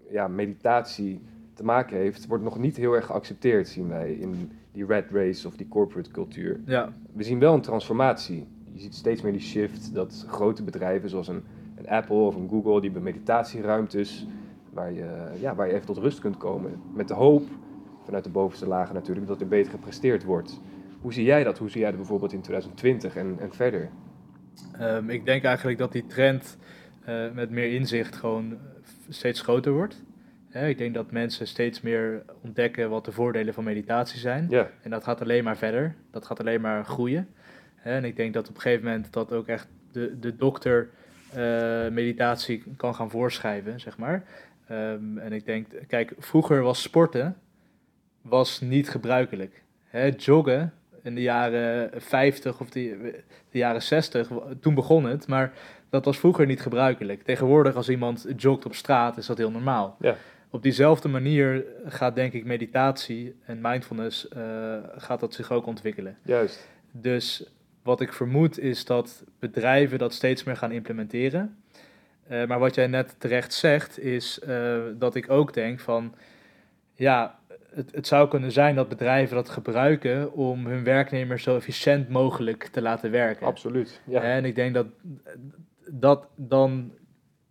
ja, 0.09 0.27
meditatie 0.27 1.21
te 1.53 1.63
maken 1.63 1.97
heeft, 1.97 2.27
wordt 2.27 2.43
nog 2.43 2.59
niet 2.59 2.77
heel 2.77 2.93
erg 2.93 3.05
geaccepteerd, 3.05 3.67
zien 3.67 3.87
wij, 3.87 4.13
in 4.13 4.51
die 4.71 4.85
red 4.85 5.05
race 5.11 5.47
of 5.47 5.55
die 5.55 5.67
corporate 5.67 6.11
cultuur 6.11 6.59
Ja, 6.65 6.93
we 7.13 7.23
zien 7.23 7.39
wel 7.39 7.53
een 7.53 7.61
transformatie. 7.61 8.47
Je 8.71 8.79
ziet 8.79 8.95
steeds 8.95 9.21
meer 9.21 9.31
die 9.31 9.41
shift 9.41 9.93
dat 9.93 10.25
grote 10.27 10.63
bedrijven 10.63 11.09
zoals 11.09 11.27
een, 11.27 11.43
een 11.75 11.87
Apple 11.87 12.15
of 12.15 12.35
een 12.35 12.49
Google, 12.49 12.81
die 12.81 12.91
hebben 12.91 13.03
meditatieruimtes 13.03 14.27
waar 14.69 14.91
je, 14.91 15.31
ja, 15.39 15.55
waar 15.55 15.67
je 15.67 15.73
even 15.73 15.85
tot 15.85 15.97
rust 15.97 16.19
kunt 16.19 16.37
komen. 16.37 16.81
Met 16.93 17.07
de 17.07 17.13
hoop, 17.13 17.43
vanuit 18.03 18.23
de 18.23 18.29
bovenste 18.29 18.67
lagen 18.67 18.93
natuurlijk, 18.95 19.27
dat 19.27 19.41
er 19.41 19.47
beter 19.47 19.71
gepresteerd 19.71 20.23
wordt. 20.23 20.61
Hoe 21.03 21.13
zie 21.13 21.23
jij 21.23 21.43
dat? 21.43 21.57
Hoe 21.57 21.69
zie 21.69 21.79
jij 21.79 21.89
dat 21.89 21.99
bijvoorbeeld 21.99 22.33
in 22.33 22.41
2020 22.41 23.15
en, 23.15 23.37
en 23.39 23.53
verder? 23.53 23.89
Ehm, 24.77 25.09
ik 25.09 25.25
denk 25.25 25.43
eigenlijk 25.43 25.77
dat 25.77 25.91
die 25.91 26.05
trend 26.05 26.57
eh, 27.05 27.31
met 27.31 27.49
meer 27.49 27.73
inzicht 27.73 28.15
gewoon 28.15 28.57
steeds 29.09 29.41
groter 29.41 29.71
wordt. 29.71 30.03
Hè, 30.49 30.67
ik 30.67 30.77
denk 30.77 30.93
dat 30.93 31.11
mensen 31.11 31.47
steeds 31.47 31.81
meer 31.81 32.23
ontdekken 32.41 32.89
wat 32.89 33.05
de 33.05 33.11
voordelen 33.11 33.53
van 33.53 33.63
meditatie 33.63 34.19
zijn. 34.19 34.47
En 34.81 34.89
dat 34.89 35.03
gaat 35.03 35.21
alleen 35.21 35.43
maar 35.43 35.57
verder. 35.57 35.95
Dat 36.11 36.25
gaat 36.25 36.39
alleen 36.39 36.61
maar 36.61 36.85
groeien. 36.85 37.27
Hè, 37.75 37.91
En 37.91 38.05
ik 38.05 38.15
denk 38.15 38.33
dat 38.33 38.49
op 38.49 38.55
een 38.55 38.61
gegeven 38.61 38.85
moment 38.85 39.13
dat 39.13 39.31
ook 39.31 39.47
echt 39.47 39.67
de, 39.91 40.19
de 40.19 40.35
dokter 40.35 40.89
eh, 41.33 41.39
meditatie 41.89 42.63
kan 42.77 42.95
gaan 42.95 43.09
voorschrijven, 43.09 43.79
zeg 43.79 43.97
maar. 43.97 44.23
Ehm, 44.67 45.17
en 45.17 45.33
ik 45.33 45.45
denk, 45.45 45.67
kijk, 45.87 46.13
vroeger 46.17 46.61
was 46.61 46.81
sporten 46.81 47.37
was 48.21 48.61
niet 48.61 48.89
gebruikelijk. 48.89 49.63
Hè, 49.83 50.11
joggen 50.17 50.73
in 51.03 51.15
de 51.15 51.21
jaren 51.21 52.01
50 52.01 52.59
of 52.59 52.69
de, 52.69 53.13
de 53.51 53.57
jaren 53.57 53.81
60, 53.81 54.29
toen 54.59 54.73
begon 54.73 55.05
het, 55.05 55.27
maar 55.27 55.53
dat 55.89 56.05
was 56.05 56.19
vroeger 56.19 56.45
niet 56.45 56.61
gebruikelijk. 56.61 57.23
Tegenwoordig 57.23 57.75
als 57.75 57.89
iemand 57.89 58.25
jogt 58.37 58.65
op 58.65 58.75
straat 58.75 59.17
is 59.17 59.25
dat 59.25 59.37
heel 59.37 59.51
normaal. 59.51 59.97
Ja. 59.99 60.15
Op 60.49 60.63
diezelfde 60.63 61.07
manier 61.07 61.65
gaat 61.85 62.15
denk 62.15 62.33
ik 62.33 62.45
meditatie 62.45 63.35
en 63.45 63.59
mindfulness 63.61 64.27
uh, 64.37 64.75
gaat 64.95 65.19
dat 65.19 65.33
zich 65.33 65.51
ook 65.51 65.65
ontwikkelen. 65.65 66.17
Juist. 66.23 66.69
Dus 66.91 67.49
wat 67.83 68.01
ik 68.01 68.13
vermoed 68.13 68.59
is 68.59 68.85
dat 68.85 69.23
bedrijven 69.39 69.97
dat 69.97 70.13
steeds 70.13 70.43
meer 70.43 70.57
gaan 70.57 70.71
implementeren. 70.71 71.57
Uh, 72.31 72.45
maar 72.45 72.59
wat 72.59 72.75
jij 72.75 72.87
net 72.87 73.15
terecht 73.17 73.53
zegt 73.53 73.99
is 73.99 74.39
uh, 74.47 74.77
dat 74.95 75.15
ik 75.15 75.29
ook 75.29 75.53
denk 75.53 75.79
van 75.79 76.15
ja, 76.95 77.39
het, 77.75 77.91
het 77.91 78.07
zou 78.07 78.29
kunnen 78.29 78.51
zijn 78.51 78.75
dat 78.75 78.89
bedrijven 78.89 79.35
dat 79.35 79.49
gebruiken 79.49 80.33
om 80.33 80.65
hun 80.65 80.83
werknemers 80.83 81.43
zo 81.43 81.55
efficiënt 81.55 82.09
mogelijk 82.09 82.63
te 82.63 82.81
laten 82.81 83.11
werken. 83.11 83.47
Absoluut. 83.47 84.01
Ja. 84.05 84.21
En 84.21 84.45
ik 84.45 84.55
denk 84.55 84.73
dat 84.73 84.87
dat 85.87 86.27
dan 86.35 86.93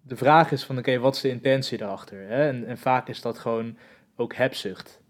de 0.03 0.17
vraag 0.17 0.53
is 0.53 0.65
van 0.65 0.79
oké, 0.79 0.99
wat 0.99 1.15
is 1.15 1.21
de 1.21 1.29
intentie 1.29 1.79
daarachter? 1.79 2.19
Hè? 2.29 2.49
En, 2.49 2.67
en 2.67 2.79
vaak 2.79 3.09
is 3.09 3.21
dat 3.21 3.39
gewoon 3.39 3.77
ook 4.17 4.35
hebzucht. 4.35 5.01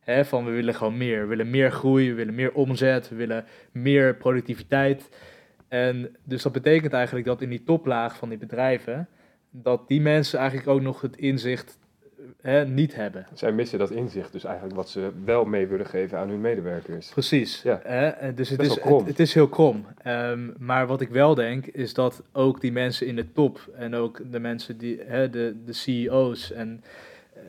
Hè? 0.00 0.24
Van 0.24 0.44
we 0.44 0.50
willen 0.50 0.74
gewoon 0.74 0.96
meer. 0.96 1.20
We 1.20 1.26
willen 1.26 1.50
meer 1.50 1.70
groei, 1.70 2.08
we 2.08 2.14
willen 2.14 2.34
meer 2.34 2.52
omzet, 2.52 3.08
we 3.08 3.16
willen 3.16 3.44
meer 3.72 4.16
productiviteit. 4.16 5.08
En 5.68 6.16
dus 6.24 6.42
dat 6.42 6.52
betekent 6.52 6.92
eigenlijk 6.92 7.26
dat 7.26 7.42
in 7.42 7.48
die 7.48 7.64
toplaag 7.64 8.16
van 8.16 8.28
die 8.28 8.38
bedrijven, 8.38 9.08
dat 9.50 9.88
die 9.88 10.00
mensen 10.00 10.38
eigenlijk 10.38 10.68
ook 10.68 10.80
nog 10.80 11.00
het 11.00 11.16
inzicht 11.16 11.78
hè, 12.40 12.66
niet 12.66 12.94
hebben. 12.94 13.26
Zij 13.34 13.52
missen 13.52 13.78
dat 13.78 13.90
inzicht, 13.90 14.32
dus 14.32 14.44
eigenlijk 14.44 14.76
wat 14.76 14.88
ze 14.88 15.10
wel 15.24 15.44
mee 15.44 15.66
willen 15.66 15.86
geven 15.86 16.18
aan 16.18 16.28
hun 16.28 16.40
medewerkers. 16.40 17.08
Precies. 17.08 17.62
Ja. 17.62 17.80
Hè? 17.82 18.34
Dus 18.34 18.48
het 18.48 18.62
is, 18.62 18.80
het, 18.80 19.06
het, 19.06 19.18
is 19.18 19.34
heel 19.34 19.48
krom. 19.48 19.86
Um, 20.06 20.54
maar 20.58 20.86
wat 20.86 21.00
ik 21.00 21.08
wel 21.08 21.34
denk, 21.34 21.66
is 21.66 21.94
dat 21.94 22.22
ook 22.32 22.60
die 22.60 22.72
mensen 22.72 23.06
in 23.06 23.16
de 23.16 23.32
top 23.32 23.70
en 23.74 23.94
ook 23.94 24.20
de 24.30 24.40
mensen 24.40 24.78
die, 24.78 25.00
hè, 25.06 25.30
de, 25.30 25.56
de 25.64 25.72
CEO's 25.72 26.52
en, 26.52 26.82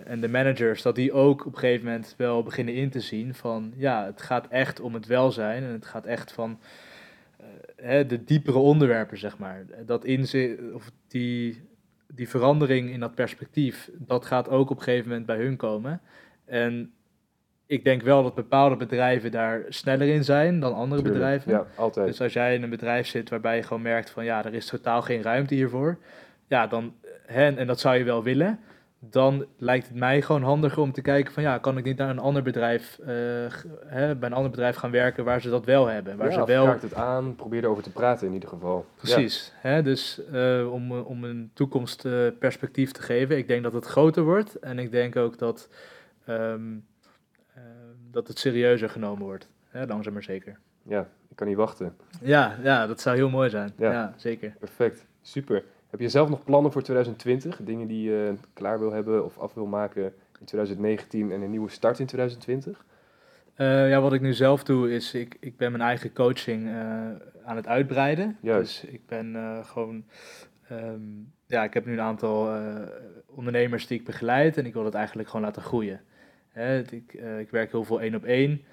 en 0.06 0.22
de 0.22 0.30
managers, 0.30 0.82
dat 0.82 0.96
die 0.96 1.14
ook 1.14 1.46
op 1.46 1.54
een 1.54 1.60
gegeven 1.60 1.86
moment 1.86 2.14
wel 2.18 2.44
beginnen 2.44 2.74
in 2.74 2.90
te 2.90 3.00
zien 3.00 3.34
van 3.34 3.74
ja, 3.76 4.06
het 4.06 4.22
gaat 4.22 4.48
echt 4.48 4.80
om 4.80 4.94
het 4.94 5.06
welzijn 5.06 5.64
en 5.64 5.72
het 5.72 5.86
gaat 5.86 6.06
echt 6.06 6.32
van 6.32 6.60
hè, 7.82 8.06
de 8.06 8.24
diepere 8.24 8.58
onderwerpen, 8.58 9.18
zeg 9.18 9.38
maar. 9.38 9.66
Dat 9.86 10.06
inzicht, 10.06 10.74
of 10.74 10.92
die 11.08 11.62
die 12.14 12.30
verandering 12.30 12.90
in 12.90 13.00
dat 13.00 13.16
perspectief, 13.16 13.90
dat 13.94 14.26
gaat 14.26 14.50
ook 14.50 14.70
op 14.70 14.78
een 14.78 14.84
gegeven 14.84 15.08
moment 15.08 15.26
bij 15.26 15.38
hun 15.38 15.56
komen. 15.56 16.02
En 16.46 16.94
ik 17.66 17.84
denk 17.84 18.02
wel 18.02 18.24
dat 18.24 18.36
bepaalde 18.36 18.76
bedrijven 18.76 19.32
daar 19.32 19.66
sneller 19.70 20.08
in 20.08 20.24
zijn 20.24 20.60
dan 20.60 20.74
andere 20.74 21.02
bedrijven. 21.02 21.52
Ja, 21.52 21.66
altijd. 21.76 22.08
Dus 22.08 22.22
als 22.22 22.34
jij 22.34 22.56
in 22.56 22.64
een 22.64 22.70
bedrijf 22.70 23.08
zit 23.08 23.30
waarbij 23.30 23.56
je 23.56 23.64
gewoon 23.64 23.82
merkt 23.82 24.10
van 24.10 24.26
ja, 24.26 24.46
er 24.46 24.54
is 24.54 24.66
totaal 24.66 25.02
geen 25.02 25.22
ruimte 25.22 25.56
hiervoor. 25.56 25.98
Ja, 26.48 26.68
dan, 26.68 26.94
hè, 27.26 27.56
en 27.56 27.68
dat 27.68 27.80
zou 27.80 27.98
je 27.98 28.04
wel 28.04 28.24
willen 28.24 28.60
dan 29.00 29.46
lijkt 29.58 29.88
het 29.88 29.98
mij 29.98 30.22
gewoon 30.22 30.44
handiger 30.44 30.82
om 30.82 30.92
te 30.92 31.02
kijken 31.02 31.34
van 31.34 31.44
ja, 31.44 31.58
kan 31.58 31.78
ik 31.78 31.84
niet 31.84 31.98
naar 31.98 32.10
een 32.10 32.20
ander 32.20 32.44
bedrijf, 32.44 33.00
uh, 33.02 33.08
hè, 33.86 34.16
bij 34.16 34.30
een 34.30 34.36
ander 34.36 34.52
bedrijf 34.52 34.76
gaan 34.76 34.92
werken 34.92 35.24
waar 35.24 35.42
ze 35.42 35.50
dat 35.50 35.66
wel 35.66 35.88
hebben. 35.88 36.18
Waar 36.18 36.32
ja, 36.32 36.34
ze 36.34 36.46
wel... 36.46 36.68
het 36.68 36.94
aan, 36.94 37.36
probeer 37.36 37.64
erover 37.64 37.84
te 37.84 37.92
praten 37.92 38.28
in 38.28 38.34
ieder 38.34 38.50
geval. 38.50 38.86
Precies, 38.96 39.54
ja. 39.54 39.70
hè, 39.70 39.82
dus 39.82 40.22
uh, 40.32 40.74
om, 40.74 40.92
om 40.92 41.24
een 41.24 41.52
toekomstperspectief 41.54 42.88
uh, 42.88 42.94
te 42.94 43.02
geven. 43.02 43.38
Ik 43.38 43.48
denk 43.48 43.64
dat 43.64 43.74
het 43.74 43.86
groter 43.86 44.24
wordt 44.24 44.56
en 44.56 44.80
ik 44.80 44.92
denk 44.92 45.16
ook 45.16 45.38
dat, 45.38 45.70
um, 46.30 46.86
dat 48.12 48.28
het 48.28 48.40
serieuzer 48.40 48.90
genomen 48.90 49.24
wordt, 49.24 49.50
hè, 49.70 49.86
langzaam 49.86 50.14
maar 50.14 50.24
zeker. 50.24 50.60
Ja, 50.84 51.08
ik 51.30 51.36
kan 51.36 51.48
niet 51.48 51.58
wachten. 51.58 51.96
Ja, 52.22 52.58
ja 52.64 52.88
dat 52.88 53.02
zou 53.02 53.16
heel 53.16 53.30
mooi 53.30 53.50
zijn. 53.50 53.72
Ja, 53.78 53.92
ja 53.92 54.14
zeker. 54.16 54.56
Perfect, 54.60 55.06
super. 55.22 55.64
Heb 55.90 56.00
je 56.00 56.10
zelf 56.10 56.30
nog 56.30 56.44
plannen 56.44 56.72
voor 56.72 56.82
2020? 56.82 57.60
Dingen 57.64 57.88
die 57.88 58.10
je 58.10 58.34
klaar 58.54 58.80
wil 58.80 58.92
hebben 58.92 59.26
of 59.26 59.38
af 59.38 59.54
wil 59.54 59.66
maken 59.66 60.04
in 60.40 60.46
2019 60.46 61.32
en 61.32 61.42
een 61.42 61.50
nieuwe 61.50 61.70
start 61.70 62.00
in 62.00 62.06
2020? 62.06 62.86
Uh, 63.58 63.90
ja, 63.90 64.02
wat 64.02 64.14
ik 64.14 64.22
nu 64.22 64.34
zelf 64.34 64.64
doe 64.64 64.94
is, 64.94 65.14
ik, 65.14 65.38
ik 65.40 65.58
ben 65.58 65.72
mijn 65.72 65.84
eigen 65.84 66.14
coaching 66.14 66.66
uh, 66.66 66.74
aan 67.44 67.56
het 67.56 67.68
uitbreiden. 67.68 68.38
Juist. 68.42 68.82
Dus 68.82 68.92
ik 68.92 69.06
ben 69.06 69.34
uh, 69.36 69.66
gewoon, 69.66 70.04
um, 70.72 71.34
ja, 71.46 71.64
ik 71.64 71.74
heb 71.74 71.86
nu 71.86 71.94
een 71.94 72.02
aantal 72.02 72.62
ondernemers 73.26 73.88
die 73.88 74.00
ik 74.00 74.06
begeleid 74.06 74.58
en 74.58 74.66
ik 74.66 74.74
wil 74.74 74.84
dat 74.84 74.94
eigenlijk 74.94 75.30
gewoon 75.30 75.46
laten 75.46 75.62
groeien. 75.62 76.02
Hè, 76.50 76.80
ik, 76.80 77.14
ik 77.40 77.50
werk 77.50 77.72
heel 77.72 77.84
veel 77.84 78.02
één 78.02 78.16
op 78.16 78.24
één. 78.24 78.64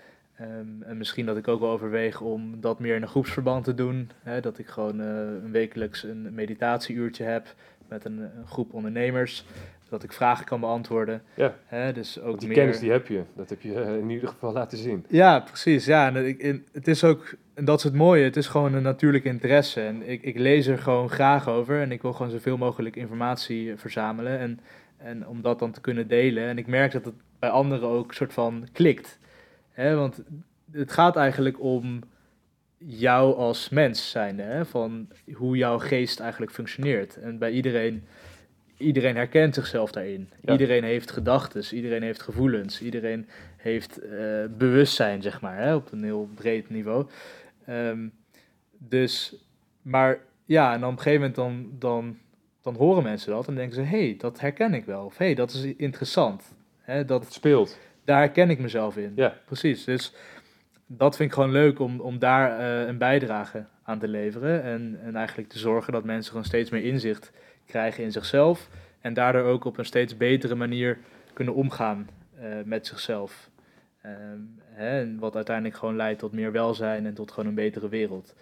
Um, 0.40 0.82
en 0.82 0.96
misschien 0.96 1.26
dat 1.26 1.36
ik 1.36 1.48
ook 1.48 1.60
wel 1.60 1.70
overweeg 1.70 2.20
om 2.20 2.60
dat 2.60 2.78
meer 2.78 2.94
in 2.94 3.02
een 3.02 3.08
groepsverband 3.08 3.64
te 3.64 3.74
doen. 3.74 4.10
Hè, 4.22 4.40
dat 4.40 4.58
ik 4.58 4.66
gewoon 4.66 5.00
uh, 5.00 5.06
een 5.06 5.50
wekelijks 5.50 6.02
een 6.02 6.34
meditatieuurtje 6.34 7.24
heb 7.24 7.54
met 7.88 8.04
een, 8.04 8.18
een, 8.18 8.46
groep 8.46 8.72
ondernemers. 8.72 9.44
Dat 9.88 10.02
ik 10.02 10.12
vragen 10.12 10.44
kan 10.44 10.60
beantwoorden. 10.60 11.22
Ja, 11.34 11.54
hè, 11.66 11.92
dus 11.92 12.20
ook 12.20 12.38
die 12.38 12.48
meer... 12.48 12.56
kennis 12.56 12.78
die 12.78 12.90
heb 12.90 13.06
je. 13.06 13.22
Dat 13.36 13.50
heb 13.50 13.60
je 13.60 13.72
uh, 13.72 13.96
in 13.96 14.10
ieder 14.10 14.28
geval 14.28 14.52
laten 14.52 14.78
zien. 14.78 15.04
Ja, 15.08 15.40
precies. 15.40 15.84
Ja, 15.84 16.06
en, 16.06 16.26
ik, 16.26 16.42
en 16.42 16.64
het 16.72 16.88
is 16.88 17.04
ook, 17.04 17.34
en 17.54 17.64
dat 17.64 17.78
is 17.78 17.84
het 17.84 17.94
mooie, 17.94 18.24
het 18.24 18.36
is 18.36 18.46
gewoon 18.46 18.74
een 18.74 18.82
natuurlijke 18.82 19.28
interesse. 19.28 19.80
En 19.80 20.08
ik, 20.08 20.22
ik 20.22 20.38
lees 20.38 20.66
er 20.66 20.78
gewoon 20.78 21.10
graag 21.10 21.48
over. 21.48 21.80
En 21.80 21.92
ik 21.92 22.02
wil 22.02 22.12
gewoon 22.12 22.32
zoveel 22.32 22.56
mogelijk 22.56 22.96
informatie 22.96 23.76
verzamelen. 23.76 24.38
En, 24.38 24.60
en 24.96 25.26
om 25.26 25.42
dat 25.42 25.58
dan 25.58 25.70
te 25.70 25.80
kunnen 25.80 26.08
delen. 26.08 26.44
En 26.44 26.58
ik 26.58 26.66
merk 26.66 26.92
dat 26.92 27.04
het 27.04 27.14
bij 27.38 27.50
anderen 27.50 27.88
ook 27.88 28.14
soort 28.14 28.32
van 28.32 28.68
klikt. 28.72 29.18
Hè, 29.76 29.94
want 29.94 30.22
het 30.72 30.92
gaat 30.92 31.16
eigenlijk 31.16 31.60
om 31.60 32.00
jou 32.78 33.36
als 33.36 33.68
mens 33.68 34.10
zijn, 34.10 34.38
hè, 34.38 34.64
van 34.64 35.08
hoe 35.32 35.56
jouw 35.56 35.78
geest 35.78 36.20
eigenlijk 36.20 36.52
functioneert. 36.52 37.16
En 37.16 37.38
bij 37.38 37.50
iedereen, 37.50 38.04
iedereen 38.76 39.16
herkent 39.16 39.54
zichzelf 39.54 39.90
daarin. 39.90 40.28
Ja. 40.40 40.52
Iedereen 40.52 40.84
heeft 40.84 41.10
gedachten, 41.10 41.74
iedereen 41.74 42.02
heeft 42.02 42.22
gevoelens, 42.22 42.82
iedereen 42.82 43.28
heeft 43.56 44.02
uh, 44.02 44.44
bewustzijn, 44.58 45.22
zeg 45.22 45.40
maar, 45.40 45.56
hè, 45.56 45.74
op 45.74 45.92
een 45.92 46.04
heel 46.04 46.28
breed 46.34 46.70
niveau. 46.70 47.06
Um, 47.68 48.12
dus, 48.78 49.34
maar 49.82 50.18
ja, 50.44 50.74
en 50.74 50.84
op 50.84 50.90
een 50.90 50.98
gegeven 50.98 51.20
moment 51.20 51.34
dan, 51.34 51.70
dan, 51.78 52.18
dan 52.62 52.74
horen 52.74 53.02
mensen 53.02 53.32
dat 53.32 53.48
en 53.48 53.54
denken 53.54 53.74
ze, 53.74 53.80
hé, 53.80 54.06
hey, 54.06 54.16
dat 54.18 54.40
herken 54.40 54.74
ik 54.74 54.84
wel. 54.84 55.04
Of 55.04 55.18
hé, 55.18 55.24
hey, 55.24 55.34
dat 55.34 55.52
is 55.52 55.64
interessant. 55.64 56.54
Hè, 56.80 57.04
dat 57.04 57.24
het 57.24 57.32
speelt 57.32 57.78
daar 58.06 58.18
herken 58.18 58.50
ik 58.50 58.58
mezelf 58.58 58.96
in. 58.96 59.12
Ja. 59.14 59.34
Precies. 59.44 59.84
Dus 59.84 60.14
dat 60.86 61.16
vind 61.16 61.28
ik 61.28 61.34
gewoon 61.34 61.52
leuk 61.52 61.78
om, 61.78 62.00
om 62.00 62.18
daar 62.18 62.60
uh, 62.60 62.86
een 62.88 62.98
bijdrage 62.98 63.64
aan 63.82 63.98
te 63.98 64.08
leveren. 64.08 64.62
En, 64.62 64.98
en 65.02 65.16
eigenlijk 65.16 65.48
te 65.48 65.58
zorgen 65.58 65.92
dat 65.92 66.04
mensen 66.04 66.30
gewoon 66.30 66.46
steeds 66.46 66.70
meer 66.70 66.84
inzicht 66.84 67.32
krijgen 67.66 68.04
in 68.04 68.12
zichzelf. 68.12 68.68
En 69.00 69.14
daardoor 69.14 69.42
ook 69.42 69.64
op 69.64 69.78
een 69.78 69.84
steeds 69.84 70.16
betere 70.16 70.54
manier 70.54 70.98
kunnen 71.32 71.54
omgaan 71.54 72.08
uh, 72.38 72.44
met 72.64 72.86
zichzelf. 72.86 73.50
Um, 74.04 74.60
hè, 74.64 75.18
wat 75.18 75.34
uiteindelijk 75.34 75.76
gewoon 75.76 75.96
leidt 75.96 76.18
tot 76.18 76.32
meer 76.32 76.52
welzijn 76.52 77.06
en 77.06 77.14
tot 77.14 77.30
gewoon 77.30 77.48
een 77.48 77.54
betere 77.54 77.88
wereld. 77.88 78.34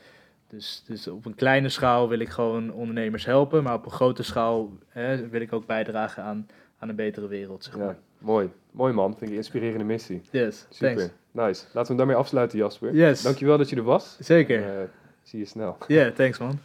Dus, 0.49 0.85
dus 0.87 1.09
op 1.09 1.27
een 1.27 1.35
kleine 1.35 1.69
schaal 1.69 2.09
wil 2.09 2.19
ik 2.19 2.29
gewoon 2.29 2.73
ondernemers 2.73 3.25
helpen, 3.25 3.63
maar 3.63 3.75
op 3.75 3.85
een 3.85 3.91
grote 3.91 4.23
schaal 4.23 4.71
hè, 4.89 5.29
wil 5.29 5.41
ik 5.41 5.53
ook 5.53 5.67
bijdragen 5.67 6.23
aan, 6.23 6.47
aan 6.79 6.89
een 6.89 6.97
betere 6.97 7.29
wereld. 7.29 7.65
Zeg 7.65 7.77
maar. 7.77 7.87
Ja, 7.87 7.99
mooi. 8.25 8.51
Mooi 8.71 8.93
man, 8.93 9.09
vind 9.11 9.23
ik 9.23 9.29
een 9.29 9.35
inspirerende 9.35 9.85
missie. 9.85 10.23
Yes, 10.31 10.67
Super, 10.71 10.97
thanks. 10.97 11.13
nice. 11.31 11.65
Laten 11.65 11.81
we 11.81 11.87
hem 11.87 11.97
daarmee 11.97 12.17
afsluiten 12.17 12.59
Jasper. 12.59 12.95
Yes. 12.95 13.23
Dankjewel 13.23 13.59
dat 13.59 13.69
je 13.71 13.77
er 13.77 13.83
was. 13.83 14.17
Zeker. 14.21 14.81
Uh, 14.81 14.89
zie 15.23 15.39
je 15.39 15.45
snel. 15.45 15.77
Ja, 15.87 15.95
yeah, 15.95 16.15
thanks 16.15 16.39
man. 16.39 16.59